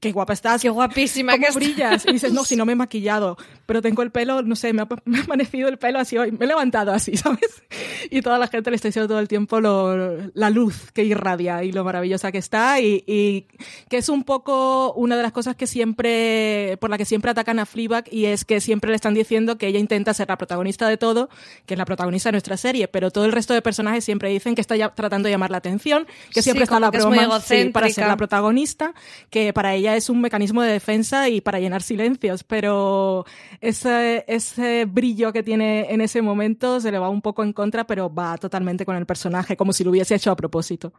qué 0.00 0.12
guapa 0.12 0.32
estás. 0.32 0.62
Qué 0.62 0.70
guapísima 0.70 1.32
¿Cómo 1.32 1.46
que 1.46 1.52
brillas? 1.52 2.06
Y 2.06 2.12
dices, 2.12 2.32
no, 2.32 2.44
si 2.44 2.56
no 2.56 2.64
me 2.64 2.72
he 2.72 2.76
maquillado, 2.76 3.36
pero 3.66 3.82
tengo 3.82 4.02
el 4.02 4.10
pelo, 4.10 4.42
no 4.42 4.56
sé, 4.56 4.72
me 4.72 4.82
ha, 4.82 4.88
me 5.04 5.18
ha 5.18 5.22
amanecido 5.22 5.68
el 5.68 5.78
pelo 5.78 5.98
así 5.98 6.16
hoy, 6.16 6.32
me 6.32 6.46
he 6.46 6.48
levantado 6.48 6.92
así, 6.92 7.16
¿sabes? 7.16 7.62
Y 8.10 8.22
toda 8.22 8.38
la 8.38 8.48
gente 8.48 8.70
le 8.70 8.76
está 8.76 8.88
diciendo 8.88 9.08
todo 9.08 9.20
el 9.20 9.28
tiempo 9.28 9.60
lo, 9.60 10.30
la 10.34 10.50
luz 10.50 10.90
que 10.92 11.04
irradia 11.04 11.62
y 11.62 11.72
lo 11.72 11.84
maravillosa 11.84 12.32
que 12.32 12.38
está 12.38 12.80
y, 12.80 13.04
y, 13.06 13.46
que 13.88 13.98
es 13.98 14.08
un 14.08 14.24
poco 14.24 14.94
una 14.94 15.16
de 15.16 15.22
las 15.22 15.32
cosas 15.32 15.54
que 15.54 15.66
siempre, 15.66 16.78
por 16.80 16.90
la 16.90 16.96
que 16.96 17.04
siempre 17.04 17.30
atacan 17.30 17.58
a 17.58 17.66
Fleabag 17.66 18.04
y 18.10 18.24
es 18.24 18.44
que 18.44 18.60
siempre 18.60 18.90
le 18.90 18.96
están 18.96 19.14
diciendo 19.14 19.58
que 19.58 19.66
ella 19.66 19.78
intenta 19.78 20.14
ser 20.14 20.28
la 20.28 20.38
protagonista 20.38 20.88
de 20.88 20.96
todo, 20.96 21.28
que 21.66 21.74
es 21.74 21.78
la 21.78 21.84
protagonista 21.84 22.28
de 22.28 22.32
nuestra 22.32 22.56
serie, 22.56 22.88
pero 22.88 23.10
todo 23.10 23.26
el 23.26 23.32
resto 23.32 23.52
de 23.52 23.60
personajes 23.60 24.04
siempre 24.04 24.30
dicen 24.30 24.54
que 24.54 24.62
está 24.62 24.76
ya 24.76 24.94
tratando 24.94 25.26
de 25.26 25.32
llamar 25.32 25.50
la 25.50 25.58
atención, 25.58 26.06
que 26.32 26.42
siempre 26.42 26.60
Sí, 26.60 26.64
está 26.64 26.80
la 26.80 26.90
que 26.90 26.98
es 26.98 27.04
broma 27.04 27.40
sí, 27.40 27.70
para 27.72 27.88
ser 27.90 28.06
la 28.06 28.16
protagonista, 28.16 28.94
que 29.30 29.52
para 29.52 29.74
ella 29.74 29.89
es 29.96 30.10
un 30.10 30.20
mecanismo 30.20 30.62
de 30.62 30.72
defensa 30.72 31.28
y 31.28 31.40
para 31.40 31.60
llenar 31.60 31.82
silencios, 31.82 32.44
pero 32.44 33.24
ese, 33.60 34.24
ese 34.28 34.84
brillo 34.84 35.32
que 35.32 35.42
tiene 35.42 35.92
en 35.92 36.00
ese 36.00 36.22
momento 36.22 36.80
se 36.80 36.90
le 36.90 36.98
va 36.98 37.08
un 37.08 37.22
poco 37.22 37.42
en 37.42 37.52
contra, 37.52 37.86
pero 37.86 38.12
va 38.12 38.36
totalmente 38.38 38.84
con 38.84 38.96
el 38.96 39.06
personaje, 39.06 39.56
como 39.56 39.72
si 39.72 39.84
lo 39.84 39.90
hubiese 39.90 40.14
hecho 40.14 40.30
a 40.30 40.36
propósito. 40.36 40.92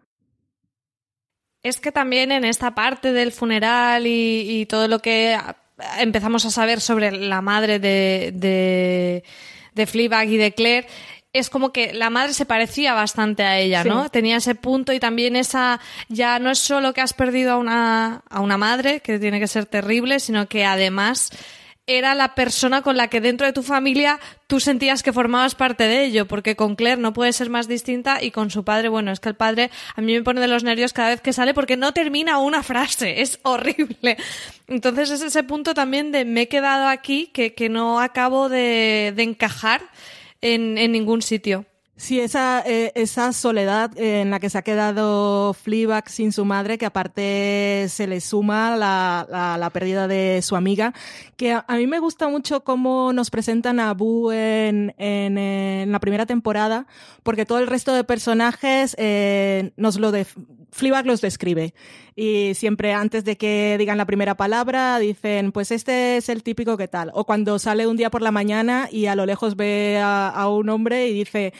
Es 1.64 1.80
que 1.80 1.92
también 1.92 2.32
en 2.32 2.44
esta 2.44 2.74
parte 2.74 3.12
del 3.14 3.32
funeral 3.32 4.08
y, 4.08 4.66
todo 4.68 4.88
lo 4.88 5.00
que 5.00 5.38
empezamos 6.00 6.46
a 6.46 6.52
saber 6.52 6.82
sobre 6.82 7.12
la 7.12 7.42
madre 7.42 7.80
de, 7.80 8.32
de, 8.34 9.24
de 9.76 10.26
y 10.26 10.38
de 10.38 10.54
Claire, 10.54 10.88
es 11.34 11.50
como 11.50 11.72
que 11.72 11.94
la 11.94 12.10
madre 12.10 12.34
se 12.34 12.46
parecía 12.46 12.94
bastante 12.94 13.44
a 13.44 13.58
ella, 13.58 13.84
Sí. 13.84 13.90
¿no? 13.90 14.10
Tenía 14.10 14.38
ese 14.38 14.56
punto 14.56 14.92
y 14.94 15.00
también 15.00 15.36
esa, 15.36 15.80
ya 16.10 16.40
no 16.40 16.52
es 16.52 16.60
solo 16.60 16.94
que 16.94 17.02
has 17.02 17.14
perdido 17.14 17.54
a 17.54 17.58
una, 17.58 18.24
a 18.30 18.42
una 18.42 18.58
madre, 18.58 19.00
que 19.00 19.18
tiene 19.20 19.40
que 19.40 19.48
ser 19.48 19.66
terrible, 19.66 20.20
sino 20.20 20.48
que 20.48 20.66
además 20.66 21.32
era 21.88 22.16
la 22.16 22.36
persona 22.36 22.84
con 22.84 22.96
la 22.96 23.08
que 23.08 23.22
dentro 23.22 23.48
de 23.48 23.54
tu 23.54 23.64
familia 23.64 24.20
tú 24.48 24.60
sentías 24.60 25.04
que 25.04 25.12
formabas 25.14 25.56
parte 25.56 25.86
de 25.86 26.04
ello, 26.06 26.28
porque 26.28 26.56
con 26.56 26.76
Claire 26.76 27.02
no 27.02 27.12
puede 27.14 27.34
ser 27.34 27.50
más 27.50 27.68
distinta 27.68 28.22
y 28.22 28.32
con 28.32 28.52
su 28.52 28.64
padre, 28.64 28.88
bueno, 28.88 29.12
es 29.12 29.20
que 29.20 29.30
el 29.30 29.36
padre 29.36 29.72
a 29.96 30.02
mí 30.02 30.14
me 30.14 30.22
pone 30.22 30.42
de 30.42 30.48
los 30.48 30.64
nervios 30.64 30.94
cada 30.94 31.10
vez 31.10 31.22
que 31.22 31.34
sale 31.34 31.54
porque 31.54 31.78
no 31.78 31.92
termina 31.94 32.38
una 32.38 32.62
frase, 32.62 33.22
es 33.22 33.40
horrible. 33.44 34.18
Entonces 34.68 35.10
es 35.10 35.22
ese 35.22 35.44
punto 35.44 35.74
también 35.74 36.12
de 36.12 36.24
me 36.24 36.42
he 36.42 36.48
quedado 36.48 36.88
aquí 36.88 37.28
que, 37.34 37.54
que 37.54 37.68
no 37.70 38.00
acabo 38.00 38.48
de, 38.48 39.14
de 39.16 39.24
encajar 39.24 39.82
en, 40.42 40.78
en 40.78 40.92
ningún 40.92 41.22
sitio. 41.22 41.66
Sí, 41.98 42.20
esa, 42.20 42.64
eh, 42.66 42.92
esa 42.96 43.32
soledad 43.32 43.92
en 43.96 44.32
la 44.32 44.40
que 44.40 44.50
se 44.50 44.58
ha 44.58 44.64
quedado 44.64 45.54
Fleabag 45.54 46.10
sin 46.10 46.32
su 46.32 46.46
madre, 46.46 46.80
que 46.80 46.88
aparte 46.88 47.86
se 47.90 48.08
le 48.08 48.22
suma 48.22 48.76
la, 48.76 49.28
la, 49.60 49.70
pérdida 49.70 50.08
de 50.08 50.42
su 50.42 50.56
amiga, 50.56 50.94
que 51.38 51.54
a, 51.54 51.66
mí 51.76 51.86
me 51.86 52.00
gusta 52.00 52.28
mucho 52.28 52.64
cómo 52.64 53.14
nos 53.14 53.30
presentan 53.30 53.80
a 53.80 53.94
Boo 53.94 54.32
en, 54.32 54.96
eh, 54.98 55.82
en 55.84 55.92
la 55.92 56.00
primera 56.00 56.26
temporada, 56.26 56.88
porque 57.22 57.46
todo 57.46 57.60
el 57.60 57.68
resto 57.68 57.94
de 57.94 58.04
personajes 58.04 58.96
eh, 58.98 59.72
nos 59.78 60.00
lo 60.00 60.12
de 60.12 60.26
los 61.04 61.22
describe. 61.22 61.74
Y 62.16 62.54
siempre 62.56 62.94
antes 62.94 63.24
de 63.24 63.38
que 63.38 63.76
digan 63.78 63.98
la 63.98 64.06
primera 64.06 64.36
palabra 64.36 65.00
dicen, 65.00 65.52
pues 65.52 65.72
este 65.72 66.18
es 66.18 66.30
el 66.30 66.44
típico 66.44 66.78
que 66.78 66.88
tal. 66.88 67.12
O 67.14 67.26
cuando 67.26 67.60
sale 67.60 67.88
un 67.88 67.98
día 67.98 68.10
por 68.10 68.22
la 68.22 68.32
mañana 68.32 68.88
y 68.92 69.06
a 69.06 69.16
lo 69.16 69.26
lejos 69.26 69.56
ve 69.56 70.00
a 70.02 70.48
un 70.50 70.70
hombre 70.70 71.08
y 71.08 71.14
dice, 71.14 71.54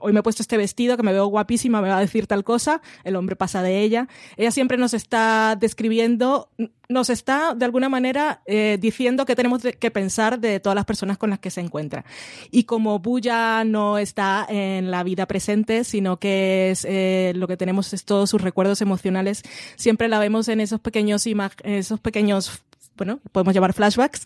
hoy 0.00 0.12
me 0.12 0.20
he 0.20 0.22
puesto 0.22 0.42
este 0.42 0.56
vestido 0.56 0.96
que 0.96 1.02
me 1.02 1.12
veo 1.12 1.26
guapísima, 1.26 1.80
me 1.80 1.88
va 1.88 1.98
a 1.98 2.00
decir 2.00 2.26
tal 2.26 2.44
cosa, 2.44 2.80
el 3.04 3.16
hombre 3.16 3.36
pasa 3.36 3.62
de 3.62 3.80
ella. 3.80 4.08
Ella 4.36 4.50
siempre 4.50 4.78
nos 4.78 4.94
está 4.94 5.56
describiendo, 5.58 6.48
nos 6.88 7.10
está 7.10 7.54
de 7.54 7.64
alguna 7.64 7.88
manera 7.88 8.42
eh, 8.46 8.78
diciendo 8.80 9.26
que 9.26 9.36
tenemos 9.36 9.62
que 9.62 9.90
pensar 9.90 10.38
de 10.38 10.60
todas 10.60 10.76
las 10.76 10.84
personas 10.84 11.18
con 11.18 11.30
las 11.30 11.38
que 11.38 11.50
se 11.50 11.60
encuentra. 11.60 12.04
Y 12.50 12.64
como 12.64 12.98
Bu 12.98 13.20
ya 13.20 13.64
no 13.64 13.98
está 13.98 14.46
en 14.48 14.90
la 14.90 15.02
vida 15.02 15.26
presente, 15.26 15.84
sino 15.84 16.18
que 16.18 16.70
es 16.70 16.86
eh, 16.88 17.32
lo 17.36 17.46
que 17.48 17.56
tenemos 17.56 17.92
es 17.92 18.04
todos 18.04 18.30
sus 18.30 18.42
recuerdos 18.42 18.80
emocionales, 18.80 19.42
siempre 19.76 20.08
la 20.08 20.18
vemos 20.18 20.48
en 20.48 20.60
esos 20.60 20.80
pequeños 20.80 21.24
esos 21.64 22.00
pequeños 22.00 22.62
bueno, 22.96 23.20
podemos 23.32 23.54
llamar 23.54 23.72
flashbacks. 23.72 24.22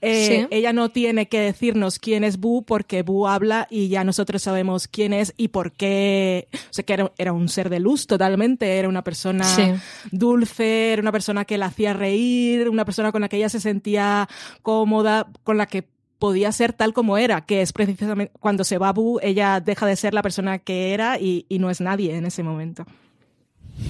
Eh, 0.00 0.26
Sí. 0.28 0.46
Ella 0.50 0.72
no 0.72 0.88
tiene 0.90 1.26
que 1.28 1.40
decirnos 1.40 1.98
quién 1.98 2.24
es 2.24 2.38
Bu 2.38 2.64
porque 2.64 3.02
Bu 3.02 3.26
habla 3.28 3.66
y 3.70 3.88
ya 3.88 4.04
nosotros 4.04 4.42
sabemos 4.42 4.88
quién 4.88 5.12
es 5.12 5.34
y 5.36 5.48
por 5.48 5.72
qué. 5.72 6.48
O 6.54 6.58
sea, 6.72 6.84
que 6.84 6.92
era, 6.94 7.12
era 7.18 7.32
un 7.32 7.48
ser 7.48 7.68
de 7.70 7.80
luz 7.80 8.06
totalmente, 8.06 8.78
era 8.78 8.88
una 8.88 9.02
persona 9.04 9.44
Sí. 9.44 9.62
dulce, 10.10 10.92
era 10.92 11.02
una 11.02 11.12
persona 11.12 11.44
que 11.44 11.58
la 11.58 11.66
hacía 11.66 11.92
reír, 11.92 12.68
una 12.68 12.84
persona 12.84 13.12
con 13.12 13.22
la 13.22 13.28
que 13.28 13.36
ella 13.38 13.48
se 13.48 13.60
sentía 13.60 14.28
cómoda, 14.62 15.26
con 15.44 15.56
la 15.58 15.66
que 15.66 15.84
podía 16.18 16.52
ser 16.52 16.72
tal 16.72 16.92
como 16.92 17.18
era, 17.18 17.40
que 17.40 17.62
es 17.62 17.72
precisamente 17.72 18.32
cuando 18.38 18.62
se 18.62 18.78
va 18.78 18.92
Bu, 18.92 19.18
ella 19.22 19.58
deja 19.60 19.86
de 19.86 19.96
ser 19.96 20.14
la 20.14 20.22
persona 20.22 20.58
que 20.60 20.94
era 20.94 21.18
y, 21.18 21.46
y 21.48 21.58
no 21.58 21.68
es 21.70 21.80
nadie 21.80 22.14
en 22.16 22.26
ese 22.26 22.44
momento. 22.44 22.86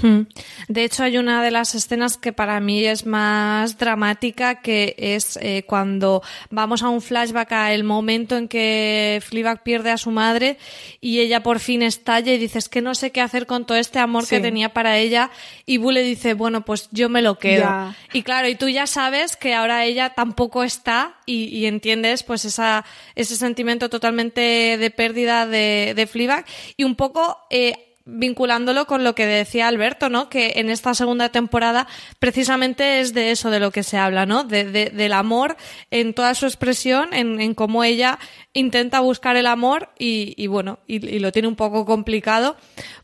Hmm. 0.01 0.23
De 0.69 0.85
hecho, 0.85 1.03
hay 1.03 1.19
una 1.19 1.43
de 1.43 1.51
las 1.51 1.75
escenas 1.75 2.17
que 2.17 2.33
para 2.33 2.61
mí 2.61 2.85
es 2.85 3.07
más 3.07 3.79
dramática, 3.79 4.61
que 4.61 4.95
es 4.99 5.39
eh, 5.41 5.65
cuando 5.67 6.23
vamos 6.51 6.83
a 6.83 6.89
un 6.89 7.03
flashback 7.03 7.53
a 7.53 7.73
el 7.73 7.85
momento 7.85 8.37
en 8.37 8.49
que 8.49 9.21
Fleabag 9.25 9.63
pierde 9.63 9.91
a 9.91 9.99
su 9.99 10.11
madre 10.11 10.59
y 11.01 11.21
ella 11.21 11.43
por 11.43 11.61
fin 11.61 11.83
estalla 11.83 12.33
y 12.33 12.39
dice, 12.39 12.59
es 12.59 12.69
que 12.69 12.81
no 12.81 12.95
sé 12.95 13.11
qué 13.11 13.21
hacer 13.21 13.47
con 13.47 13.67
todo 13.67 13.79
este 13.79 13.99
amor 13.99 14.27
que 14.27 14.41
tenía 14.41 14.73
para 14.73 14.99
ella 14.99 15.31
y 15.67 15.79
Bu 15.79 15.91
le 15.91 16.03
dice, 16.03 16.35
bueno, 16.35 16.65
pues 16.65 16.89
yo 16.93 17.09
me 17.09 17.23
lo 17.23 17.39
quedo. 17.39 17.95
Y 18.13 18.23
claro, 18.23 18.49
y 18.49 18.55
tú 18.55 18.69
ya 18.69 18.87
sabes 18.87 19.37
que 19.37 19.55
ahora 19.55 19.85
ella 19.85 20.11
tampoco 20.15 20.65
está 20.65 21.17
y, 21.27 21.45
y 21.45 21.67
entiendes 21.67 22.23
pues 22.23 22.45
esa, 22.45 22.85
ese 23.15 23.37
sentimiento 23.37 23.91
totalmente 23.91 24.41
de 24.79 24.91
pérdida 24.91 25.47
de, 25.47 25.93
de 25.95 26.07
Fleabag 26.07 26.45
y 26.77 26.85
un 26.85 26.97
poco 26.97 27.39
eh, 27.51 27.92
vinculándolo 28.05 28.87
con 28.87 29.05
lo 29.05 29.15
que 29.15 29.27
decía 29.27 29.69
Alberto, 29.69 30.09
¿no? 30.09 30.29
Que 30.29 30.55
en 30.57 30.71
esta 30.71 30.95
segunda 30.95 31.29
temporada 31.31 31.87
precisamente 32.19 33.01
es 33.01 33.15
de 33.15 33.31
eso 33.31 33.51
de 33.51 33.61
lo 33.61 33.71
que 33.71 33.83
se 33.83 33.99
habla, 33.99 34.27
¿no? 34.27 34.45
De, 34.45 34.65
de- 34.65 34.91
del 34.91 35.13
amor 35.13 35.57
en 35.91 36.15
toda 36.15 36.35
su 36.35 36.47
expresión, 36.47 37.13
en, 37.15 37.41
en 37.41 37.55
cómo 37.55 37.85
ella 37.85 38.19
intenta 38.53 39.01
buscar 39.01 39.37
el 39.37 39.47
amor 39.47 39.91
y, 39.99 40.35
y 40.37 40.47
bueno, 40.47 40.79
y, 40.87 40.97
y 41.07 41.19
lo 41.19 41.33
tiene 41.33 41.49
un 41.49 41.57
poco 41.57 41.85
complicado 41.87 42.57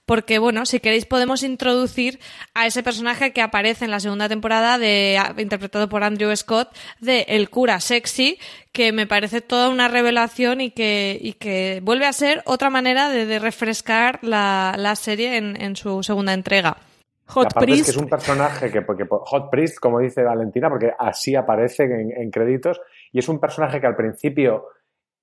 porque 0.08 0.38
bueno, 0.38 0.64
si 0.64 0.80
queréis 0.80 1.04
podemos 1.04 1.42
introducir 1.42 2.18
a 2.54 2.66
ese 2.66 2.82
personaje 2.82 3.34
que 3.34 3.42
aparece 3.42 3.84
en 3.84 3.90
la 3.90 4.00
segunda 4.00 4.26
temporada 4.26 4.78
de 4.78 5.20
interpretado 5.36 5.90
por 5.90 6.02
Andrew 6.02 6.34
Scott 6.34 6.74
de 6.98 7.26
El 7.28 7.50
cura 7.50 7.78
sexy, 7.78 8.38
que 8.72 8.90
me 8.90 9.06
parece 9.06 9.42
toda 9.42 9.68
una 9.68 9.86
revelación 9.86 10.62
y 10.62 10.70
que, 10.70 11.18
y 11.20 11.34
que 11.34 11.80
vuelve 11.82 12.06
a 12.06 12.14
ser 12.14 12.42
otra 12.46 12.70
manera 12.70 13.10
de, 13.10 13.26
de 13.26 13.38
refrescar 13.38 14.18
la, 14.22 14.76
la 14.78 14.96
serie 14.96 15.36
en, 15.36 15.60
en 15.60 15.76
su 15.76 16.02
segunda 16.02 16.32
entrega. 16.32 16.78
Hot 17.26 17.48
aparte 17.48 17.72
es 17.72 17.76
Priest. 17.76 17.84
que 17.84 17.90
es 17.90 17.96
un 17.98 18.08
personaje 18.08 18.72
que, 18.72 18.80
porque, 18.80 19.04
Hot 19.06 19.50
Priest, 19.50 19.78
como 19.78 20.00
dice 20.00 20.22
Valentina, 20.22 20.70
porque 20.70 20.90
así 20.98 21.36
aparece 21.36 21.84
en, 21.84 22.12
en 22.16 22.30
créditos, 22.30 22.80
y 23.12 23.18
es 23.18 23.28
un 23.28 23.38
personaje 23.38 23.78
que 23.78 23.86
al 23.86 23.96
principio 23.96 24.68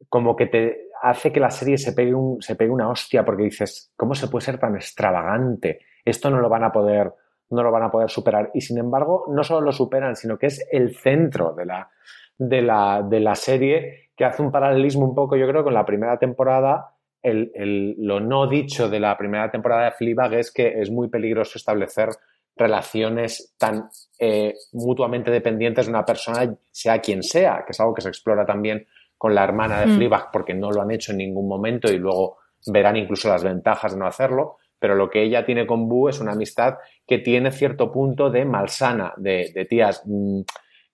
como 0.09 0.35
que 0.35 0.45
te 0.45 0.89
hace 1.09 1.31
que 1.31 1.39
la 1.39 1.51
serie 1.51 1.77
se 1.77 1.93
pegue, 1.93 2.13
una 2.15 2.89
hostia, 2.89 3.23
porque 3.23 3.43
dices, 3.43 3.91
¿cómo 3.95 4.15
se 4.15 4.27
puede 4.27 4.45
ser 4.45 4.57
tan 4.57 4.75
extravagante? 4.75 5.79
Esto 6.03 6.29
no 6.29 6.39
lo 6.39 6.49
van 6.49 6.63
a 6.63 6.71
poder, 6.71 7.13
no 7.51 7.61
lo 7.63 7.71
van 7.71 7.83
a 7.83 7.91
poder 7.91 8.09
superar. 8.09 8.49
Y 8.53 8.61
sin 8.61 8.77
embargo, 8.79 9.25
no 9.29 9.43
solo 9.43 9.61
lo 9.61 9.71
superan, 9.71 10.15
sino 10.15 10.37
que 10.37 10.47
es 10.47 10.67
el 10.71 10.95
centro 10.95 11.53
de 11.53 11.65
la, 11.65 11.89
de 12.37 12.61
la, 12.61 13.01
de 13.07 13.19
la 13.19 13.35
serie, 13.35 14.09
que 14.15 14.25
hace 14.25 14.41
un 14.41 14.51
paralelismo 14.51 15.05
un 15.05 15.13
poco, 15.13 15.35
yo 15.35 15.47
creo, 15.47 15.63
con 15.63 15.73
la 15.73 15.85
primera 15.85 16.17
temporada. 16.17 16.91
El, 17.21 17.51
el- 17.55 17.95
lo 17.99 18.19
no 18.19 18.47
dicho 18.47 18.89
de 18.89 18.99
la 18.99 19.17
primera 19.17 19.49
temporada 19.51 19.85
de 19.85 19.91
Fleabag 19.91 20.33
es 20.35 20.51
que 20.51 20.79
es 20.81 20.89
muy 20.91 21.07
peligroso 21.09 21.57
establecer 21.57 22.09
relaciones 22.55 23.53
tan 23.57 23.89
eh, 24.19 24.53
mutuamente 24.73 25.29
dependientes 25.29 25.85
de 25.85 25.91
una 25.91 26.05
persona, 26.05 26.55
sea 26.71 26.99
quien 26.99 27.21
sea, 27.21 27.63
que 27.65 27.71
es 27.73 27.79
algo 27.79 27.93
que 27.93 28.01
se 28.01 28.09
explora 28.09 28.45
también 28.45 28.85
con 29.25 29.33
la 29.33 29.43
hermana 29.43 29.79
de 29.79 29.87
Mm. 29.87 29.95
Fleabag, 29.95 30.29
porque 30.31 30.53
no 30.53 30.69
lo 30.69 30.83
han 30.83 30.91
hecho 30.91 31.11
en 31.11 31.17
ningún 31.17 31.47
momento 31.47 31.91
y 31.91 31.97
luego 31.97 32.37
verán 32.67 32.95
incluso 32.95 33.27
las 33.27 33.43
ventajas 33.43 33.93
de 33.93 33.97
no 33.97 34.05
hacerlo. 34.05 34.57
Pero 34.77 34.93
lo 34.93 35.09
que 35.09 35.23
ella 35.23 35.43
tiene 35.43 35.65
con 35.65 35.89
Boo 35.89 36.09
es 36.09 36.19
una 36.19 36.33
amistad 36.33 36.75
que 37.07 37.17
tiene 37.17 37.49
cierto 37.51 37.91
punto 37.91 38.29
de 38.29 38.45
malsana, 38.45 39.15
de, 39.17 39.51
de 39.51 39.65
tías, 39.65 40.03
mm, 40.05 40.41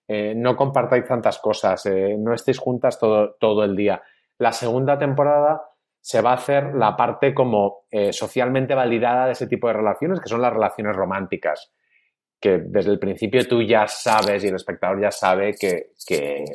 eh, 0.08 0.34
no 0.34 0.56
compartáis 0.56 1.06
tantas 1.06 1.40
cosas, 1.40 1.86
eh, 1.88 2.16
no 2.18 2.34
estéis 2.34 2.58
juntas 2.58 2.98
todo, 2.98 3.36
todo 3.38 3.66
el 3.66 3.76
día. 3.76 4.02
La 4.38 4.54
segunda 4.54 4.98
temporada 4.98 5.64
se 6.00 6.22
va 6.22 6.32
a 6.32 6.36
hacer 6.36 6.74
la 6.74 6.96
parte 6.96 7.34
como 7.34 7.84
eh, 7.92 8.14
socialmente 8.14 8.74
validada 8.76 9.26
de 9.26 9.34
ese 9.34 9.48
tipo 9.48 9.68
de 9.68 9.74
relaciones, 9.74 10.22
que 10.22 10.30
son 10.30 10.42
las 10.42 10.54
relaciones 10.54 10.96
románticas, 10.96 11.74
que 12.40 12.60
desde 12.60 12.92
el 12.92 13.00
principio 13.00 13.46
tú 13.46 13.62
ya 13.62 13.88
sabes 13.90 14.42
y 14.46 14.48
el 14.48 14.56
espectador 14.56 15.02
ya 15.02 15.12
sabe 15.12 15.54
que, 15.60 15.92
que 16.08 16.46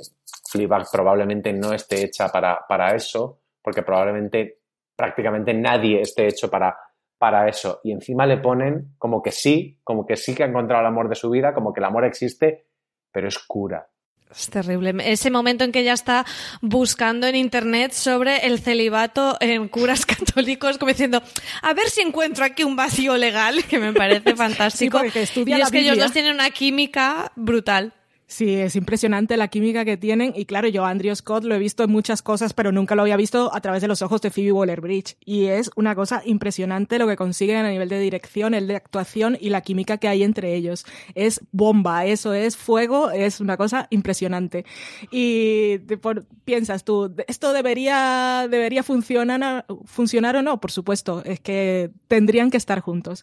Fleabag 0.56 0.86
probablemente 0.90 1.52
no 1.52 1.72
esté 1.72 2.04
hecha 2.04 2.28
para, 2.28 2.64
para 2.66 2.94
eso, 2.94 3.40
porque 3.62 3.82
probablemente 3.82 4.60
prácticamente 4.96 5.52
nadie 5.52 6.00
esté 6.00 6.26
hecho 6.26 6.50
para, 6.50 6.76
para 7.18 7.48
eso. 7.48 7.80
Y 7.84 7.92
encima 7.92 8.26
le 8.26 8.38
ponen 8.38 8.94
como 8.98 9.22
que 9.22 9.32
sí, 9.32 9.78
como 9.84 10.06
que 10.06 10.16
sí 10.16 10.34
que 10.34 10.44
ha 10.44 10.46
encontrado 10.46 10.80
el 10.80 10.88
amor 10.88 11.08
de 11.08 11.14
su 11.14 11.30
vida, 11.30 11.52
como 11.52 11.72
que 11.72 11.80
el 11.80 11.84
amor 11.84 12.04
existe, 12.04 12.66
pero 13.12 13.28
es 13.28 13.38
cura. 13.38 13.88
Es 14.30 14.50
terrible. 14.50 14.92
Ese 15.04 15.30
momento 15.30 15.62
en 15.62 15.70
que 15.70 15.80
ella 15.80 15.92
está 15.92 16.26
buscando 16.60 17.28
en 17.28 17.36
internet 17.36 17.92
sobre 17.92 18.46
el 18.46 18.58
celibato 18.58 19.36
en 19.40 19.68
curas 19.68 20.04
católicos, 20.06 20.78
como 20.78 20.90
diciendo, 20.90 21.22
a 21.62 21.74
ver 21.74 21.88
si 21.88 22.00
encuentro 22.00 22.44
aquí 22.44 22.64
un 22.64 22.74
vacío 22.74 23.16
legal, 23.16 23.64
que 23.68 23.78
me 23.78 23.92
parece 23.92 24.34
fantástico. 24.34 24.98
porque 24.98 25.22
estudia 25.22 25.56
y 25.56 25.58
la 25.58 25.66
es 25.66 25.70
que 25.70 25.80
ellos 25.80 25.98
dos 25.98 26.12
tienen 26.12 26.34
una 26.34 26.50
química 26.50 27.30
brutal. 27.36 27.92
Sí, 28.28 28.56
es 28.56 28.74
impresionante 28.74 29.36
la 29.36 29.46
química 29.46 29.84
que 29.84 29.96
tienen. 29.96 30.32
Y 30.34 30.46
claro, 30.46 30.66
yo 30.66 30.84
Andrew 30.84 31.14
Scott 31.14 31.44
lo 31.44 31.54
he 31.54 31.60
visto 31.60 31.84
en 31.84 31.92
muchas 31.92 32.22
cosas, 32.22 32.54
pero 32.54 32.72
nunca 32.72 32.96
lo 32.96 33.02
había 33.02 33.16
visto 33.16 33.54
a 33.54 33.60
través 33.60 33.82
de 33.82 33.88
los 33.88 34.02
ojos 34.02 34.20
de 34.20 34.30
Phoebe 34.32 34.50
Waller-Bridge. 34.50 35.16
Y 35.24 35.44
es 35.46 35.70
una 35.76 35.94
cosa 35.94 36.22
impresionante 36.24 36.98
lo 36.98 37.06
que 37.06 37.14
consiguen 37.14 37.58
a 37.64 37.70
nivel 37.70 37.88
de 37.88 38.00
dirección, 38.00 38.54
el 38.54 38.66
de 38.66 38.74
actuación 38.74 39.38
y 39.40 39.50
la 39.50 39.60
química 39.60 39.98
que 39.98 40.08
hay 40.08 40.24
entre 40.24 40.54
ellos. 40.56 40.84
Es 41.14 41.40
bomba, 41.52 42.04
eso 42.04 42.34
es 42.34 42.56
fuego, 42.56 43.12
es 43.12 43.38
una 43.40 43.56
cosa 43.56 43.86
impresionante. 43.90 44.64
Y 45.12 45.78
por- 46.00 46.26
piensas 46.44 46.82
tú, 46.82 47.14
¿esto 47.28 47.52
debería, 47.52 48.48
debería 48.50 48.82
funcionar, 48.82 49.66
funcionar 49.84 50.34
o 50.34 50.42
no? 50.42 50.60
Por 50.60 50.72
supuesto, 50.72 51.22
es 51.24 51.38
que 51.38 51.90
tendrían 52.08 52.50
que 52.50 52.56
estar 52.56 52.80
juntos 52.80 53.22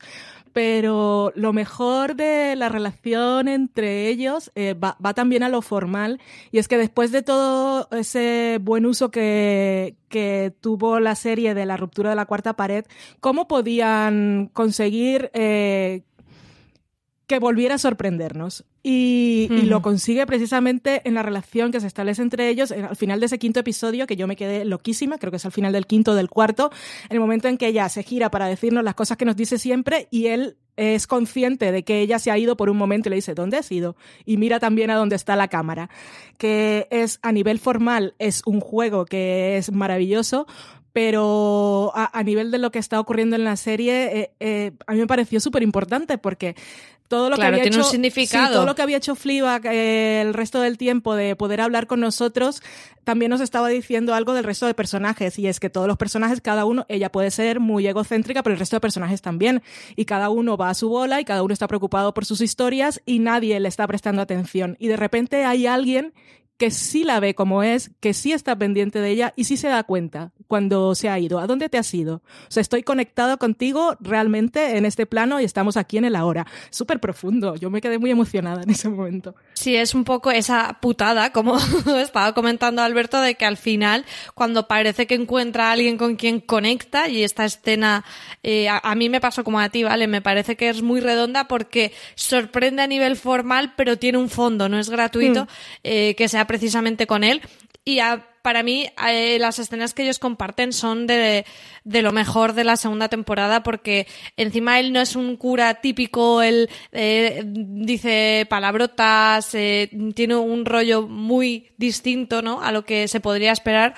pero 0.53 1.33
lo 1.35 1.51
mejor 1.51 2.15
de 2.15 2.55
la 2.55 2.69
relación 2.69 3.47
entre 3.47 4.07
ellos 4.07 4.51
eh, 4.55 4.75
va, 4.75 4.95
también 5.13 5.43
a 5.43 5.49
lo 5.49 5.61
formal 5.61 6.21
y 6.51 6.59
es 6.59 6.67
que 6.67 6.77
después 6.77 7.11
de 7.11 7.23
todo 7.23 7.87
ese 7.91 8.59
buen 8.61 8.85
uso 8.85 9.09
que, 9.11 9.95
que 10.09 10.53
tuvo 10.61 10.99
la 10.99 11.15
serie 11.15 11.55
de 11.55 11.65
la 11.65 11.75
ruptura 11.75 12.11
de 12.11 12.15
la 12.15 12.25
cuarta 12.25 12.55
pared, 12.55 12.85
¿cómo 13.19 13.47
podían 13.47 14.49
conseguir 14.53 15.31
eh, 15.33 16.03
que 17.25 17.39
volviera 17.39 17.75
a 17.75 17.79
sorprendernos? 17.79 18.65
Y, 18.85 19.47
y 19.49 19.61
lo 19.61 19.81
consigue 19.81 20.25
precisamente 20.25 21.01
en 21.05 21.13
la 21.13 21.23
relación 21.23 21.71
que 21.71 21.79
se 21.79 21.87
establece 21.87 22.21
entre 22.21 22.49
ellos 22.49 22.69
en- 22.71 22.83
al 22.83 22.97
final 22.97 23.21
de 23.21 23.27
ese 23.27 23.39
quinto 23.39 23.61
episodio, 23.61 24.05
que 24.07 24.17
yo 24.17 24.27
me 24.27 24.35
quedé 24.35 24.65
loquísima, 24.65 25.17
creo 25.17 25.31
que 25.31 25.37
es 25.37 25.45
al 25.45 25.53
final 25.53 25.71
del 25.71 25.87
quinto 25.87 26.11
o 26.11 26.15
del 26.15 26.29
cuarto, 26.29 26.69
en 27.09 27.13
el 27.15 27.19
momento 27.21 27.47
en 27.47 27.57
que 27.57 27.67
ella 27.67 27.87
se 27.87 28.03
gira 28.03 28.29
para 28.29 28.45
decirnos 28.47 28.83
las 28.83 28.95
cosas 28.95 29.15
que 29.15 29.23
nos 29.23 29.37
dice 29.37 29.57
siempre 29.57 30.09
y 30.11 30.27
él 30.27 30.57
es 30.75 31.07
consciente 31.07 31.71
de 31.71 31.83
que 31.83 32.01
ella 32.01 32.19
se 32.19 32.29
ha 32.31 32.37
ido 32.37 32.57
por 32.57 32.69
un 32.69 32.75
momento 32.75 33.07
y 33.07 33.11
le 33.11 33.15
dice, 33.17 33.33
¿dónde 33.35 33.55
has 33.57 33.71
ido? 33.71 33.95
Y 34.25 34.35
mira 34.35 34.59
también 34.59 34.89
a 34.89 34.95
dónde 34.95 35.15
está 35.15 35.37
la 35.37 35.47
cámara, 35.47 35.89
que 36.37 36.87
es 36.91 37.19
a 37.21 37.31
nivel 37.31 37.59
formal, 37.59 38.15
es 38.19 38.41
un 38.45 38.59
juego 38.59 39.05
que 39.05 39.55
es 39.55 39.71
maravilloso, 39.71 40.45
pero 40.91 41.91
a, 41.95 42.17
a 42.17 42.23
nivel 42.23 42.51
de 42.51 42.59
lo 42.59 42.71
que 42.71 42.79
está 42.79 42.99
ocurriendo 42.99 43.35
en 43.35 43.43
la 43.43 43.55
serie, 43.55 44.19
eh, 44.19 44.31
eh, 44.39 44.71
a 44.85 44.93
mí 44.93 44.99
me 44.99 45.07
pareció 45.07 45.39
súper 45.39 45.63
importante 45.63 46.17
porque 46.19 46.55
todo 47.13 47.29
lo 47.29 47.35
Claro, 47.35 47.51
que 47.51 47.61
había 47.61 47.69
tiene 47.69 47.77
un 47.77 47.89
significado. 47.91 48.47
sí, 48.47 48.53
todo 48.53 48.65
lo 48.65 48.75
que 48.75 48.81
había 48.81 48.97
hecho 48.97 49.15
Fleabag 49.15 49.65
eh, 49.67 50.21
el 50.21 50.33
resto 50.33 50.61
del 50.61 50.77
tiempo 50.77 51.15
de 51.15 51.35
poder 51.35 51.61
hablar 51.61 51.87
con 51.87 51.99
nosotros, 51.99 52.61
también 53.03 53.29
nos 53.29 53.41
estaba 53.41 53.67
diciendo 53.69 54.13
algo 54.13 54.33
del 54.33 54.43
resto 54.43 54.65
de 54.65 54.73
personajes 54.73 55.37
y 55.37 55.47
es 55.47 55.59
que 55.59 55.69
todos 55.69 55.87
los 55.87 55.97
personajes, 55.97 56.41
cada 56.41 56.65
uno, 56.65 56.85
ella 56.89 57.11
puede 57.11 57.31
ser 57.31 57.59
muy 57.59 57.85
egocéntrica, 57.85 58.41
pero 58.43 58.53
el 58.53 58.59
resto 58.59 58.75
de 58.77 58.81
personajes 58.81 59.21
también 59.21 59.61
y 59.95 60.05
cada 60.05 60.29
uno 60.29 60.57
va 60.57 60.69
a 60.69 60.73
su 60.73 60.89
bola 60.89 61.21
y 61.21 61.25
cada 61.25 61.43
uno 61.43 61.53
está 61.53 61.67
preocupado 61.67 62.13
por 62.13 62.25
sus 62.25 62.41
historias 62.41 63.01
y 63.05 63.19
nadie 63.19 63.59
le 63.59 63.67
está 63.69 63.85
prestando 63.87 64.21
atención 64.21 64.75
y 64.79 64.87
de 64.87 64.97
repente 64.97 65.45
hay 65.45 65.67
alguien 65.67 66.13
que 66.57 66.71
sí 66.71 67.03
la 67.03 67.19
ve 67.19 67.35
como 67.35 67.63
es, 67.63 67.91
que 67.99 68.13
sí 68.13 68.31
está 68.31 68.55
pendiente 68.57 68.99
de 68.99 69.09
ella 69.09 69.33
y 69.35 69.45
sí 69.45 69.57
se 69.57 69.67
da 69.67 69.83
cuenta 69.83 70.31
cuando 70.47 70.95
se 70.95 71.09
ha 71.09 71.19
ido. 71.19 71.39
¿A 71.39 71.47
dónde 71.47 71.69
te 71.69 71.77
has 71.77 71.93
ido? 71.93 72.17
O 72.47 72.51
sea, 72.51 72.61
estoy 72.61 72.83
conectado 72.83 73.37
contigo 73.37 73.97
realmente 73.99 74.77
en 74.77 74.85
este 74.85 75.05
plano 75.05 75.41
y 75.41 75.43
estamos 75.43 75.77
aquí 75.77 75.97
en 75.97 76.05
el 76.05 76.15
ahora. 76.15 76.45
Súper 76.69 76.99
profundo. 76.99 77.55
Yo 77.55 77.69
me 77.69 77.81
quedé 77.81 77.97
muy 77.97 78.11
emocionada 78.11 78.63
en 78.63 78.69
ese 78.69 78.89
momento. 78.89 79.35
Sí, 79.53 79.75
es 79.75 79.95
un 79.95 80.03
poco 80.03 80.31
esa 80.31 80.77
putada, 80.81 81.31
como 81.31 81.57
estaba 82.01 82.33
comentando 82.33 82.81
Alberto, 82.81 83.19
de 83.19 83.35
que 83.35 83.45
al 83.45 83.57
final, 83.57 84.05
cuando 84.35 84.67
parece 84.67 85.07
que 85.07 85.15
encuentra 85.15 85.69
a 85.69 85.71
alguien 85.71 85.97
con 85.97 86.15
quien 86.15 86.39
conecta, 86.39 87.09
y 87.09 87.23
esta 87.23 87.45
escena 87.45 88.05
eh, 88.43 88.69
a, 88.69 88.77
a 88.77 88.95
mí 88.95 89.09
me 89.09 89.21
pasó 89.21 89.43
como 89.43 89.59
a 89.59 89.69
ti, 89.69 89.83
¿vale? 89.83 90.07
Me 90.07 90.21
parece 90.21 90.55
que 90.55 90.69
es 90.69 90.81
muy 90.81 90.99
redonda 91.01 91.47
porque 91.47 91.93
sorprende 92.15 92.81
a 92.81 92.87
nivel 92.87 93.15
formal, 93.15 93.73
pero 93.75 93.97
tiene 93.97 94.17
un 94.17 94.29
fondo, 94.29 94.69
no 94.69 94.79
es 94.79 94.89
gratuito, 94.89 95.47
eh, 95.83 96.15
que 96.15 96.27
sea 96.27 96.45
precisamente 96.53 97.07
con 97.07 97.23
él. 97.23 97.41
Y 97.83 97.97
a- 97.99 98.27
para 98.43 98.61
mí, 98.61 98.87
eh, 99.09 99.39
las 99.39 99.57
escenas 99.57 99.93
que 99.93 100.03
ellos 100.03 100.19
comparten 100.19 100.71
son 100.73 101.07
de, 101.07 101.45
de 101.83 102.01
lo 102.03 102.11
mejor 102.11 102.53
de 102.53 102.63
la 102.63 102.75
segunda 102.75 103.07
temporada, 103.09 103.63
porque 103.63 104.05
encima 104.37 104.79
él 104.79 104.91
no 104.93 104.99
es 105.01 105.15
un 105.15 105.35
cura 105.37 105.75
típico, 105.75 106.41
él 106.43 106.69
eh, 106.91 107.41
dice 107.45 108.45
palabrotas, 108.49 109.55
eh, 109.55 109.89
tiene 110.13 110.35
un 110.35 110.65
rollo 110.65 111.07
muy 111.07 111.71
distinto, 111.77 112.41
¿no? 112.43 112.61
A 112.61 112.71
lo 112.71 112.83
que 112.85 113.07
se 113.07 113.19
podría 113.21 113.51
esperar. 113.53 113.95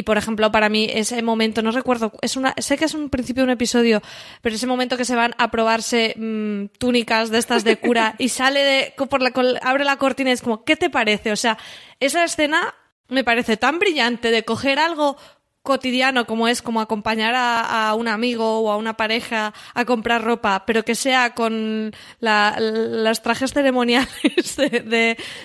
Y 0.00 0.02
por 0.02 0.16
ejemplo, 0.16 0.50
para 0.50 0.70
mí, 0.70 0.88
ese 0.90 1.20
momento, 1.20 1.60
no 1.60 1.72
recuerdo, 1.72 2.14
es 2.22 2.38
una, 2.38 2.54
sé 2.56 2.78
que 2.78 2.86
es 2.86 2.94
un 2.94 3.10
principio 3.10 3.42
de 3.42 3.48
un 3.48 3.50
episodio, 3.50 4.00
pero 4.40 4.54
ese 4.54 4.66
momento 4.66 4.96
que 4.96 5.04
se 5.04 5.14
van 5.14 5.34
a 5.36 5.50
probarse 5.50 6.14
mm, 6.16 6.78
túnicas 6.78 7.28
de 7.28 7.36
estas 7.36 7.64
de 7.64 7.76
cura 7.76 8.14
y 8.16 8.28
sale 8.30 8.60
de, 8.60 8.94
por 9.10 9.20
la, 9.20 9.30
abre 9.60 9.84
la 9.84 9.98
cortina 9.98 10.30
y 10.30 10.32
es 10.32 10.40
como, 10.40 10.64
¿qué 10.64 10.74
te 10.74 10.88
parece? 10.88 11.32
O 11.32 11.36
sea, 11.36 11.58
esa 12.00 12.24
escena 12.24 12.74
me 13.08 13.24
parece 13.24 13.58
tan 13.58 13.78
brillante 13.78 14.30
de 14.30 14.42
coger 14.42 14.78
algo 14.78 15.18
cotidiano 15.62 16.26
como 16.26 16.48
es 16.48 16.62
como 16.62 16.80
acompañar 16.80 17.34
a, 17.34 17.88
a 17.90 17.94
un 17.94 18.08
amigo 18.08 18.60
o 18.60 18.70
a 18.70 18.76
una 18.76 18.96
pareja 18.96 19.52
a 19.74 19.84
comprar 19.84 20.24
ropa, 20.24 20.64
pero 20.66 20.84
que 20.84 20.94
sea 20.94 21.34
con 21.34 21.92
la- 22.18 22.56
los 22.60 23.22
trajes 23.22 23.52
ceremoniales 23.52 24.08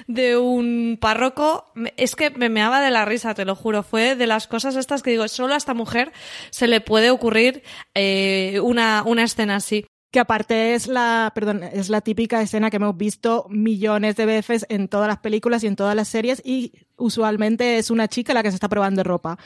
de, 0.07 0.37
un 0.37 0.97
párroco, 0.99 1.71
es 1.97 2.15
que 2.15 2.29
me 2.31 2.49
meaba 2.49 2.81
de 2.81 2.91
la 2.91 3.05
risa, 3.05 3.33
te 3.33 3.45
lo 3.45 3.55
juro. 3.55 3.83
Fue 3.83 4.15
de 4.15 4.27
las 4.27 4.47
cosas 4.47 4.75
estas 4.75 5.03
que 5.03 5.11
digo, 5.11 5.27
solo 5.27 5.53
a 5.53 5.57
esta 5.57 5.73
mujer 5.73 6.11
se 6.49 6.67
le 6.67 6.81
puede 6.81 7.09
ocurrir 7.09 7.63
eh, 7.93 8.59
una, 8.63 9.03
una 9.05 9.23
escena 9.23 9.57
así. 9.57 9.85
Que 10.11 10.19
aparte 10.21 10.75
es 10.75 10.87
la, 10.87 11.33
perdón, 11.35 11.61
es 11.63 11.89
la 11.89 11.99
típica 11.99 12.41
escena 12.41 12.69
que 12.69 12.77
hemos 12.77 12.95
visto 12.95 13.47
millones 13.49 14.15
de 14.15 14.25
veces 14.25 14.65
en 14.69 14.87
todas 14.87 15.09
las 15.09 15.17
películas 15.17 15.61
y 15.63 15.67
en 15.67 15.75
todas 15.75 15.93
las 15.93 16.07
series 16.07 16.41
y 16.45 16.71
usualmente 16.95 17.77
es 17.79 17.91
una 17.91 18.07
chica 18.07 18.33
la 18.33 18.41
que 18.41 18.49
se 18.49 18.55
está 18.55 18.69
probando 18.69 19.03
ropa. 19.03 19.37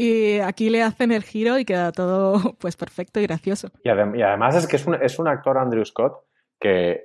Y 0.00 0.38
aquí 0.38 0.70
le 0.70 0.82
hacen 0.82 1.10
el 1.10 1.24
giro 1.24 1.58
y 1.58 1.64
queda 1.64 1.90
todo 1.90 2.54
pues 2.60 2.76
perfecto 2.76 3.18
y 3.18 3.24
gracioso. 3.26 3.68
Y, 3.82 3.88
adem- 3.88 4.16
y 4.16 4.22
además 4.22 4.54
es 4.54 4.68
que 4.68 4.76
es 4.76 4.86
un, 4.86 4.94
es 4.94 5.18
un 5.18 5.26
actor, 5.26 5.58
Andrew 5.58 5.84
Scott, 5.84 6.20
que, 6.60 7.02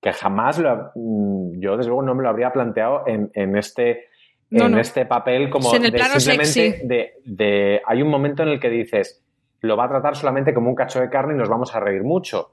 que 0.00 0.12
jamás 0.12 0.58
lo, 0.60 0.70
ha- 0.70 0.92
mm, 0.94 1.58
yo 1.60 1.76
desde 1.76 1.88
luego 1.88 2.02
no 2.02 2.14
me 2.14 2.22
lo 2.22 2.28
habría 2.28 2.52
planteado 2.52 3.02
en, 3.08 3.30
en 3.34 3.56
este, 3.56 4.04
No, 4.50 4.66
en 4.66 4.72
no. 4.72 4.78
este 4.80 5.06
papel 5.06 5.50
como 5.50 5.70
Sí, 5.70 5.76
en 5.76 5.86
el 5.86 5.90
de 5.90 5.98
plano 5.98 6.20
simplemente 6.20 6.52
sexy. 6.52 6.86
de, 6.86 7.12
de- 7.24 7.82
hay 7.84 8.00
un 8.00 8.08
momento 8.08 8.44
en 8.44 8.50
el 8.50 8.60
que 8.60 8.68
dices 8.70 9.24
lo 9.62 9.76
va 9.76 9.86
a 9.86 9.88
tratar 9.88 10.14
solamente 10.16 10.54
como 10.54 10.70
un 10.70 10.76
cacho 10.76 11.00
de 11.00 11.10
carne 11.10 11.34
y 11.34 11.36
nos 11.36 11.48
vamos 11.48 11.74
a 11.74 11.80
reír 11.80 12.02
mucho. 12.04 12.52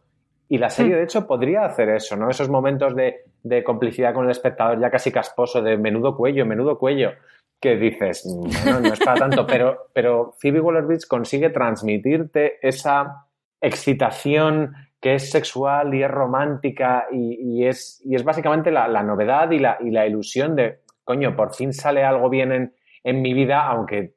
Y 0.49 0.57
la 0.57 0.69
serie, 0.69 0.95
de 0.95 1.03
hecho, 1.03 1.27
podría 1.27 1.65
hacer 1.65 1.87
eso, 1.89 2.15
¿no? 2.17 2.29
Esos 2.29 2.49
momentos 2.49 2.95
de, 2.95 3.25
de 3.43 3.63
complicidad 3.63 4.13
con 4.13 4.25
el 4.25 4.31
espectador 4.31 4.79
ya 4.79 4.89
casi 4.89 5.11
casposo, 5.11 5.61
de 5.61 5.77
menudo 5.77 6.15
cuello, 6.17 6.45
menudo 6.45 6.77
cuello, 6.79 7.11
que 7.59 7.75
dices, 7.75 8.25
"Mm, 8.25 8.63
bueno, 8.63 8.79
no 8.81 8.93
es 8.93 8.99
para 8.99 9.19
tanto, 9.19 9.45
pero, 9.47 9.87
pero 9.93 10.33
Phoebe 10.39 10.61
Waller-Bridge 10.61 11.07
consigue 11.07 11.49
transmitirte 11.49 12.59
esa 12.61 13.25
excitación 13.61 14.73
que 15.01 15.15
es 15.15 15.29
sexual 15.31 15.93
y 15.93 16.03
es 16.03 16.09
romántica 16.11 17.07
y, 17.11 17.59
y 17.59 17.67
es, 17.67 18.01
y 18.05 18.15
es 18.15 18.23
básicamente 18.23 18.71
la, 18.71 18.87
la 18.87 19.03
novedad 19.03 19.51
y 19.51 19.59
la, 19.59 19.77
y 19.79 19.91
la 19.91 20.07
ilusión 20.07 20.55
de, 20.55 20.79
coño, 21.03 21.35
por 21.35 21.53
fin 21.53 21.73
sale 21.73 22.03
algo 22.03 22.29
bien 22.29 22.51
en, 22.51 22.75
en 23.03 23.21
mi 23.21 23.33
vida, 23.33 23.65
aunque 23.65 24.15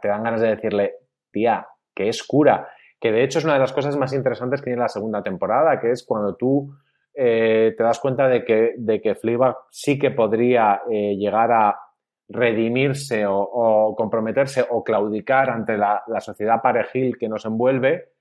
te 0.00 0.08
dan 0.08 0.22
ganas 0.22 0.40
de 0.40 0.48
decirle, 0.48 0.94
tía, 1.30 1.66
que 1.94 2.08
es 2.08 2.22
cura. 2.22 2.68
Que 3.00 3.12
de 3.12 3.24
hecho 3.24 3.38
es 3.38 3.44
una 3.44 3.54
de 3.54 3.60
las 3.60 3.72
cosas 3.72 3.96
más 3.96 4.12
interesantes 4.12 4.60
que 4.60 4.66
tiene 4.66 4.80
la 4.80 4.88
segunda 4.88 5.22
temporada, 5.22 5.80
que 5.80 5.90
es 5.90 6.04
cuando 6.04 6.36
tú 6.36 6.72
eh, 7.14 7.74
te 7.76 7.82
das 7.82 7.98
cuenta 7.98 8.28
de 8.28 8.44
que, 8.44 8.74
de 8.76 9.00
que 9.00 9.14
Fleabag 9.14 9.56
sí 9.70 9.98
que 9.98 10.10
podría 10.10 10.82
eh, 10.90 11.16
llegar 11.16 11.50
a 11.52 11.78
redimirse 12.30 13.24
o, 13.26 13.94
comprometerse 13.96 14.64
o 14.70 14.82
claudicar 14.84 15.50
ante 15.50 15.76
la, 15.76 16.02
la 16.06 16.20
sociedad 16.20 16.62
parejil 16.62 17.18
que 17.18 17.28
nos 17.28 17.44
envuelve 17.44 18.12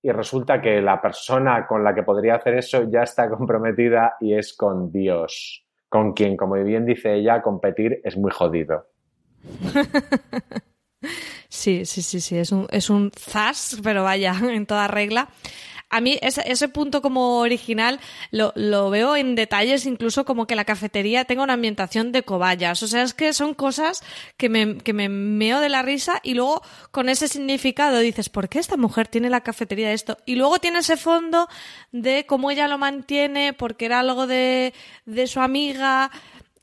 y 0.00 0.10
resulta 0.10 0.60
que 0.60 0.80
la 0.80 1.00
persona 1.00 1.66
con 1.66 1.84
la 1.84 1.94
que 1.94 2.02
podría 2.02 2.36
hacer 2.36 2.54
eso 2.54 2.88
ya 2.90 3.02
está 3.02 3.28
comprometida 3.36 4.16
y 4.20 4.34
es 4.34 4.54
con 4.54 4.90
Dios, 4.90 5.66
con 5.88 6.12
quien, 6.12 6.36
como 6.36 6.54
bien 6.54 6.86
dice 6.86 7.14
ella, 7.14 7.42
competir 7.42 8.00
es 8.04 8.16
muy 8.16 8.30
jodido. 8.30 8.86
Sí, 11.52 11.84
sí, 11.84 12.00
sí, 12.00 12.22
sí, 12.22 12.38
es 12.38 12.50
un, 12.50 12.66
es 12.70 12.88
un 12.88 13.10
zas, 13.14 13.78
pero 13.84 14.04
vaya, 14.04 14.34
en 14.50 14.64
toda 14.64 14.88
regla. 14.88 15.28
A 15.92 16.00
mí 16.00 16.18
ese, 16.22 16.68
punto 16.68 17.02
como 17.02 17.38
original 17.40 18.00
lo, 18.30 18.90
veo 18.90 19.14
en 19.14 19.34
detalles, 19.34 19.84
incluso 19.84 20.24
como 20.24 20.46
que 20.46 20.56
la 20.56 20.64
cafetería 20.64 21.26
tenga 21.26 21.42
una 21.42 21.52
ambientación 21.52 22.12
de 22.12 22.22
cobayas. 22.22 22.82
O 22.82 22.88
sea, 22.88 23.02
es 23.02 23.12
que 23.12 23.34
son 23.34 23.52
cosas 23.52 24.02
que 24.38 24.48
me, 24.48 24.78
que 24.78 24.94
me 24.94 25.10
meo 25.10 25.60
de 25.60 25.68
la 25.68 25.82
risa 25.82 26.18
y 26.22 26.32
luego 26.32 26.62
con 26.90 27.10
ese 27.10 27.28
significado 27.28 27.98
dices, 27.98 28.30
¿por 28.30 28.48
qué 28.48 28.58
esta 28.58 28.78
mujer 28.78 29.06
tiene 29.06 29.28
la 29.28 29.42
cafetería 29.42 29.88
de 29.88 29.94
esto? 29.94 30.16
Y 30.24 30.36
luego 30.36 30.58
tiene 30.58 30.78
ese 30.78 30.96
fondo 30.96 31.46
de 31.92 32.24
cómo 32.26 32.50
ella 32.50 32.68
lo 32.68 32.78
mantiene, 32.78 33.52
porque 33.52 33.84
era 33.84 34.00
algo 34.00 34.26
de, 34.26 34.72
de 35.04 35.26
su 35.26 35.40
amiga. 35.40 36.10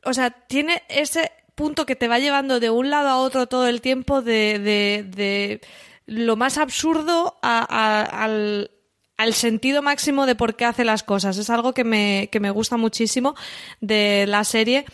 O 0.06 0.14
sea, 0.14 0.32
tiene 0.32 0.82
ese 0.90 1.32
punto 1.54 1.86
que 1.86 1.96
te 1.96 2.08
va 2.08 2.18
llevando 2.18 2.60
de 2.60 2.72
un 2.72 2.90
lado 2.90 3.10
a 3.10 3.18
otro 3.18 3.46
todo 3.46 3.68
el 3.68 3.82
tiempo 3.82 4.24
de, 4.24 4.58
de, 4.58 5.06
de 5.08 5.62
lo 6.08 6.36
más 6.36 6.58
absurdo 6.58 7.38
al, 7.44 8.72
al 9.20 9.34
sentido 9.34 9.82
máximo 9.82 10.26
de 10.26 10.36
por 10.36 10.56
qué 10.56 10.64
hace 10.64 10.86
las 10.86 11.04
cosas. 11.04 11.38
Es 11.38 11.50
algo 11.50 11.74
que 11.74 11.84
me, 11.84 12.30
que 12.32 12.40
me 12.40 12.52
gusta 12.52 12.78
muchísimo 12.78 13.36
de 13.82 14.26
la 14.28 14.46
serie. 14.46 14.86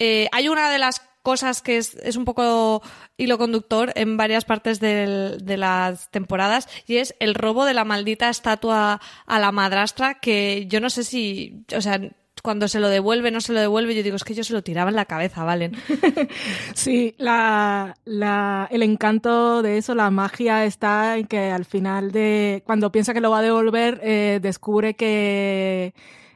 Eh, 0.00 0.28
hay 0.32 0.48
una 0.48 0.70
de 0.70 0.78
las 0.78 1.00
cosas 1.22 1.62
que 1.62 1.76
es, 1.76 1.94
es, 2.02 2.16
un 2.16 2.24
poco 2.24 2.82
hilo 3.16 3.38
conductor 3.38 3.92
en 3.94 4.16
varias 4.16 4.44
partes 4.44 4.80
de 4.80 5.56
las 5.56 6.10
temporadas 6.10 6.66
y 6.86 6.96
es 6.96 7.14
el 7.20 7.36
robo 7.36 7.64
de 7.64 7.74
la 7.74 7.84
maldita 7.84 8.28
estatua 8.28 9.00
a 9.26 9.38
la 9.38 9.52
madrastra 9.52 10.14
que 10.14 10.66
yo 10.66 10.80
no 10.80 10.90
sé 10.90 11.04
si, 11.04 11.64
o 11.76 11.80
sea, 11.80 12.00
cuando 12.42 12.68
se 12.68 12.80
lo 12.80 12.88
devuelve, 12.88 13.30
no 13.30 13.40
se 13.40 13.52
lo 13.52 13.60
devuelve, 13.60 13.94
yo 13.94 14.02
digo, 14.02 14.16
es 14.16 14.24
que 14.24 14.34
yo 14.34 14.44
se 14.44 14.52
lo 14.52 14.62
tiraba 14.62 14.90
en 14.90 14.96
la 14.96 15.04
cabeza, 15.04 15.44
¿valen? 15.44 15.76
sí, 16.74 17.14
la, 17.18 17.96
la, 18.04 18.68
el 18.70 18.82
encanto 18.82 19.62
de 19.62 19.78
eso, 19.78 19.94
la 19.94 20.10
magia 20.10 20.64
está 20.64 21.18
en 21.18 21.26
que 21.26 21.50
al 21.50 21.64
final 21.64 22.12
de, 22.12 22.62
cuando 22.66 22.92
piensa 22.92 23.14
que 23.14 23.20
lo 23.20 23.30
va 23.30 23.38
a 23.38 23.42
devolver, 23.42 24.00
eh, 24.02 24.38
descubre 24.42 24.94
que 24.94 25.94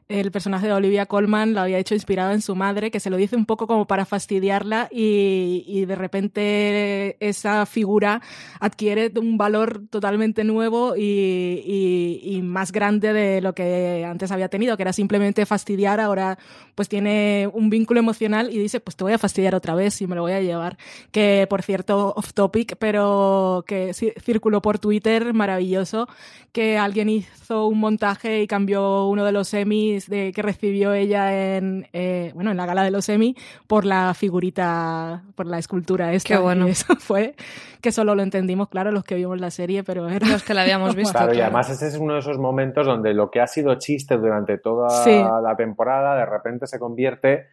el 0.09 0.31
personaje 0.31 0.67
de 0.67 0.73
Olivia 0.75 1.07
Colman 1.07 1.55
lo 1.55 1.61
había 1.61 1.79
hecho 1.79 1.95
inspirado 1.95 2.33
en 2.33 2.43
su 2.43 2.55
madre, 2.55 2.91
que 2.91 3.01
se 3.01 3.09
lo 3.09 3.17
dice 3.17 3.37
un 3.37 3.47
poco 3.47 3.67
como 3.67 3.87
para 3.87 4.05
fastidiarla 4.05 4.89
y, 4.91 5.65
y 5.67 5.87
de 5.87 5.95
repente 5.95 7.17
esa 7.27 7.65
figura 7.65 8.21
adquiere 8.61 9.11
un 9.17 9.39
valor 9.39 9.83
totalmente 9.89 10.45
nuevo 10.45 10.95
y, 10.95 11.01
y, 11.03 12.21
y, 12.23 12.43
más 12.43 12.71
grande 12.71 13.15
de 13.15 13.41
lo 13.41 13.55
que 13.55 14.05
antes 14.07 14.31
había 14.31 14.49
tenido, 14.49 14.77
que 14.77 14.83
era 14.83 14.93
simplemente 14.93 15.47
fastidiar, 15.47 16.01
ahora 16.01 16.39
pues 16.75 16.89
tiene 16.89 17.49
un 17.53 17.71
vínculo 17.71 18.01
emocional 18.01 18.51
y 18.53 18.59
dice, 18.59 18.81
pues 18.81 18.97
te 18.97 19.05
voy 19.05 19.15
a 19.15 19.19
fastidiar 19.19 19.55
otra 19.55 19.75
vez 19.75 20.03
y 20.03 20.07
me 20.07 20.17
lo 20.17 20.23
voy 20.23 20.33
a 20.33 20.43
llevar. 20.43 20.77
Que 21.13 21.47
por 21.49 21.63
cierto, 21.63 22.13
off 22.15 22.35
topic, 22.35 22.77
pero 22.79 23.65
que 23.67 23.95
circuló 23.95 24.61
por 24.61 24.79
Twitter, 24.79 25.33
maravilloso, 25.33 26.09
que 26.53 26.77
alguien 26.77 27.09
hizo 27.09 27.67
un 27.67 27.81
montaje 27.81 28.43
y 28.43 28.47
cambió 28.47 29.09
uno 29.09 29.25
de 29.25 29.33
los 29.33 29.49
semis 29.49 29.94
de, 30.09 30.33
que 30.33 30.43
recibió 30.43 30.93
ella 30.93 31.57
en, 31.57 31.89
eh, 31.93 32.33
bueno, 32.35 32.51
en 32.51 32.57
la 32.57 32.67
gala 32.67 32.83
de 32.83 32.91
los 32.91 33.09
Emmy 33.09 33.35
por 33.67 33.85
la 33.85 34.15
figurita, 34.15 35.25
por 35.35 35.47
la 35.47 35.59
escultura 35.59 36.13
esta. 36.13 36.35
Qué 36.35 36.41
bueno. 36.41 36.69
Y 36.69 36.71
eso 36.71 36.97
fue 36.97 37.35
que 37.81 37.93
solo 37.93 38.15
lo 38.15 38.23
entendimos, 38.23 38.69
claro, 38.69 38.91
los 38.91 39.05
que 39.05 39.15
vimos 39.15 39.41
la 39.41 39.51
serie, 39.51 39.85
pero 39.85 40.09
era... 40.09 40.27
los 40.27 40.43
que 40.43 40.55
la 40.55 40.63
habíamos 40.63 40.95
visto. 40.95 41.13
Claro, 41.13 41.27
claro, 41.27 41.39
y 41.39 41.43
además 41.43 41.71
ese 41.71 41.89
es 41.89 41.97
uno 41.99 42.15
de 42.15 42.21
esos 42.21 42.39
momentos 42.39 42.87
donde 42.87 43.15
lo 43.15 43.31
que 43.31 43.41
ha 43.41 43.47
sido 43.47 43.75
chiste 43.77 44.17
durante 44.17 44.59
toda 44.59 44.89
sí. 44.89 45.11
la 45.11 45.55
temporada 45.57 46.17
de 46.17 46.27
repente 46.27 46.67
se 46.67 46.79
convierte 46.79 47.47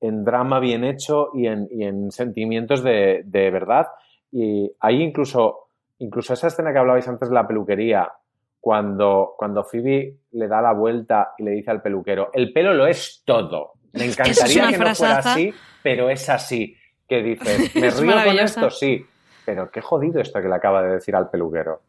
en 0.00 0.24
drama 0.24 0.60
bien 0.60 0.84
hecho 0.84 1.30
y 1.34 1.46
en, 1.46 1.68
y 1.70 1.84
en 1.84 2.10
sentimientos 2.10 2.82
de, 2.82 3.22
de 3.24 3.50
verdad. 3.50 3.88
Y 4.30 4.70
ahí 4.80 5.02
incluso, 5.02 5.68
incluso 5.98 6.34
esa 6.34 6.48
escena 6.48 6.72
que 6.72 6.78
hablabais 6.78 7.08
antes 7.08 7.28
de 7.28 7.34
la 7.34 7.46
peluquería, 7.46 8.12
cuando, 8.64 9.34
cuando 9.36 9.62
Phoebe 9.62 10.20
le 10.32 10.48
da 10.48 10.62
la 10.62 10.72
vuelta 10.72 11.34
y 11.36 11.42
le 11.42 11.50
dice 11.50 11.70
al 11.70 11.82
peluquero, 11.82 12.30
el 12.32 12.50
pelo 12.50 12.72
lo 12.72 12.86
es 12.86 13.22
todo. 13.22 13.74
Me 13.92 14.06
encantaría 14.06 14.70
es 14.70 14.78
que 14.78 14.78
no 14.78 14.94
fuera 14.94 15.18
así, 15.18 15.52
pero 15.82 16.08
es 16.08 16.30
así. 16.30 16.74
Que 17.06 17.22
dices, 17.22 17.74
me 17.76 17.90
río 17.90 18.24
con 18.24 18.38
esto, 18.38 18.70
sí, 18.70 19.04
pero 19.44 19.70
qué 19.70 19.82
jodido 19.82 20.18
esto 20.18 20.40
que 20.40 20.48
le 20.48 20.54
acaba 20.54 20.82
de 20.82 20.94
decir 20.94 21.14
al 21.14 21.28
peluquero. 21.28 21.82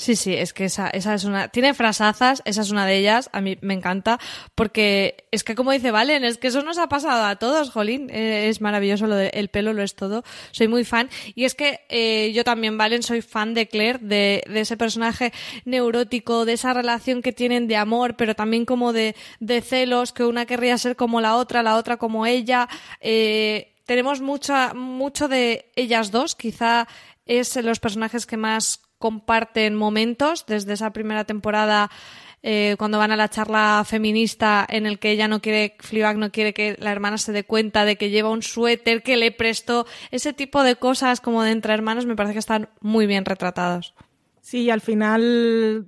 Sí, 0.00 0.16
sí, 0.16 0.32
es 0.32 0.54
que 0.54 0.64
esa, 0.64 0.88
esa 0.88 1.12
es 1.12 1.24
una. 1.24 1.48
Tiene 1.48 1.74
frasazas, 1.74 2.40
esa 2.46 2.62
es 2.62 2.70
una 2.70 2.86
de 2.86 2.96
ellas, 2.96 3.28
a 3.34 3.42
mí 3.42 3.58
me 3.60 3.74
encanta, 3.74 4.18
porque 4.54 5.28
es 5.30 5.44
que, 5.44 5.54
como 5.54 5.72
dice 5.72 5.90
Valen, 5.90 6.24
es 6.24 6.38
que 6.38 6.48
eso 6.48 6.62
nos 6.62 6.78
ha 6.78 6.88
pasado 6.88 7.26
a 7.26 7.36
todos, 7.36 7.68
Jolín. 7.68 8.08
Eh, 8.08 8.48
es 8.48 8.62
maravilloso 8.62 9.06
lo 9.06 9.14
de, 9.14 9.30
pelo, 9.52 9.74
lo 9.74 9.82
es 9.82 9.96
todo. 9.96 10.24
Soy 10.52 10.68
muy 10.68 10.86
fan. 10.86 11.10
Y 11.34 11.44
es 11.44 11.54
que 11.54 11.80
eh, 11.90 12.32
yo 12.32 12.44
también, 12.44 12.78
Valen, 12.78 13.02
soy 13.02 13.20
fan 13.20 13.52
de 13.52 13.68
Claire, 13.68 13.98
de, 14.00 14.42
de, 14.48 14.60
ese 14.60 14.78
personaje 14.78 15.34
neurótico, 15.66 16.46
de 16.46 16.54
esa 16.54 16.72
relación 16.72 17.20
que 17.20 17.34
tienen 17.34 17.68
de 17.68 17.76
amor, 17.76 18.16
pero 18.16 18.34
también 18.34 18.64
como 18.64 18.94
de, 18.94 19.14
de 19.38 19.60
celos, 19.60 20.14
que 20.14 20.24
una 20.24 20.46
querría 20.46 20.78
ser 20.78 20.96
como 20.96 21.20
la 21.20 21.36
otra, 21.36 21.62
la 21.62 21.76
otra 21.76 21.98
como 21.98 22.24
ella. 22.24 22.70
Eh, 23.02 23.74
tenemos 23.84 24.22
mucha, 24.22 24.72
mucho 24.72 25.28
de 25.28 25.70
ellas 25.76 26.10
dos, 26.10 26.36
quizá 26.36 26.88
es 27.26 27.54
los 27.56 27.80
personajes 27.80 28.24
que 28.24 28.38
más 28.38 28.80
comparten 29.00 29.74
momentos 29.74 30.44
desde 30.46 30.74
esa 30.74 30.92
primera 30.92 31.24
temporada 31.24 31.90
eh, 32.42 32.76
cuando 32.78 32.98
van 32.98 33.12
a 33.12 33.16
la 33.16 33.28
charla 33.28 33.82
feminista 33.86 34.64
en 34.68 34.86
el 34.86 34.98
que 34.98 35.10
ella 35.10 35.26
no 35.26 35.40
quiere, 35.40 35.76
Fleabag 35.80 36.18
no 36.18 36.30
quiere 36.30 36.54
que 36.54 36.76
la 36.78 36.92
hermana 36.92 37.18
se 37.18 37.32
dé 37.32 37.44
cuenta 37.44 37.84
de 37.84 37.96
que 37.96 38.10
lleva 38.10 38.30
un 38.30 38.42
suéter 38.42 39.02
que 39.02 39.16
le 39.16 39.32
prestó, 39.32 39.86
ese 40.10 40.32
tipo 40.32 40.62
de 40.62 40.76
cosas 40.76 41.20
como 41.20 41.42
de 41.42 41.50
entre 41.50 41.74
hermanos 41.74 42.06
me 42.06 42.14
parece 42.14 42.34
que 42.34 42.38
están 42.38 42.68
muy 42.80 43.06
bien 43.06 43.24
retratados. 43.24 43.94
Sí, 44.42 44.70
al 44.70 44.80
final 44.80 45.86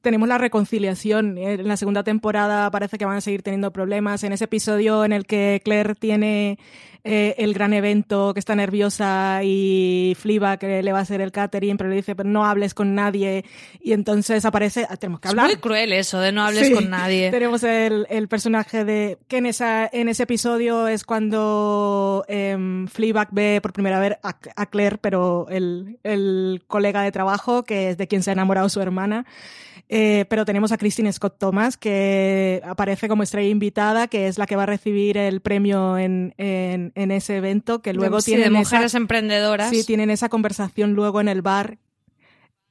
tenemos 0.00 0.28
la 0.28 0.38
reconciliación. 0.38 1.38
En 1.38 1.68
la 1.68 1.76
segunda 1.76 2.02
temporada 2.02 2.70
parece 2.70 2.98
que 2.98 3.04
van 3.04 3.16
a 3.16 3.20
seguir 3.20 3.42
teniendo 3.42 3.72
problemas. 3.72 4.24
En 4.24 4.32
ese 4.32 4.44
episodio 4.44 5.04
en 5.04 5.12
el 5.12 5.26
que 5.26 5.60
Claire 5.64 5.94
tiene 5.94 6.58
eh, 7.04 7.34
el 7.38 7.52
gran 7.52 7.72
evento, 7.72 8.32
que 8.32 8.38
está 8.38 8.54
nerviosa 8.54 9.40
y 9.42 10.16
Fliba 10.18 10.56
que 10.56 10.82
le 10.82 10.92
va 10.92 11.00
a 11.00 11.02
hacer 11.02 11.20
el 11.20 11.32
catering, 11.32 11.76
pero 11.76 11.90
le 11.90 11.96
dice, 11.96 12.14
pero 12.14 12.28
no 12.28 12.46
hables 12.46 12.74
con 12.74 12.94
nadie. 12.94 13.44
Y 13.80 13.92
entonces 13.92 14.44
aparece, 14.44 14.86
ah, 14.88 14.96
tenemos 14.96 15.18
que 15.20 15.28
hablar. 15.28 15.46
Es 15.46 15.56
muy 15.56 15.60
cruel 15.60 15.92
eso 15.92 16.20
de 16.20 16.30
no 16.30 16.44
hables 16.44 16.68
sí, 16.68 16.72
con 16.72 16.90
nadie. 16.90 17.30
Tenemos 17.32 17.64
el, 17.64 18.06
el, 18.08 18.28
personaje 18.28 18.84
de, 18.84 19.18
que 19.26 19.38
en, 19.38 19.46
esa, 19.46 19.90
en 19.92 20.08
ese 20.08 20.22
episodio 20.22 20.86
es 20.86 21.02
cuando 21.04 22.24
eh, 22.28 22.86
Fleabag 22.92 23.28
ve 23.32 23.60
por 23.60 23.72
primera 23.72 23.98
vez 23.98 24.18
a, 24.22 24.36
a 24.54 24.66
Claire, 24.66 24.98
pero 24.98 25.48
el, 25.50 25.98
el 26.04 26.62
colega 26.68 27.02
de 27.02 27.10
trabajo, 27.10 27.64
que 27.64 27.90
es 27.90 27.98
de 27.98 28.06
quien 28.06 28.22
se 28.22 28.30
ha 28.30 28.34
enamorado 28.34 28.68
su 28.68 28.80
hermana. 28.80 29.26
Eh, 29.94 30.24
pero 30.30 30.46
tenemos 30.46 30.72
a 30.72 30.78
Christine 30.78 31.12
Scott 31.12 31.36
Thomas, 31.38 31.76
que 31.76 32.62
aparece 32.64 33.08
como 33.08 33.22
estrella 33.22 33.50
invitada, 33.50 34.08
que 34.08 34.26
es 34.26 34.38
la 34.38 34.46
que 34.46 34.56
va 34.56 34.62
a 34.62 34.66
recibir 34.66 35.18
el 35.18 35.42
premio 35.42 35.98
en, 35.98 36.32
en, 36.38 36.91
en 36.94 37.10
ese 37.10 37.36
evento, 37.36 37.82
que 37.82 37.92
luego 37.92 38.20
sí, 38.20 38.32
tienen 38.32 38.52
de 38.52 38.58
mujeres 38.58 38.86
esa, 38.86 38.98
emprendedoras. 38.98 39.70
Sí, 39.70 39.84
tienen 39.84 40.10
esa 40.10 40.28
conversación 40.28 40.94
luego 40.94 41.20
en 41.20 41.28
el 41.28 41.42
bar 41.42 41.78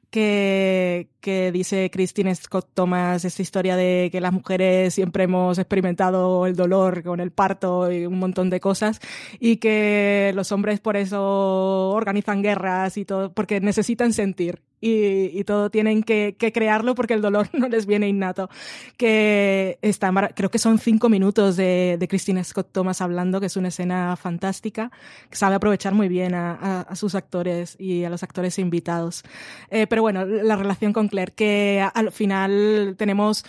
que, 0.09 1.09
que 1.21 1.51
dice 1.51 1.89
Christine 1.91 2.35
Scott 2.35 2.69
Thomas, 2.73 3.23
esta 3.23 3.41
historia 3.41 3.75
de 3.75 4.09
que 4.11 4.19
las 4.19 4.33
mujeres 4.33 4.93
siempre 4.93 5.23
hemos 5.25 5.57
experimentado 5.59 6.45
el 6.47 6.55
dolor 6.55 7.03
con 7.03 7.19
el 7.19 7.31
parto 7.31 7.91
y 7.91 8.05
un 8.05 8.19
montón 8.19 8.49
de 8.49 8.59
cosas, 8.59 8.99
y 9.39 9.57
que 9.57 10.31
los 10.35 10.51
hombres 10.51 10.79
por 10.79 10.97
eso 10.97 11.91
organizan 11.91 12.41
guerras 12.41 12.97
y 12.97 13.05
todo, 13.05 13.31
porque 13.33 13.61
necesitan 13.61 14.13
sentir. 14.13 14.61
Y, 14.83 15.39
y 15.39 15.43
todo 15.43 15.69
tienen 15.69 16.01
que, 16.01 16.35
que, 16.39 16.51
crearlo 16.51 16.95
porque 16.95 17.13
el 17.13 17.21
dolor 17.21 17.47
no 17.53 17.69
les 17.69 17.85
viene 17.85 18.07
innato. 18.09 18.49
Que 18.97 19.77
está, 19.83 20.11
creo 20.33 20.49
que 20.49 20.57
son 20.57 20.79
cinco 20.79 21.07
minutos 21.07 21.55
de, 21.55 21.97
de 21.99 22.07
Christine 22.07 22.43
Scott 22.43 22.69
Thomas 22.71 22.99
hablando, 22.99 23.39
que 23.39 23.45
es 23.45 23.55
una 23.57 23.67
escena 23.67 24.15
fantástica, 24.15 24.91
que 25.29 25.35
sabe 25.35 25.53
aprovechar 25.53 25.93
muy 25.93 26.07
bien 26.07 26.33
a, 26.33 26.53
a, 26.55 26.81
a 26.81 26.95
sus 26.95 27.13
actores 27.13 27.75
y 27.79 28.05
a 28.05 28.09
los 28.09 28.23
actores 28.23 28.57
invitados. 28.57 29.23
Eh, 29.69 29.85
pero 29.85 30.01
bueno, 30.01 30.25
la 30.25 30.55
relación 30.55 30.93
con 30.93 31.09
Que 31.33 31.87
al 31.93 32.11
final 32.11 32.95
tenemos 32.97 33.43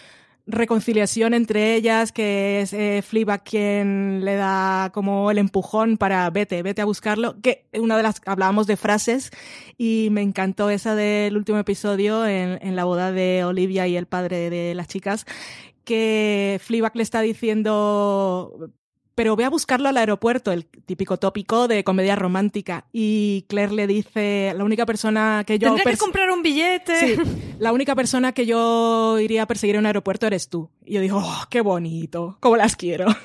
reconciliación 0.46 1.34
entre 1.34 1.74
ellas, 1.74 2.12
que 2.12 2.62
es 2.62 2.72
eh, 2.72 3.02
quien 3.44 4.24
le 4.24 4.34
da 4.34 4.90
como 4.92 5.30
el 5.30 5.38
empujón 5.38 5.96
para 5.96 6.28
vete, 6.30 6.62
vete 6.62 6.82
a 6.82 6.84
buscarlo, 6.84 7.40
que 7.40 7.66
una 7.74 7.96
de 7.96 8.02
las 8.02 8.20
hablábamos 8.26 8.66
de 8.66 8.76
frases 8.76 9.30
y 9.78 10.08
me 10.10 10.22
encantó 10.22 10.70
esa 10.70 10.94
del 10.94 11.36
último 11.36 11.58
episodio 11.58 12.26
en, 12.26 12.58
en 12.60 12.76
la 12.76 12.84
boda 12.84 13.12
de 13.12 13.44
Olivia 13.44 13.86
y 13.86 13.96
el 13.96 14.06
padre 14.06 14.50
de 14.50 14.74
las 14.74 14.88
chicas, 14.88 15.26
que 15.84 16.60
Fleabag 16.62 16.96
le 16.96 17.02
está 17.02 17.20
diciendo 17.20 18.72
pero 19.14 19.36
ve 19.36 19.44
a 19.44 19.50
buscarlo 19.50 19.88
al 19.88 19.96
aeropuerto, 19.96 20.52
el 20.52 20.64
típico 20.66 21.18
tópico 21.18 21.68
de 21.68 21.84
comedia 21.84 22.16
romántica. 22.16 22.86
Y 22.92 23.44
Claire 23.48 23.72
le 23.72 23.86
dice, 23.86 24.52
la 24.56 24.64
única 24.64 24.86
persona 24.86 25.44
que 25.46 25.58
yo... 25.58 25.74
Tendré 25.74 25.92
que 25.92 25.98
comprar 25.98 26.30
un 26.30 26.42
billete. 26.42 27.16
Sí, 27.16 27.22
la 27.58 27.72
única 27.72 27.94
persona 27.94 28.32
que 28.32 28.46
yo 28.46 29.18
iría 29.18 29.42
a 29.42 29.46
perseguir 29.46 29.76
en 29.76 29.80
un 29.80 29.86
aeropuerto 29.86 30.26
eres 30.26 30.48
tú. 30.48 30.70
Y 30.84 30.94
yo 30.94 31.00
digo, 31.00 31.18
oh, 31.22 31.44
qué 31.50 31.60
bonito, 31.60 32.36
cómo 32.40 32.56
las 32.56 32.76
quiero. 32.76 33.06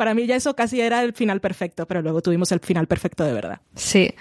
para 0.00 0.14
mí 0.14 0.26
ya 0.26 0.34
eso 0.34 0.56
casi 0.56 0.80
era 0.80 1.02
el 1.02 1.12
final 1.12 1.42
perfecto, 1.42 1.86
pero 1.86 2.00
luego 2.00 2.22
tuvimos 2.22 2.50
el 2.52 2.60
final 2.60 2.86
perfecto 2.86 3.22
de 3.22 3.34
verdad. 3.34 3.60
Sí, 3.74 4.14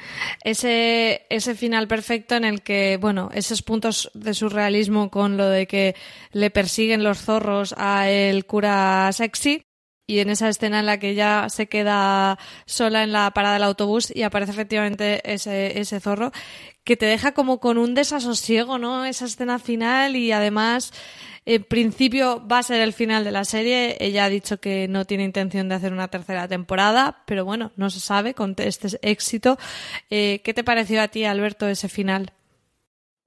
ese, 0.44 1.26
ese 1.30 1.56
final 1.56 1.88
perfecto 1.88 2.36
en 2.36 2.44
el 2.44 2.64
que, 2.64 2.98
bueno, 3.00 3.30
esos 3.34 3.62
puntos 3.62 4.12
de 4.14 4.34
surrealismo 4.34 5.10
con 5.10 5.38
lo 5.38 5.48
de 5.48 5.68
que 5.68 5.96
le 6.34 6.52
persiguen 6.52 7.02
los 7.02 7.20
zorros 7.20 7.74
a 7.78 8.10
el 8.10 8.46
cura 8.46 9.10
sexy 9.14 9.64
y 10.10 10.22
en 10.22 10.32
esa 10.32 10.50
escena 10.50 10.80
en 10.80 10.88
la 10.88 10.98
que 10.98 11.12
ella 11.12 11.50
se 11.50 11.68
queda 11.68 12.40
sola 12.66 13.04
en 13.04 13.12
la 13.12 13.30
parada 13.30 13.54
del 13.54 13.64
autobús 13.64 14.12
y 14.14 14.24
aparece 14.24 14.54
efectivamente 14.54 15.22
ese, 15.24 15.80
ese 15.80 16.00
zorro, 16.00 16.32
que 16.84 16.98
te 16.98 17.06
deja 17.06 17.34
como 17.34 17.60
con 17.60 17.78
un 17.78 17.94
desasosiego, 17.94 18.80
¿no? 18.80 19.06
Esa 19.06 19.26
escena 19.26 19.60
final 19.60 20.16
y 20.16 20.32
además, 20.32 20.92
en 21.46 21.64
principio 21.64 22.44
va 22.48 22.58
a 22.58 22.64
ser 22.64 22.82
el 22.82 22.92
final 22.92 23.24
de 23.24 23.32
la 23.32 23.46
serie. 23.46 23.98
Ella 24.00 24.26
ha 24.26 24.30
dicho 24.30 24.60
que 24.60 24.88
no 24.88 25.06
tiene 25.06 25.26
intención 25.26 25.70
de 25.70 25.76
hacer 25.76 25.94
una 25.94 26.08
tercera 26.08 26.48
temporada, 26.48 27.22
pero 27.28 27.46
bueno, 27.46 27.72
no 27.76 27.92
se 27.92 28.00
sabe 28.00 28.34
con 28.34 28.56
este 28.58 28.88
éxito. 29.04 29.60
Eh, 30.10 30.42
¿Qué 30.44 30.56
te 30.56 30.64
pareció 30.64 31.04
a 31.04 31.10
ti, 31.10 31.24
Alberto, 31.24 31.68
ese 31.68 31.88
final? 31.88 32.34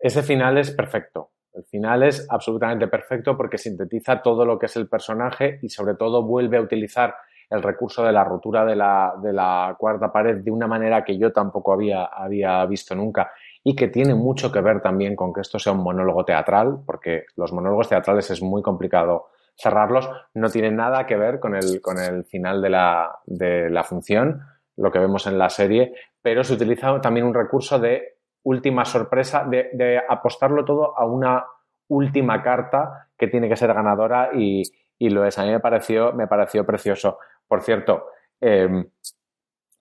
Ese 0.01 0.25
final 0.25 0.59
es 0.59 0.73
perfecto. 0.73 1.31
El 1.55 1.65
final 1.65 2.03
es 2.03 2.27
absolutamente 2.31 2.89
perfecto 2.89 3.37
porque 3.37 3.59
sintetiza 3.59 4.23
todo 4.23 4.45
lo 4.45 4.59
que 4.59 4.67
es 4.67 4.77
el 4.77 4.89
personaje 4.89 5.59
y 5.63 5.69
sobre 5.69 5.95
todo 5.95 6.23
vuelve 6.23 6.57
a 6.57 6.63
utilizar 6.63 7.15
el 7.51 7.63
recurso 7.63 8.03
de 8.03 8.13
la 8.13 8.25
rotura 8.25 8.65
de 8.65 8.75
la, 8.75 9.13
de 9.23 9.33
la 9.33 9.77
cuarta 9.79 10.11
pared 10.11 10.39
de 10.39 10.51
una 10.51 10.67
manera 10.67 11.05
que 11.05 11.19
yo 11.19 11.33
tampoco 11.33 11.75
había, 11.75 12.05
había 12.07 12.65
visto 12.65 12.95
nunca 12.95 13.31
y 13.63 13.77
que 13.77 13.89
tiene 13.89 14.15
mucho 14.15 14.51
que 14.51 14.63
ver 14.63 14.81
también 14.81 15.15
con 15.15 15.33
que 15.33 15.43
esto 15.43 15.59
sea 15.59 15.73
un 15.73 15.83
monólogo 15.83 16.25
teatral, 16.25 16.79
porque 16.87 17.27
los 17.37 17.53
monólogos 17.53 17.89
teatrales 17.89 18.31
es 18.31 18.43
muy 18.43 18.63
complicado 18.63 19.29
cerrarlos, 19.55 20.09
no 20.35 20.49
tiene 20.49 20.71
nada 20.71 21.07
que 21.07 21.17
ver 21.17 21.39
con 21.39 21.55
el, 21.55 21.81
con 21.81 21.99
el 21.99 22.25
final 22.25 22.63
de 22.63 22.71
la, 22.71 23.19
de 23.27 23.71
la 23.71 23.85
función, 23.85 24.41
lo 24.77 24.91
que 24.91 24.99
vemos 24.99 25.27
en 25.27 25.39
la 25.39 25.51
serie, 25.51 25.93
pero 26.23 26.43
se 26.43 26.55
utiliza 26.55 27.01
también 27.01 27.27
un 27.27 27.35
recurso 27.35 27.79
de 27.79 28.12
última 28.45 28.85
sorpresa, 28.85 29.45
de, 29.45 30.01
apostarlo 30.09 30.65
todo 30.65 30.99
a 30.99 31.05
una 31.05 31.45
última 31.89 32.43
carta 32.43 33.09
que 33.17 33.29
tiene 33.29 33.49
que 33.49 33.57
ser 33.57 33.73
ganadora 33.73 34.31
y, 34.35 34.63
lo 35.01 35.25
es. 35.25 35.37
A 35.39 35.45
mí 35.45 35.51
me 35.51 35.61
pareció, 35.61 36.13
me 36.13 36.29
pareció 36.29 36.65
precioso. 36.65 37.19
Por 37.49 37.63
cierto, 37.63 38.07
em, 38.41 38.89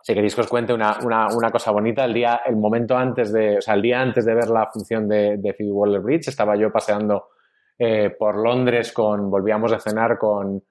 si 0.02 0.14
queréis 0.16 0.34
que 0.34 0.42
os 0.42 0.48
cuente 0.48 0.74
una, 0.74 0.98
cosa 1.52 1.72
bonita, 1.72 2.06
el 2.06 2.14
día, 2.14 2.42
el 2.46 2.56
momento 2.56 2.98
antes 2.98 3.32
de, 3.32 3.60
o 3.60 3.62
sea, 3.62 3.76
el 3.76 3.84
día 3.84 4.02
antes 4.02 4.26
de 4.26 4.34
ver 4.34 4.50
la 4.50 4.68
función 4.68 5.08
de, 5.08 5.38
de 5.38 5.54
Phoebe 5.54 5.72
Waller-Bridge, 5.72 6.28
estaba 6.30 6.56
yo 6.56 6.72
paseando 6.72 7.30
eh, 7.78 8.16
por 8.18 8.36
Londres 8.36 8.92
con, 8.92 9.30
volvíamos 9.30 9.72
a 9.74 9.80
cenar 9.80 10.18
con, 10.18 10.64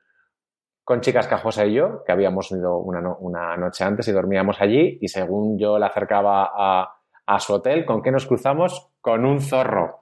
con 0.85 1.01
chicas 1.01 1.27
Cajosa 1.27 1.67
y 1.67 1.75
yo, 1.75 2.05
que 2.05 2.13
habíamos 2.13 2.51
ido 2.53 2.79
una, 2.79 3.01
una 3.19 3.57
noche 3.57 3.85
antes 3.85 4.07
y 4.09 4.13
dormíamos 4.13 4.61
allí, 4.61 4.99
y 5.01 5.09
según 5.09 5.59
yo 5.59 5.79
la 5.79 5.87
acercaba 5.87 6.51
a, 6.53 7.00
a 7.31 7.39
su 7.39 7.55
hotel, 7.55 7.85
¿con 7.85 8.03
qué 8.03 8.11
nos 8.11 8.27
cruzamos? 8.27 8.89
Con 9.01 9.25
un 9.25 9.41
zorro. 9.41 10.01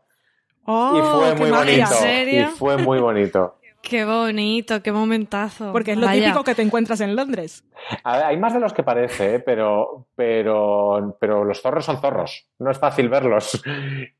Oh, 0.64 0.97
y 0.97 1.01
fue 1.03 1.35
muy 1.35 1.51
bonito. 1.51 1.87
serio? 1.87 2.41
Y 2.41 2.45
fue 2.47 2.79
muy 2.79 2.99
bonito. 2.99 3.55
Qué 3.81 4.05
bonito, 4.05 4.83
qué 4.83 4.91
momentazo. 4.91 5.70
Porque 5.72 5.93
es 5.93 5.99
lo 5.99 6.07
Vaya. 6.07 6.20
típico 6.20 6.43
que 6.43 6.55
te 6.57 6.62
encuentras 6.62 7.01
en 7.01 7.14
Londres. 7.14 7.64
A 8.03 8.16
ver, 8.16 8.26
hay 8.26 8.37
más 8.37 8.53
de 8.53 8.59
los 8.59 8.72
que 8.72 8.83
parece, 8.83 9.37
¿eh? 9.37 9.39
pero, 9.39 10.09
pero, 10.16 11.16
pero 11.20 11.45
los 11.45 11.62
zorros 11.62 11.85
son 11.85 11.99
zorros. 11.99 12.49
No 12.59 12.72
es 12.72 12.79
fácil 12.79 13.09
verlos. 13.09 13.62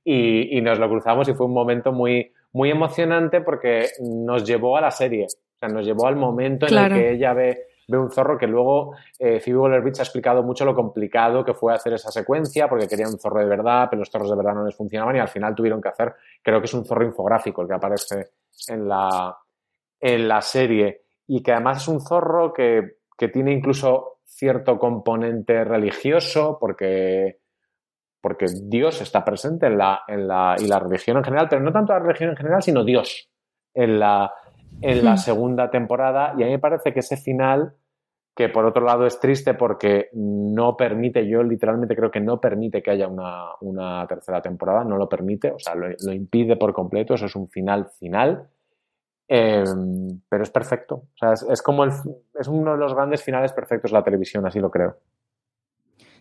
Y, 0.05 0.57
y 0.57 0.63
nos 0.63 0.79
lo 0.79 0.89
cruzamos 0.89 1.29
y 1.29 1.35
fue 1.35 1.47
un 1.47 1.53
momento 1.55 1.93
muy, 1.93 2.33
muy 2.53 2.71
emocionante 2.71 3.41
porque 3.41 3.89
nos 4.01 4.45
llevó 4.45 4.77
a 4.77 4.81
la 4.81 4.93
serie. 4.93 5.27
O 5.27 5.59
sea, 5.59 5.69
nos 5.69 5.85
llevó 5.85 6.07
al 6.07 6.17
momento 6.17 6.67
en 6.69 6.79
el 6.79 6.93
que 6.95 7.11
ella 7.15 7.35
ve, 7.35 7.59
ve 7.89 7.99
un 7.99 8.11
zorro 8.11 8.39
que 8.39 8.47
luego 8.47 8.95
eh, 9.19 9.41
Phoebe 9.41 9.59
Waller-Bridge 9.59 10.01
ha 10.01 10.03
explicado 10.03 10.43
mucho 10.43 10.65
lo 10.65 10.75
complicado 10.75 11.45
que 11.45 11.55
fue 11.55 11.75
hacer 11.75 11.95
esa 11.95 12.11
secuencia 12.13 12.69
porque 12.69 12.87
querían 12.87 13.11
un 13.11 13.19
zorro 13.19 13.41
de 13.41 13.47
verdad, 13.47 13.89
pero 13.91 14.01
los 14.01 14.11
zorros 14.11 14.31
de 14.31 14.37
verdad 14.37 14.55
no 14.55 14.65
les 14.65 14.77
funcionaban 14.77 15.17
y 15.17 15.21
al 15.21 15.29
final 15.29 15.55
tuvieron 15.55 15.81
que 15.81 15.89
hacer, 15.89 16.15
creo 16.43 16.61
que 16.61 16.67
es 16.67 16.75
un 16.75 16.85
zorro 16.85 17.05
infográfico 17.05 17.63
el 17.63 17.69
que 17.69 17.75
aparece 17.75 18.31
en 18.69 18.87
la, 18.87 19.37
en 19.99 20.29
la 20.29 20.41
serie. 20.43 21.03
Y 21.27 21.43
que 21.43 21.53
además 21.53 21.83
es 21.83 21.89
un 21.89 22.01
zorro 22.01 22.53
que, 22.53 22.99
que 23.17 23.29
tiene 23.29 23.53
incluso 23.53 24.19
cierto 24.25 24.79
componente 24.79 25.65
religioso 25.65 26.59
porque, 26.61 27.41
porque 28.21 28.47
Dios 28.65 29.01
está 29.01 29.25
presente 29.25 29.67
en 29.67 29.79
la, 29.79 30.03
en 30.07 30.29
la, 30.29 30.57
y 30.59 30.67
la 30.67 30.79
religión 30.79 31.17
en 31.17 31.25
general, 31.25 31.49
pero 31.49 31.63
no 31.63 31.73
tanto 31.73 31.95
la 31.95 32.01
religión 32.01 32.31
en 32.31 32.37
general, 32.37 32.63
sino 32.63 32.85
Dios 32.85 33.31
en 33.75 33.99
la, 33.99 34.33
en 34.81 35.05
la 35.05 35.13
Hmm. 35.13 35.19
segunda 35.19 35.71
temporada 35.71 36.35
y 36.39 36.43
a 36.43 36.47
mí 36.47 36.53
me 36.53 36.59
parece 36.59 36.93
que 36.93 37.01
ese 37.01 37.17
final 37.17 37.75
que 38.35 38.49
por 38.49 38.65
otro 38.65 38.85
lado 38.85 39.05
es 39.05 39.19
triste 39.19 39.55
porque 39.55 40.11
no 40.13 40.77
permite, 40.77 41.27
yo 41.29 41.43
literalmente 41.43 41.97
creo 41.97 42.11
que 42.11 42.21
no 42.21 42.41
permite 42.41 42.81
que 42.83 42.93
haya 42.93 43.09
una, 43.09 43.47
una 43.63 44.07
tercera 44.07 44.41
temporada, 44.41 44.85
no 44.85 44.97
lo 44.97 45.09
permite, 45.09 45.51
o 45.51 45.59
sea, 45.59 45.75
lo, 45.75 45.89
lo 45.89 46.13
impide 46.13 46.57
por 46.57 46.73
completo, 46.73 47.15
eso 47.15 47.27
es 47.27 47.35
un 47.35 47.49
final 47.49 47.89
final, 47.99 48.49
eh, 49.29 49.65
pero 50.29 50.43
es 50.45 50.51
perfecto, 50.51 50.95
o 50.95 51.17
sea, 51.17 51.33
es, 51.33 51.43
es 51.51 51.63
como 51.63 51.85
el, 51.85 51.91
es 52.39 52.49
uno 52.49 52.73
de 52.73 52.79
los 52.79 52.95
grandes 52.95 53.23
finales 53.25 53.53
perfectos 53.53 53.91
de 53.91 53.99
la 53.99 54.05
televisión, 54.05 54.47
así 54.47 54.61
lo 54.61 54.71
creo. 54.71 54.99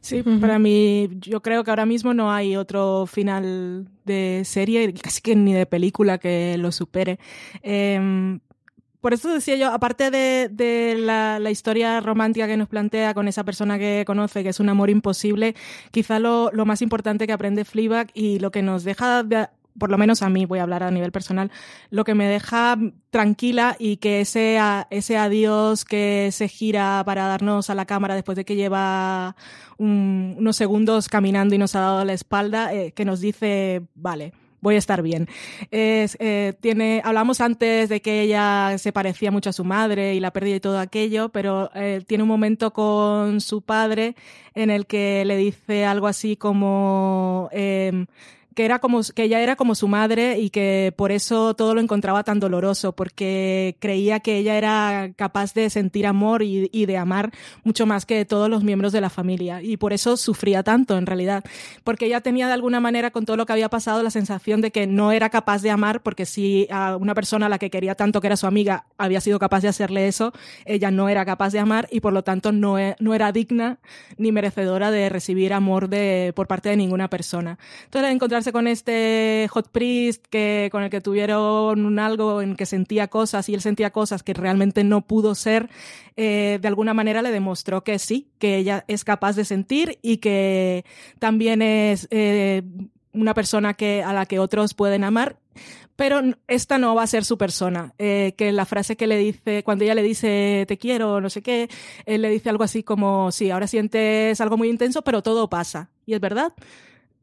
Sí, 0.02 0.24
para 0.40 0.60
mí, 0.60 1.10
yo 1.20 1.42
creo 1.42 1.64
que 1.64 1.72
ahora 1.72 1.86
mismo 1.86 2.14
no 2.14 2.32
hay 2.32 2.56
otro 2.56 3.06
final 3.08 3.90
de 4.06 4.44
serie, 4.46 4.94
casi 4.94 5.22
que 5.22 5.36
ni 5.36 5.54
de 5.54 5.66
película 5.66 6.18
que 6.18 6.58
lo 6.58 6.72
supere. 6.72 7.20
Em, 7.62 8.40
por 9.08 9.14
eso 9.14 9.34
decía 9.34 9.56
yo, 9.56 9.72
aparte 9.72 10.12
de, 10.12 10.96
la, 11.00 11.50
historia 11.50 12.02
romántica 12.02 12.46
que 12.46 12.58
nos 12.58 12.68
plantea 12.68 13.14
con 13.14 13.30
esa 13.30 13.46
persona 13.46 13.80
que 13.80 14.04
conoce, 14.06 14.44
que 14.44 14.50
es 14.50 14.60
un 14.60 14.68
amor 14.68 14.90
imposible, 14.90 15.56
quizá 15.92 16.20
lo, 16.20 16.52
más 16.66 16.82
importante 16.82 17.26
que 17.26 17.32
aprende 17.32 17.64
Fleabag 17.64 18.10
y 18.14 18.40
lo 18.40 18.52
que 18.52 18.62
nos 18.62 18.84
deja 18.84 19.24
de- 19.24 19.48
por 19.80 19.92
lo 19.92 19.98
menos 19.98 20.24
a 20.24 20.30
mí, 20.30 20.46
voy 20.46 20.60
a 20.60 20.64
hablar 20.64 20.84
a 20.84 20.92
nivel 20.92 21.14
personal, 21.14 21.52
lo 21.90 22.04
que 22.04 22.16
me 22.16 22.28
deja 22.28 22.78
tranquila 23.10 23.78
y 23.80 23.96
que 23.96 24.20
ese, 24.20 24.60
ese 24.90 25.16
adiós 25.16 25.86
que 25.86 26.28
se 26.34 26.50
gira 26.50 27.02
para 27.06 27.28
darnos 27.28 27.70
a 27.70 27.76
la 27.76 27.86
cámara 27.86 28.14
después 28.14 28.36
de 28.36 28.44
que 28.44 28.58
lleva 28.58 29.38
un- 29.78 30.36
unos 30.38 30.58
segundos 30.58 31.08
caminando 31.08 31.56
y 31.56 31.60
nos 31.60 31.76
ha 31.76 31.80
dado 31.80 32.04
la 32.04 32.12
espalda, 32.12 32.74
eh, 32.74 32.92
que 32.92 33.06
nos 33.06 33.22
dice, 33.22 33.84
vale, 33.96 34.34
voy 34.62 34.76
a 34.76 34.78
estar 34.78 35.02
bien. 35.02 35.28
Es, 35.72 36.18
eh, 36.20 36.54
tiene, 36.60 37.02
hablamos 37.04 37.42
antes 37.42 37.90
de 37.90 38.02
que 38.02 38.22
ella 38.22 38.78
se 38.78 38.92
parecía 38.92 39.32
mucho 39.32 39.50
a 39.50 39.54
su 39.54 39.64
madre 39.64 40.16
y 40.16 40.20
la 40.20 40.32
pérdida 40.32 40.56
y 40.56 40.60
todo 40.60 40.80
aquello, 40.80 41.30
pero 41.30 41.70
eh, 41.76 42.02
tiene 42.08 42.24
un 42.24 42.30
momento 42.30 42.72
con 42.74 43.42
su 43.42 43.62
padre 43.62 44.16
en 44.56 44.70
el 44.70 44.86
que 44.86 45.24
le 45.26 45.38
dice 45.38 45.86
algo 45.86 46.08
así 46.08 46.36
como... 46.36 47.50
em, 47.52 48.08
que 48.58 48.66
era 48.66 48.80
como 48.80 49.02
que 49.14 49.22
ella 49.22 49.40
era 49.40 49.56
como 49.56 49.76
su 49.76 49.88
madre 49.88 50.40
y 50.40 50.50
que 50.50 50.92
por 50.98 51.12
eso 51.12 51.54
todo 51.54 51.76
lo 51.76 51.80
encontraba 51.80 52.24
tan 52.24 52.40
doloroso 52.40 52.92
porque 52.94 53.78
creía 53.80 54.20
que 54.20 54.38
ella 54.38 54.58
era 54.58 55.12
capaz 55.16 55.54
de 55.54 55.70
sentir 55.70 56.08
amor 56.08 56.42
y, 56.42 56.68
y 56.74 56.88
de 56.88 56.98
amar 56.98 57.32
mucho 57.64 57.86
más 57.86 58.08
que 58.08 58.26
todos 58.26 58.50
los 58.50 58.64
miembros 58.64 58.94
de 58.94 59.00
la 59.00 59.12
familia. 59.12 59.62
Y 59.62 59.78
por 59.78 59.94
eso 59.94 60.18
sufría 60.18 60.64
tanto 60.64 60.98
en 60.98 61.06
realidad. 61.06 61.44
Porque 61.84 62.08
ella 62.08 62.22
tenía 62.22 62.48
de 62.48 62.54
alguna 62.54 62.80
manera 62.80 63.12
con 63.12 63.26
todo 63.28 63.38
lo 63.38 63.46
que 63.46 63.54
había 63.54 63.70
pasado 63.70 64.02
la 64.02 64.10
sensación 64.10 64.60
de 64.60 64.72
que 64.72 64.88
no 64.88 65.12
era 65.12 65.30
capaz 65.30 65.62
de 65.62 65.70
amar 65.70 66.02
porque 66.02 66.26
si 66.26 66.68
a 66.72 66.98
una 66.98 67.14
persona 67.14 67.46
a 67.46 67.50
la 67.50 67.60
que 67.60 67.70
quería 67.70 67.94
tanto 67.94 68.22
que 68.22 68.28
era 68.28 68.38
su 68.38 68.48
amiga 68.48 68.86
había 68.98 69.22
sido 69.22 69.38
capaz 69.38 69.62
de 69.62 69.68
hacerle 69.68 70.08
eso 70.08 70.34
ella 70.66 70.90
no 70.90 71.10
era 71.10 71.26
capaz 71.26 71.54
de 71.54 71.60
amar 71.60 71.88
y 71.92 72.00
por 72.00 72.12
lo 72.12 72.24
tanto 72.24 72.52
no, 72.52 72.80
e- 72.80 72.96
no 73.00 73.14
era 73.14 73.32
digna 73.32 73.78
ni 74.18 74.32
merecedora 74.32 74.90
de 74.90 75.10
recibir 75.10 75.54
amor 75.54 75.90
de, 75.90 76.34
por 76.36 76.48
parte 76.48 76.70
de 76.70 76.78
ninguna 76.78 77.08
persona. 77.08 77.60
Entonces 77.86 78.12
encontrarse 78.12 78.47
con 78.52 78.68
este 78.68 79.48
hot 79.52 79.70
priest 79.70 80.26
que, 80.30 80.70
con 80.72 80.84
el 80.84 80.90
que 80.90 81.02
tuvieron 81.02 81.86
un 81.86 82.00
algo 82.00 82.42
en 82.42 82.56
que 82.56 82.66
sentía 82.66 83.08
cosas 83.08 83.50
y 83.50 83.54
él 83.54 83.62
sentía 83.62 83.92
cosas 83.92 84.24
que 84.24 84.34
realmente 84.34 84.84
no 84.84 85.02
pudo 85.02 85.36
ser, 85.36 85.70
eh, 86.16 86.60
de 86.62 86.68
alguna 86.68 86.94
manera 86.94 87.22
le 87.22 87.32
demostró 87.32 87.84
que 87.84 88.00
sí, 88.00 88.30
que 88.40 88.58
ella 88.58 88.86
es 88.88 89.04
capaz 89.04 89.36
de 89.36 89.46
sentir 89.46 90.00
y 90.02 90.18
que 90.18 90.86
también 91.20 91.62
es 91.62 92.08
eh, 92.12 92.64
una 93.14 93.34
persona 93.34 93.74
que, 93.74 94.04
a 94.04 94.14
la 94.14 94.26
que 94.26 94.40
otros 94.40 94.74
pueden 94.74 95.04
amar. 95.04 95.38
Pero 95.96 96.22
esta 96.48 96.78
no 96.78 96.94
va 96.94 97.02
a 97.02 97.08
ser 97.08 97.26
su 97.26 97.40
persona. 97.40 97.96
Eh, 97.98 98.36
que 98.38 98.52
la 98.52 98.66
frase 98.68 98.96
que 98.96 99.08
le 99.08 99.18
dice, 99.18 99.64
cuando 99.64 99.84
ella 99.84 99.96
le 99.96 100.04
dice 100.04 100.66
te 100.68 100.78
quiero, 100.78 101.20
no 101.20 101.30
sé 101.32 101.42
qué, 101.42 101.70
él 102.06 102.22
le 102.22 102.30
dice 102.30 102.50
algo 102.50 102.64
así 102.64 102.84
como, 102.84 103.32
sí, 103.32 103.50
ahora 103.50 103.66
sientes 103.66 104.40
algo 104.40 104.58
muy 104.58 104.70
intenso, 104.70 105.02
pero 105.02 105.24
todo 105.24 105.50
pasa. 105.50 105.90
Y 106.06 106.14
es 106.14 106.20
verdad 106.20 106.54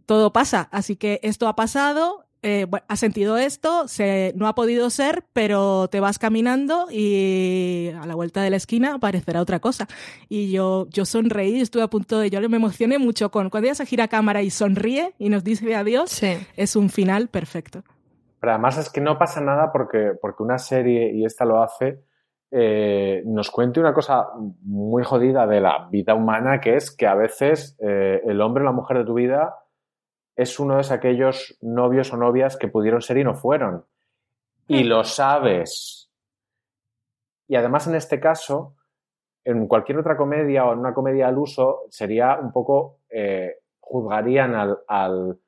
todo 0.07 0.33
pasa. 0.33 0.69
Así 0.73 0.97
que 0.97 1.21
esto 1.23 1.49
ha 1.49 1.57
pasado, 1.57 2.25
eh, 2.43 2.67
bueno, 2.69 2.85
has 2.89 3.01
sentido 3.01 3.39
esto, 3.39 3.89
se, 3.89 4.33
no 4.37 4.47
ha 4.49 4.55
podido 4.55 4.91
ser, 4.91 5.25
pero 5.33 5.89
te 5.89 6.01
vas 6.01 6.19
caminando 6.19 6.87
y 6.91 7.91
a 7.99 8.07
la 8.07 8.15
vuelta 8.15 8.43
de 8.43 8.51
la 8.51 8.57
esquina 8.57 8.95
aparecerá 8.95 9.41
otra 9.41 9.61
cosa. 9.61 9.87
Y 10.29 10.51
yo, 10.53 10.87
yo 10.91 11.05
sonreí, 11.07 11.61
estuve 11.61 11.83
a 11.83 11.89
punto 11.89 12.19
de, 12.19 12.29
yo 12.31 12.47
me 12.49 12.57
emocioné 12.57 12.99
mucho 12.99 13.31
con 13.31 13.49
cuando 13.51 13.67
ella 13.69 13.75
se 13.75 13.87
gira 13.87 14.05
a 14.05 14.09
cámara 14.09 14.43
y 14.43 14.51
sonríe 14.51 15.15
y 15.19 15.31
nos 15.31 15.43
dice 15.43 15.75
adiós, 15.75 16.11
Sí. 16.11 16.37
es 16.57 16.77
un 16.77 16.91
final 16.91 17.29
perfecto. 17.29 17.83
Pero 18.41 18.53
además 18.53 18.77
es 18.77 18.91
que 18.91 19.01
no 19.01 19.17
pasa 19.19 19.41
nada 19.41 19.73
porque, 19.73 20.13
porque 20.21 20.43
una 20.43 20.59
serie, 20.59 21.15
y 21.15 21.25
esta 21.25 21.47
lo 21.47 21.63
hace, 21.63 22.01
eh, 22.51 23.23
nos 23.25 23.51
cuente 23.51 23.81
una 23.81 23.95
cosa 23.95 24.27
muy 24.63 25.03
jodida 25.03 25.47
de 25.47 25.63
la 25.63 25.89
vida 25.91 26.15
humana, 26.15 26.61
que 26.61 26.77
es 26.77 26.95
que 26.95 27.07
a 27.07 27.15
veces 27.15 27.75
eh, 27.81 28.21
el 28.27 28.41
hombre 28.43 28.63
o 28.63 28.67
la 28.67 28.73
mujer 28.73 28.99
de 28.99 29.05
tu 29.07 29.15
vida 29.15 29.55
es 30.37 30.59
uno 30.59 30.77
de 30.77 30.95
aquellos 30.95 31.57
novios 31.61 32.13
o 32.13 32.17
novias 32.17 32.57
que 32.57 32.69
pudieron 32.69 33.01
ser 33.01 33.19
y 33.19 33.25
no 33.25 33.35
fueron. 33.35 33.85
Y 34.67 34.85
lo 34.85 35.05
sabes. 35.05 36.11
Y 37.47 37.57
además 37.57 37.87
en 37.87 37.95
este 37.95 38.19
caso, 38.19 38.77
en 39.45 39.67
cualquier 39.67 39.99
otra 39.99 40.17
comedia 40.17 40.65
o 40.65 40.73
en 40.73 40.79
una 40.79 40.95
comedia 40.95 41.29
al 41.29 41.39
uso, 41.39 41.83
sería 41.91 42.39
un 42.39 42.53
poco, 42.53 43.01
eh, 43.11 43.59
juzgarían 43.79 44.55
al, 44.55 44.79
al, 44.89 45.39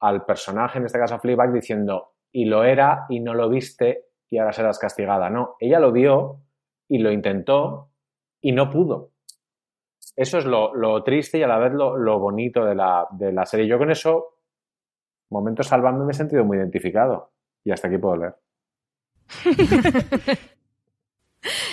al, 0.00 0.24
personaje, 0.24 0.78
en 0.78 0.84
este 0.84 0.98
caso 0.98 1.14
a 1.14 1.18
Fleabag, 1.18 1.52
diciendo, 1.52 2.12
y 2.30 2.44
lo 2.44 2.64
era 2.64 3.06
y 3.08 3.20
no 3.20 3.32
lo 3.32 3.48
viste 3.48 4.06
y 4.28 4.38
ahora 4.38 4.52
serás 4.52 4.78
castigada. 4.78 5.30
No, 5.30 5.56
ella 5.58 5.80
lo 5.80 5.92
vio 5.92 6.42
y 6.88 6.98
lo 6.98 7.10
intentó 7.10 7.90
y 8.40 8.52
no 8.52 8.70
pudo. 8.70 9.12
Eso 10.14 10.38
es 10.38 10.44
lo, 10.44 10.74
lo 10.74 11.02
triste 11.02 11.38
y 11.38 11.42
a 11.42 11.48
la 11.48 11.58
vez 11.58 11.72
lo, 11.72 11.96
lo 11.96 12.18
bonito 12.18 12.64
de 12.64 12.74
la, 12.74 13.06
de 13.10 13.32
la, 13.32 13.44
serie. 13.44 13.66
Yo 13.66 13.78
con 13.78 13.90
eso, 13.90 14.35
momento 15.30 15.62
salvando, 15.62 16.04
me 16.04 16.12
he 16.12 16.14
sentido 16.14 16.44
muy 16.44 16.58
identificado. 16.58 17.32
Y 17.64 17.72
hasta 17.72 17.88
aquí 17.88 17.98
puedo 17.98 18.16
leer. 18.16 18.34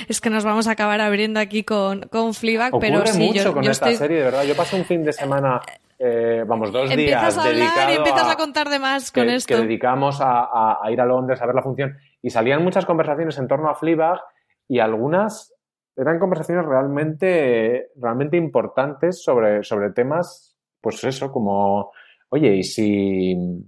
es 0.08 0.22
que 0.22 0.30
nos 0.30 0.44
vamos 0.44 0.68
a 0.68 0.72
acabar 0.72 1.02
abriendo 1.02 1.40
aquí 1.40 1.64
con, 1.64 2.02
con 2.04 2.34
Fleabag, 2.34 2.74
Ocurre 2.74 2.88
pero 2.92 3.06
sí, 3.08 3.28
mucho 3.28 3.44
yo, 3.44 3.54
con 3.54 3.64
yo 3.64 3.72
esta 3.72 3.90
estoy... 3.90 3.98
serie, 3.98 4.18
de 4.20 4.24
verdad. 4.26 4.44
Yo 4.44 4.56
pasé 4.56 4.76
un 4.76 4.86
fin 4.86 5.04
de 5.04 5.14
semana, 5.14 5.62
eh, 5.98 6.44
vamos, 6.48 6.72
dos 6.72 6.90
Empiezas 6.92 7.36
días 7.36 7.38
a 7.38 7.50
hablar 7.50 7.90
y 7.92 7.96
empiezas 7.96 8.28
a, 8.28 8.32
a 8.32 8.36
contar 8.38 8.70
de 8.70 8.80
más 8.80 9.12
que, 9.12 9.22
con 9.22 9.30
que 9.30 9.36
esto. 9.36 9.58
dedicamos 9.58 10.22
a, 10.22 10.42
a- 10.42 10.80
a 10.84 10.92
ir 10.92 11.00
a 11.02 11.06
Londres 11.06 11.42
a 11.42 11.46
ver 11.46 11.56
la 11.56 11.64
función 11.64 11.96
y 12.22 12.30
salían 12.30 12.64
muchas 12.64 12.86
conversaciones 12.86 13.38
en 13.38 13.48
torno 13.48 13.70
a 13.70 13.76
Fleabag 13.76 14.20
y 14.68 14.80
algunas 14.80 15.54
eran 15.96 16.18
conversaciones 16.20 16.66
realmente, 16.66 17.90
realmente 17.96 18.36
importantes 18.38 19.22
sobre, 19.24 19.64
sobre 19.64 19.92
temas, 19.92 20.56
pues 20.82 21.04
eso, 21.04 21.32
como, 21.32 21.92
oye, 22.34 22.58
y 22.58 22.64
si, 22.64 23.36
o 23.36 23.64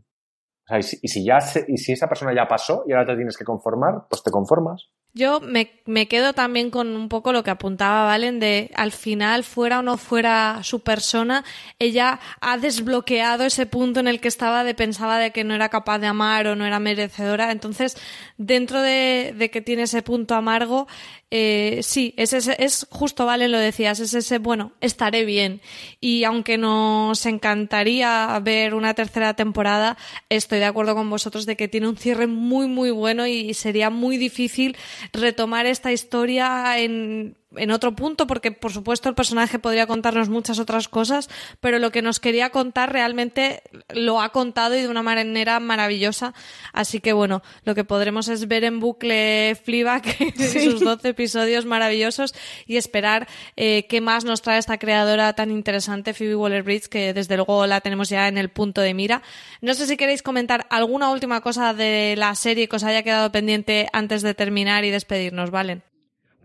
sea, 0.67 0.79
y 0.79 0.83
si, 0.83 0.97
y 1.01 1.07
si 1.09 1.25
ya 1.25 1.41
se- 1.41 1.65
y 1.67 1.77
si 1.77 1.93
esa 1.93 2.07
persona 2.07 2.33
ya 2.35 2.47
pasó 2.47 2.83
y 2.87 2.93
ahora 2.93 3.05
te 3.07 3.15
tienes 3.15 3.37
que 3.37 3.45
conformar, 3.45 4.05
pues 4.09 4.23
te 4.23 4.31
conformas. 4.31 4.89
Yo 5.17 5.39
me, 5.39 5.71
me 5.85 6.09
quedo 6.09 6.33
también 6.33 6.69
con 6.69 6.93
un 6.93 7.07
poco 7.07 7.31
lo 7.31 7.41
que 7.41 7.49
apuntaba 7.49 8.03
Valen 8.03 8.41
de 8.41 8.69
al 8.75 8.91
final, 8.91 9.45
fuera 9.45 9.79
o 9.79 9.81
no 9.81 9.95
fuera 9.97 10.59
su 10.61 10.81
persona, 10.81 11.45
ella 11.79 12.19
ha 12.41 12.57
desbloqueado 12.57 13.45
ese 13.45 13.65
punto 13.65 14.01
en 14.01 14.09
el 14.09 14.19
que 14.19 14.27
estaba 14.27 14.65
de 14.65 14.73
pensaba 14.73 15.17
de 15.17 15.31
que 15.31 15.45
no 15.45 15.55
era 15.55 15.69
capaz 15.69 15.99
de 15.99 16.07
amar 16.07 16.47
o 16.47 16.57
no 16.57 16.65
era 16.65 16.79
merecedora. 16.79 17.53
Entonces, 17.53 17.95
dentro 18.37 18.81
de, 18.81 19.33
de 19.37 19.49
que 19.49 19.61
tiene 19.61 19.83
ese 19.83 20.01
punto 20.01 20.35
amargo, 20.35 20.85
eh, 21.31 21.79
sí, 21.81 22.13
es, 22.17 22.33
es 22.33 22.87
justo, 22.89 23.25
Valen, 23.25 23.51
lo 23.51 23.57
decías, 23.57 23.99
es 23.99 24.13
ese, 24.13 24.37
bueno, 24.37 24.73
estaré 24.81 25.25
bien. 25.25 25.61
Y 25.99 26.23
aunque 26.23 26.57
nos 26.57 27.25
encantaría 27.25 28.37
ver 28.41 28.73
una 28.73 28.93
tercera 28.93 29.33
temporada, 29.33 29.97
estoy 30.29 30.59
de 30.59 30.65
acuerdo 30.65 30.93
con 30.93 31.09
vosotros 31.09 31.45
de 31.45 31.55
que 31.55 31.67
tiene 31.67 31.87
un 31.87 31.97
cierre 31.97 32.27
muy, 32.27 32.67
muy 32.67 32.91
bueno 32.91 33.27
y 33.27 33.53
sería 33.53 33.89
muy 33.89 34.17
difícil 34.17 34.77
retomar 35.13 35.65
esta 35.65 35.91
historia 35.91 36.77
en, 36.77 37.37
en 37.57 37.71
otro 37.71 37.95
punto, 37.95 38.27
porque 38.27 38.51
por 38.51 38.71
supuesto 38.71 39.09
el 39.09 39.15
personaje 39.15 39.59
podría 39.59 39.87
contarnos 39.87 40.29
muchas 40.29 40.59
otras 40.59 40.87
cosas, 40.87 41.29
pero 41.59 41.79
lo 41.79 41.91
que 41.91 42.01
nos 42.01 42.19
quería 42.19 42.49
contar 42.49 42.91
realmente 42.91 43.61
lo 43.89 44.21
ha 44.21 44.29
contado 44.29 44.75
y 44.75 44.81
de 44.81 44.87
una 44.87 45.03
manera 45.03 45.59
maravillosa. 45.59 46.33
Así 46.73 46.99
que 46.99 47.13
bueno, 47.13 47.41
lo 47.63 47.75
que 47.75 47.83
podremos 47.83 48.27
es 48.27 48.47
ver 48.47 48.63
en 48.63 48.79
bucle 48.79 49.57
Fleabag 49.63 50.03
sus 50.63 50.81
12 50.81 51.09
episodios 51.09 51.65
maravillosos 51.65 52.33
y 52.65 52.77
esperar 52.77 53.27
eh, 53.55 53.85
qué 53.89 54.01
más 54.01 54.25
nos 54.25 54.41
trae 54.41 54.59
esta 54.59 54.77
creadora 54.77 55.33
tan 55.33 55.51
interesante, 55.51 56.13
Phoebe 56.13 56.35
Waller-Bridge, 56.35 56.87
que 56.87 57.13
desde 57.13 57.35
luego 57.35 57.65
la 57.67 57.81
tenemos 57.81 58.09
ya 58.09 58.27
en 58.27 58.37
el 58.37 58.49
punto 58.49 58.81
de 58.81 58.93
mira. 58.93 59.21
No 59.61 59.73
sé 59.73 59.87
si 59.87 59.97
queréis 59.97 60.21
comentar 60.21 60.67
alguna 60.69 61.11
última 61.11 61.41
cosa 61.41 61.73
de 61.73 62.15
la 62.17 62.35
serie 62.35 62.67
que 62.67 62.75
os 62.75 62.83
haya 62.83 63.03
quedado 63.03 63.31
pendiente 63.31 63.87
antes 63.93 64.21
de 64.21 64.33
terminar 64.33 64.85
y 64.85 64.91
despedirnos, 64.91 65.51
¿valen? 65.51 65.83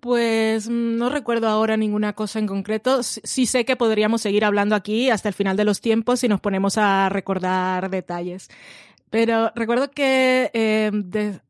Pues 0.00 0.68
mm, 0.68 0.96
no 0.96 1.10
recuerdo 1.10 1.48
ahora 1.48 1.76
ninguna 1.76 2.14
cosa 2.14 2.38
en 2.38 2.46
concreto. 2.46 3.02
Sí, 3.02 3.46
sé 3.46 3.64
que 3.64 3.76
podríamos 3.76 4.22
seguir 4.22 4.44
hablando 4.44 4.74
aquí 4.74 5.10
hasta 5.10 5.28
el 5.28 5.34
final 5.34 5.56
de 5.56 5.64
los 5.64 5.80
tiempos 5.80 6.20
si 6.20 6.28
nos 6.28 6.40
ponemos 6.40 6.78
a 6.78 7.08
recordar 7.10 7.90
detalles. 7.90 8.48
Pero 9.10 9.52
recuerdo 9.54 9.90
que 9.90 10.50
de- 10.92 11.40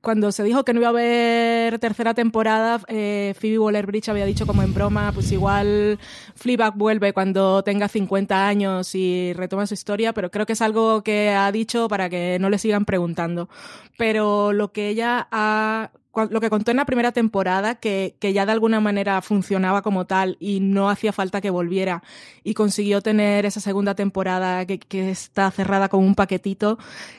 cuando 0.00 0.32
se 0.32 0.42
dijo 0.42 0.64
que 0.64 0.72
no 0.74 0.80
iba 0.80 0.88
a 0.88 0.90
haber 0.90 1.78
tercera 1.78 2.12
temporada, 2.12 2.80
eh, 2.88 3.34
Phoebe 3.38 3.58
Waller-Bridge 3.60 4.08
había 4.08 4.26
dicho 4.26 4.46
como 4.48 4.62
en 4.64 4.74
broma, 4.74 5.12
pues 5.12 5.30
igual 5.30 5.98
Fleabag 6.34 6.76
vuelve 6.76 7.12
cuando 7.12 7.62
tenga 7.62 7.86
50 7.86 8.48
años 8.48 8.96
y 8.96 9.32
retoma 9.34 9.66
su 9.68 9.74
historia, 9.74 10.12
pero 10.12 10.30
creo 10.32 10.44
que 10.44 10.54
es 10.54 10.60
algo 10.62 11.02
que 11.02 11.30
ha 11.30 11.50
dicho 11.52 11.86
para 11.88 12.10
que 12.10 12.38
no 12.40 12.50
le 12.50 12.58
sigan 12.58 12.84
preguntando. 12.84 13.48
Pero 13.96 14.52
lo 14.52 14.72
que 14.72 14.88
ella 14.88 15.28
ha 15.30 15.92
lo 16.30 16.40
que 16.40 16.50
contó 16.50 16.70
en 16.70 16.76
la 16.76 16.84
primera 16.84 17.12
temporada, 17.12 17.76
que, 17.76 18.16
que 18.18 18.32
ya 18.32 18.44
de 18.44 18.52
alguna 18.52 18.80
manera 18.80 19.22
funcionaba 19.22 19.82
como 19.82 20.06
tal 20.06 20.36
y 20.40 20.60
no 20.60 20.90
hacía 20.90 21.12
falta 21.12 21.40
que 21.40 21.50
volviera, 21.50 22.02
y 22.44 22.54
consiguió 22.54 23.00
tener 23.00 23.46
esa 23.46 23.60
segunda 23.60 23.94
temporada 23.94 24.66
que, 24.66 24.78
que 24.78 25.10
está 25.10 25.50
cerrada 25.50 25.88
con 25.88 26.04
un 26.04 26.14
paquetito, 26.14 26.78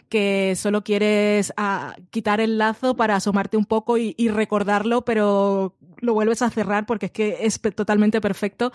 que 0.09 0.55
solo 0.55 0.83
quieres 0.83 1.53
ah, 1.57 1.95
quitar 2.11 2.39
el 2.39 2.57
lazo 2.57 2.95
para 2.95 3.15
asomarte 3.15 3.57
un 3.57 3.65
poco 3.65 3.97
y, 3.97 4.13
recordarlo, 4.29 5.03
pero 5.05 5.75
lo 5.99 6.13
vuelves 6.13 6.41
a 6.41 6.49
cerrar 6.49 6.85
porque 6.85 7.07
es 7.07 7.11
que 7.11 7.37
es 7.41 7.59
totalmente 7.75 8.21
perfecto. 8.21 8.71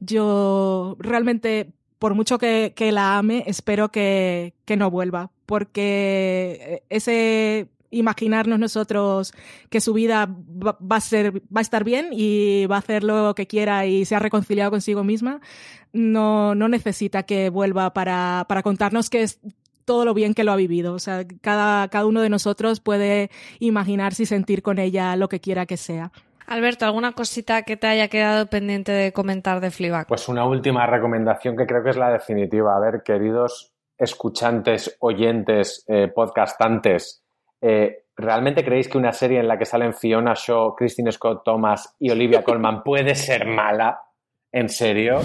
Yo 0.00 0.96
realmente 0.98 1.72
por 1.98 2.14
mucho 2.14 2.36
que, 2.36 2.72
que 2.74 2.90
la 2.90 3.16
ame, 3.18 3.44
espero 3.46 3.90
que, 3.90 4.54
que 4.64 4.76
no 4.76 4.90
vuelva, 4.90 5.30
porque 5.46 6.58
eh, 6.60 6.82
ese 6.90 7.68
imaginarnos 7.92 8.58
nosotros 8.58 9.32
que 9.70 9.80
su 9.80 9.92
vida 9.92 10.26
va, 10.26 10.76
va 10.80 10.96
a 10.96 11.00
ser, 11.00 11.42
va 11.54 11.60
a 11.60 11.60
estar 11.60 11.84
bien 11.84 12.08
y 12.10 12.66
va 12.66 12.76
a 12.76 12.78
hacer 12.80 13.04
lo 13.04 13.34
que 13.36 13.46
quiera 13.46 13.86
y 13.86 14.04
se 14.04 14.16
ha 14.16 14.18
reconciliado 14.18 14.70
consigo 14.72 15.04
misma, 15.04 15.40
no, 15.92 16.54
no 16.54 16.68
necesita 16.68 17.22
que 17.22 17.50
vuelva 17.50 17.92
para, 17.92 18.46
para 18.48 18.62
contarnos 18.62 19.10
que 19.10 19.22
es 19.22 19.38
todo 19.84 20.04
lo 20.04 20.14
bien 20.14 20.34
que 20.34 20.44
lo 20.44 20.52
ha 20.52 20.56
vivido. 20.56 20.94
O 20.94 20.98
sea, 20.98 21.24
cada, 21.40 21.88
cada 21.88 22.06
uno 22.06 22.20
de 22.22 22.30
nosotros 22.30 22.80
puede 22.80 23.30
imaginarse 23.58 24.24
y 24.24 24.26
sentir 24.26 24.62
con 24.62 24.78
ella 24.78 25.16
lo 25.16 25.28
que 25.28 25.40
quiera 25.40 25.66
que 25.66 25.76
sea. 25.76 26.12
Alberto, 26.46 26.84
¿alguna 26.84 27.12
cosita 27.12 27.62
que 27.62 27.76
te 27.76 27.86
haya 27.86 28.08
quedado 28.08 28.46
pendiente 28.46 28.92
de 28.92 29.12
comentar 29.12 29.60
de 29.60 29.70
Fleabag? 29.70 30.06
Pues 30.06 30.28
una 30.28 30.44
última 30.44 30.86
recomendación 30.86 31.56
que 31.56 31.66
creo 31.66 31.82
que 31.82 31.90
es 31.90 31.96
la 31.96 32.10
definitiva. 32.10 32.76
A 32.76 32.80
ver, 32.80 33.02
queridos 33.04 33.72
escuchantes, 33.96 34.96
oyentes, 35.00 35.84
eh, 35.88 36.08
podcastantes, 36.08 37.21
eh, 37.62 38.06
¿realmente 38.16 38.64
creéis 38.64 38.88
que 38.88 38.98
una 38.98 39.12
serie 39.12 39.40
en 39.40 39.48
la 39.48 39.56
que 39.56 39.64
salen 39.64 39.94
Fiona 39.94 40.34
Shaw, 40.36 40.74
Christine 40.74 41.12
Scott 41.12 41.44
Thomas 41.44 41.94
y 41.98 42.10
Olivia 42.10 42.42
Colman 42.44 42.82
puede 42.82 43.14
ser 43.14 43.46
mala? 43.46 44.02
¿En 44.50 44.68
serio? 44.68 45.20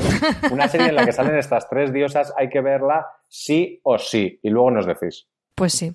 Una 0.51 0.69
serie 0.69 0.87
en 0.87 0.95
la 0.95 1.05
que 1.05 1.11
salen 1.11 1.37
estas 1.37 1.67
tres 1.67 1.91
diosas 1.91 2.33
hay 2.37 2.47
que 2.47 2.61
verla 2.61 3.05
sí 3.27 3.81
o 3.83 3.97
sí. 3.97 4.39
Y 4.41 4.49
luego 4.49 4.71
nos 4.71 4.85
decís. 4.85 5.27
Pues 5.53 5.73
sí. 5.73 5.91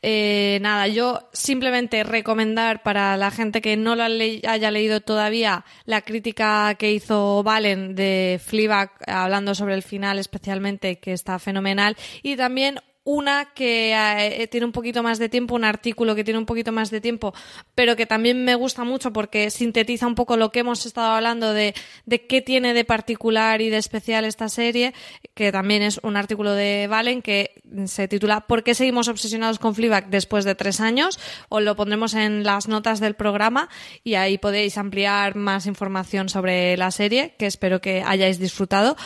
Eh, 0.00 0.58
nada, 0.62 0.88
yo 0.88 1.28
simplemente 1.32 2.04
recomendar 2.04 2.82
para 2.82 3.18
la 3.18 3.30
gente 3.30 3.60
que 3.60 3.76
no 3.76 3.94
lo 3.94 4.08
le 4.08 4.40
haya 4.48 4.70
leído 4.70 5.02
todavía 5.02 5.64
la 5.84 6.00
crítica 6.00 6.74
que 6.76 6.90
hizo 6.92 7.42
Valen 7.42 7.94
de 7.94 8.40
Fleabag 8.42 8.92
hablando 9.06 9.54
sobre 9.54 9.74
el 9.74 9.82
final 9.82 10.18
especialmente 10.18 11.00
que 11.00 11.12
está 11.12 11.38
fenomenal 11.38 11.96
y 12.22 12.36
también 12.36 12.80
una 13.08 13.46
que 13.54 13.94
eh, 13.94 14.46
tiene 14.48 14.66
un 14.66 14.72
poquito 14.72 15.02
más 15.02 15.18
de 15.18 15.30
tiempo, 15.30 15.54
un 15.54 15.64
artículo 15.64 16.14
que 16.14 16.24
tiene 16.24 16.38
un 16.38 16.44
poquito 16.44 16.72
más 16.72 16.90
de 16.90 17.00
tiempo, 17.00 17.32
pero 17.74 17.96
que 17.96 18.04
también 18.04 18.44
me 18.44 18.54
gusta 18.54 18.84
mucho 18.84 19.14
porque 19.14 19.48
sintetiza 19.48 20.06
un 20.06 20.14
poco 20.14 20.36
lo 20.36 20.52
que 20.52 20.60
hemos 20.60 20.84
estado 20.84 21.12
hablando 21.12 21.54
de, 21.54 21.74
de 22.04 22.26
qué 22.26 22.42
tiene 22.42 22.74
de 22.74 22.84
particular 22.84 23.62
y 23.62 23.70
de 23.70 23.78
especial 23.78 24.26
esta 24.26 24.50
serie, 24.50 24.92
que 25.32 25.50
también 25.50 25.80
es 25.80 26.00
un 26.02 26.18
artículo 26.18 26.52
de 26.52 26.86
Valen 26.86 27.22
que 27.22 27.62
se 27.86 28.08
titula 28.08 28.42
¿Por 28.42 28.62
qué 28.62 28.74
seguimos 28.74 29.08
obsesionados 29.08 29.58
con 29.58 29.74
Fleabag 29.74 30.10
después 30.10 30.44
de 30.44 30.54
tres 30.54 30.78
años? 30.78 31.18
Os 31.48 31.62
lo 31.62 31.76
pondremos 31.76 32.12
en 32.12 32.44
las 32.44 32.68
notas 32.68 33.00
del 33.00 33.14
programa 33.14 33.70
y 34.04 34.16
ahí 34.16 34.36
podéis 34.36 34.76
ampliar 34.76 35.34
más 35.34 35.64
información 35.64 36.28
sobre 36.28 36.76
la 36.76 36.90
serie, 36.90 37.34
que 37.38 37.46
espero 37.46 37.80
que 37.80 38.02
hayáis 38.02 38.38
disfrutado. 38.38 38.96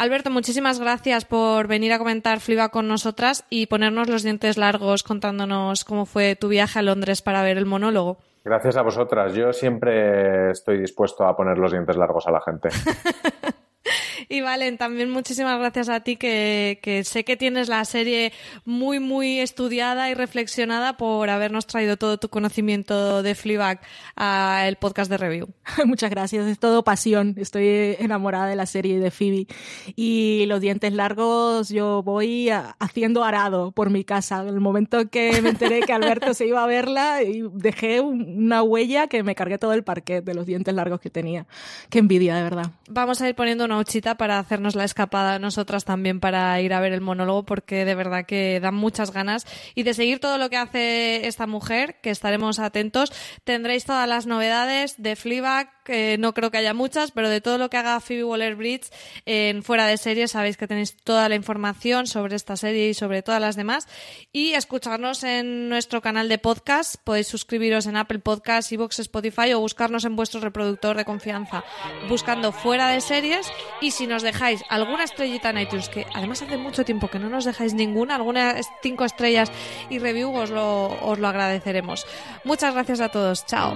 Alberto, 0.00 0.30
muchísimas 0.30 0.80
gracias 0.80 1.26
por 1.26 1.66
venir 1.66 1.92
a 1.92 1.98
comentar 1.98 2.40
Fleabag 2.40 2.70
con 2.70 2.88
nosotras 2.88 3.44
y 3.50 3.66
ponernos 3.66 4.08
los 4.08 4.22
dientes 4.22 4.56
largos 4.56 5.02
contándonos 5.02 5.84
cómo 5.84 6.06
fue 6.06 6.36
tu 6.36 6.48
viaje 6.48 6.78
a 6.78 6.82
Londres 6.82 7.20
para 7.20 7.42
ver 7.42 7.58
el 7.58 7.66
monólogo. 7.66 8.16
Gracias 8.42 8.78
a 8.78 8.82
vosotras. 8.82 9.34
Yo 9.34 9.52
siempre 9.52 10.52
estoy 10.52 10.78
dispuesto 10.78 11.26
a 11.26 11.36
poner 11.36 11.58
los 11.58 11.72
dientes 11.72 11.98
largos 11.98 12.26
a 12.26 12.30
la 12.30 12.40
gente. 12.40 12.70
Y 14.32 14.42
Valen, 14.42 14.78
también 14.78 15.10
muchísimas 15.10 15.58
gracias 15.58 15.88
a 15.88 16.04
ti 16.04 16.14
que, 16.14 16.78
que, 16.82 17.02
sé 17.02 17.24
que 17.24 17.36
tienes 17.36 17.68
la 17.68 17.84
serie 17.84 18.32
muy, 18.64 19.00
muy 19.00 19.40
estudiada 19.40 20.08
y 20.08 20.14
reflexionada 20.14 20.96
por 20.96 21.28
habernos 21.30 21.66
traído 21.66 21.96
todo 21.96 22.16
tu 22.16 22.28
conocimiento 22.28 23.24
de 23.24 23.34
Fleabag 23.34 23.80
al 24.14 24.76
podcast 24.76 25.10
de 25.10 25.16
review. 25.16 25.48
Muchas 25.84 26.10
gracias, 26.10 26.46
es 26.46 26.60
todo 26.60 26.84
pasión. 26.84 27.34
Estoy 27.38 27.96
enamorada 27.98 28.46
de 28.46 28.54
la 28.54 28.66
serie 28.66 29.00
de 29.00 29.10
Phoebe. 29.10 29.48
Y 29.96 30.44
los 30.46 30.60
dientes 30.60 30.92
largos 30.92 31.68
yo 31.68 32.04
voy 32.04 32.50
haciendo 32.78 33.24
arado 33.24 33.72
por 33.72 33.90
mi 33.90 34.04
casa. 34.04 34.42
En 34.42 34.48
el 34.50 34.60
momento 34.60 35.10
que 35.10 35.42
me 35.42 35.48
enteré 35.48 35.80
que 35.80 35.92
Alberto 35.92 36.34
se 36.34 36.46
iba 36.46 36.62
a 36.62 36.68
verla 36.68 37.24
y 37.24 37.42
dejé 37.52 38.00
una 38.00 38.62
huella 38.62 39.08
que 39.08 39.24
me 39.24 39.34
cargué 39.34 39.58
todo 39.58 39.72
el 39.72 39.82
parquet 39.82 40.24
de 40.24 40.34
los 40.34 40.46
dientes 40.46 40.72
largos 40.72 41.00
que 41.00 41.10
tenía. 41.10 41.48
Qué 41.88 41.98
envidia, 41.98 42.36
de 42.36 42.44
verdad. 42.44 42.70
Vamos 42.88 43.20
a 43.20 43.28
ir 43.28 43.34
poniendo 43.34 43.64
una 43.64 43.78
huchita 43.78 44.19
para 44.20 44.38
hacernos 44.38 44.74
la 44.74 44.84
escapada 44.84 45.38
nosotras 45.38 45.86
también 45.86 46.20
para 46.20 46.60
ir 46.60 46.74
a 46.74 46.80
ver 46.80 46.92
el 46.92 47.00
monólogo 47.00 47.46
porque 47.46 47.86
de 47.86 47.94
verdad 47.94 48.26
que 48.26 48.60
dan 48.60 48.74
muchas 48.74 49.12
ganas 49.12 49.46
y 49.74 49.82
de 49.82 49.94
seguir 49.94 50.20
todo 50.20 50.36
lo 50.36 50.50
que 50.50 50.58
hace 50.58 51.26
esta 51.26 51.46
mujer, 51.46 51.96
que 52.02 52.10
estaremos 52.10 52.58
atentos. 52.58 53.14
Tendréis 53.44 53.86
todas 53.86 54.06
las 54.06 54.26
novedades 54.26 55.02
de 55.02 55.16
Fleabag, 55.16 55.70
no 56.18 56.34
creo 56.34 56.50
que 56.50 56.58
haya 56.58 56.74
muchas, 56.74 57.10
pero 57.10 57.28
de 57.28 57.40
todo 57.40 57.58
lo 57.58 57.70
que 57.70 57.76
haga 57.76 58.00
Phoebe 58.00 58.24
Waller-Bridge 58.24 58.90
en 59.26 59.62
fuera 59.62 59.86
de 59.86 59.96
serie 59.96 60.28
sabéis 60.28 60.56
que 60.56 60.66
tenéis 60.66 60.96
toda 60.96 61.28
la 61.28 61.34
información 61.34 62.06
sobre 62.06 62.36
esta 62.36 62.56
serie 62.56 62.90
y 62.90 62.94
sobre 62.94 63.22
todas 63.22 63.40
las 63.40 63.56
demás 63.56 63.88
y 64.32 64.52
escucharnos 64.52 65.24
en 65.24 65.68
nuestro 65.68 66.00
canal 66.00 66.28
de 66.28 66.38
podcast. 66.38 66.96
Podéis 67.02 67.28
suscribiros 67.28 67.86
en 67.86 67.96
Apple 67.96 68.20
Podcasts, 68.20 68.72
Evox, 68.72 68.98
Spotify 69.00 69.52
o 69.52 69.60
buscarnos 69.60 70.04
en 70.04 70.16
vuestro 70.16 70.40
reproductor 70.40 70.96
de 70.96 71.04
confianza 71.04 71.64
buscando 72.08 72.52
fuera 72.52 72.88
de 72.88 73.00
series 73.00 73.50
y 73.80 73.90
si 73.90 74.06
nos 74.06 74.22
dejáis 74.22 74.62
alguna 74.68 75.04
estrellita 75.04 75.50
en 75.50 75.58
iTunes, 75.58 75.88
que 75.88 76.06
además 76.14 76.42
hace 76.42 76.56
mucho 76.56 76.84
tiempo 76.84 77.08
que 77.08 77.18
no 77.18 77.28
nos 77.28 77.44
dejáis 77.44 77.74
ninguna, 77.74 78.16
algunas 78.16 78.68
cinco 78.82 79.04
estrellas 79.04 79.50
y 79.88 79.98
review 79.98 80.34
os 80.34 80.50
lo, 80.50 80.86
os 81.02 81.18
lo 81.18 81.28
agradeceremos. 81.28 82.06
Muchas 82.44 82.74
gracias 82.74 83.00
a 83.00 83.08
todos. 83.08 83.46
Chao. 83.46 83.74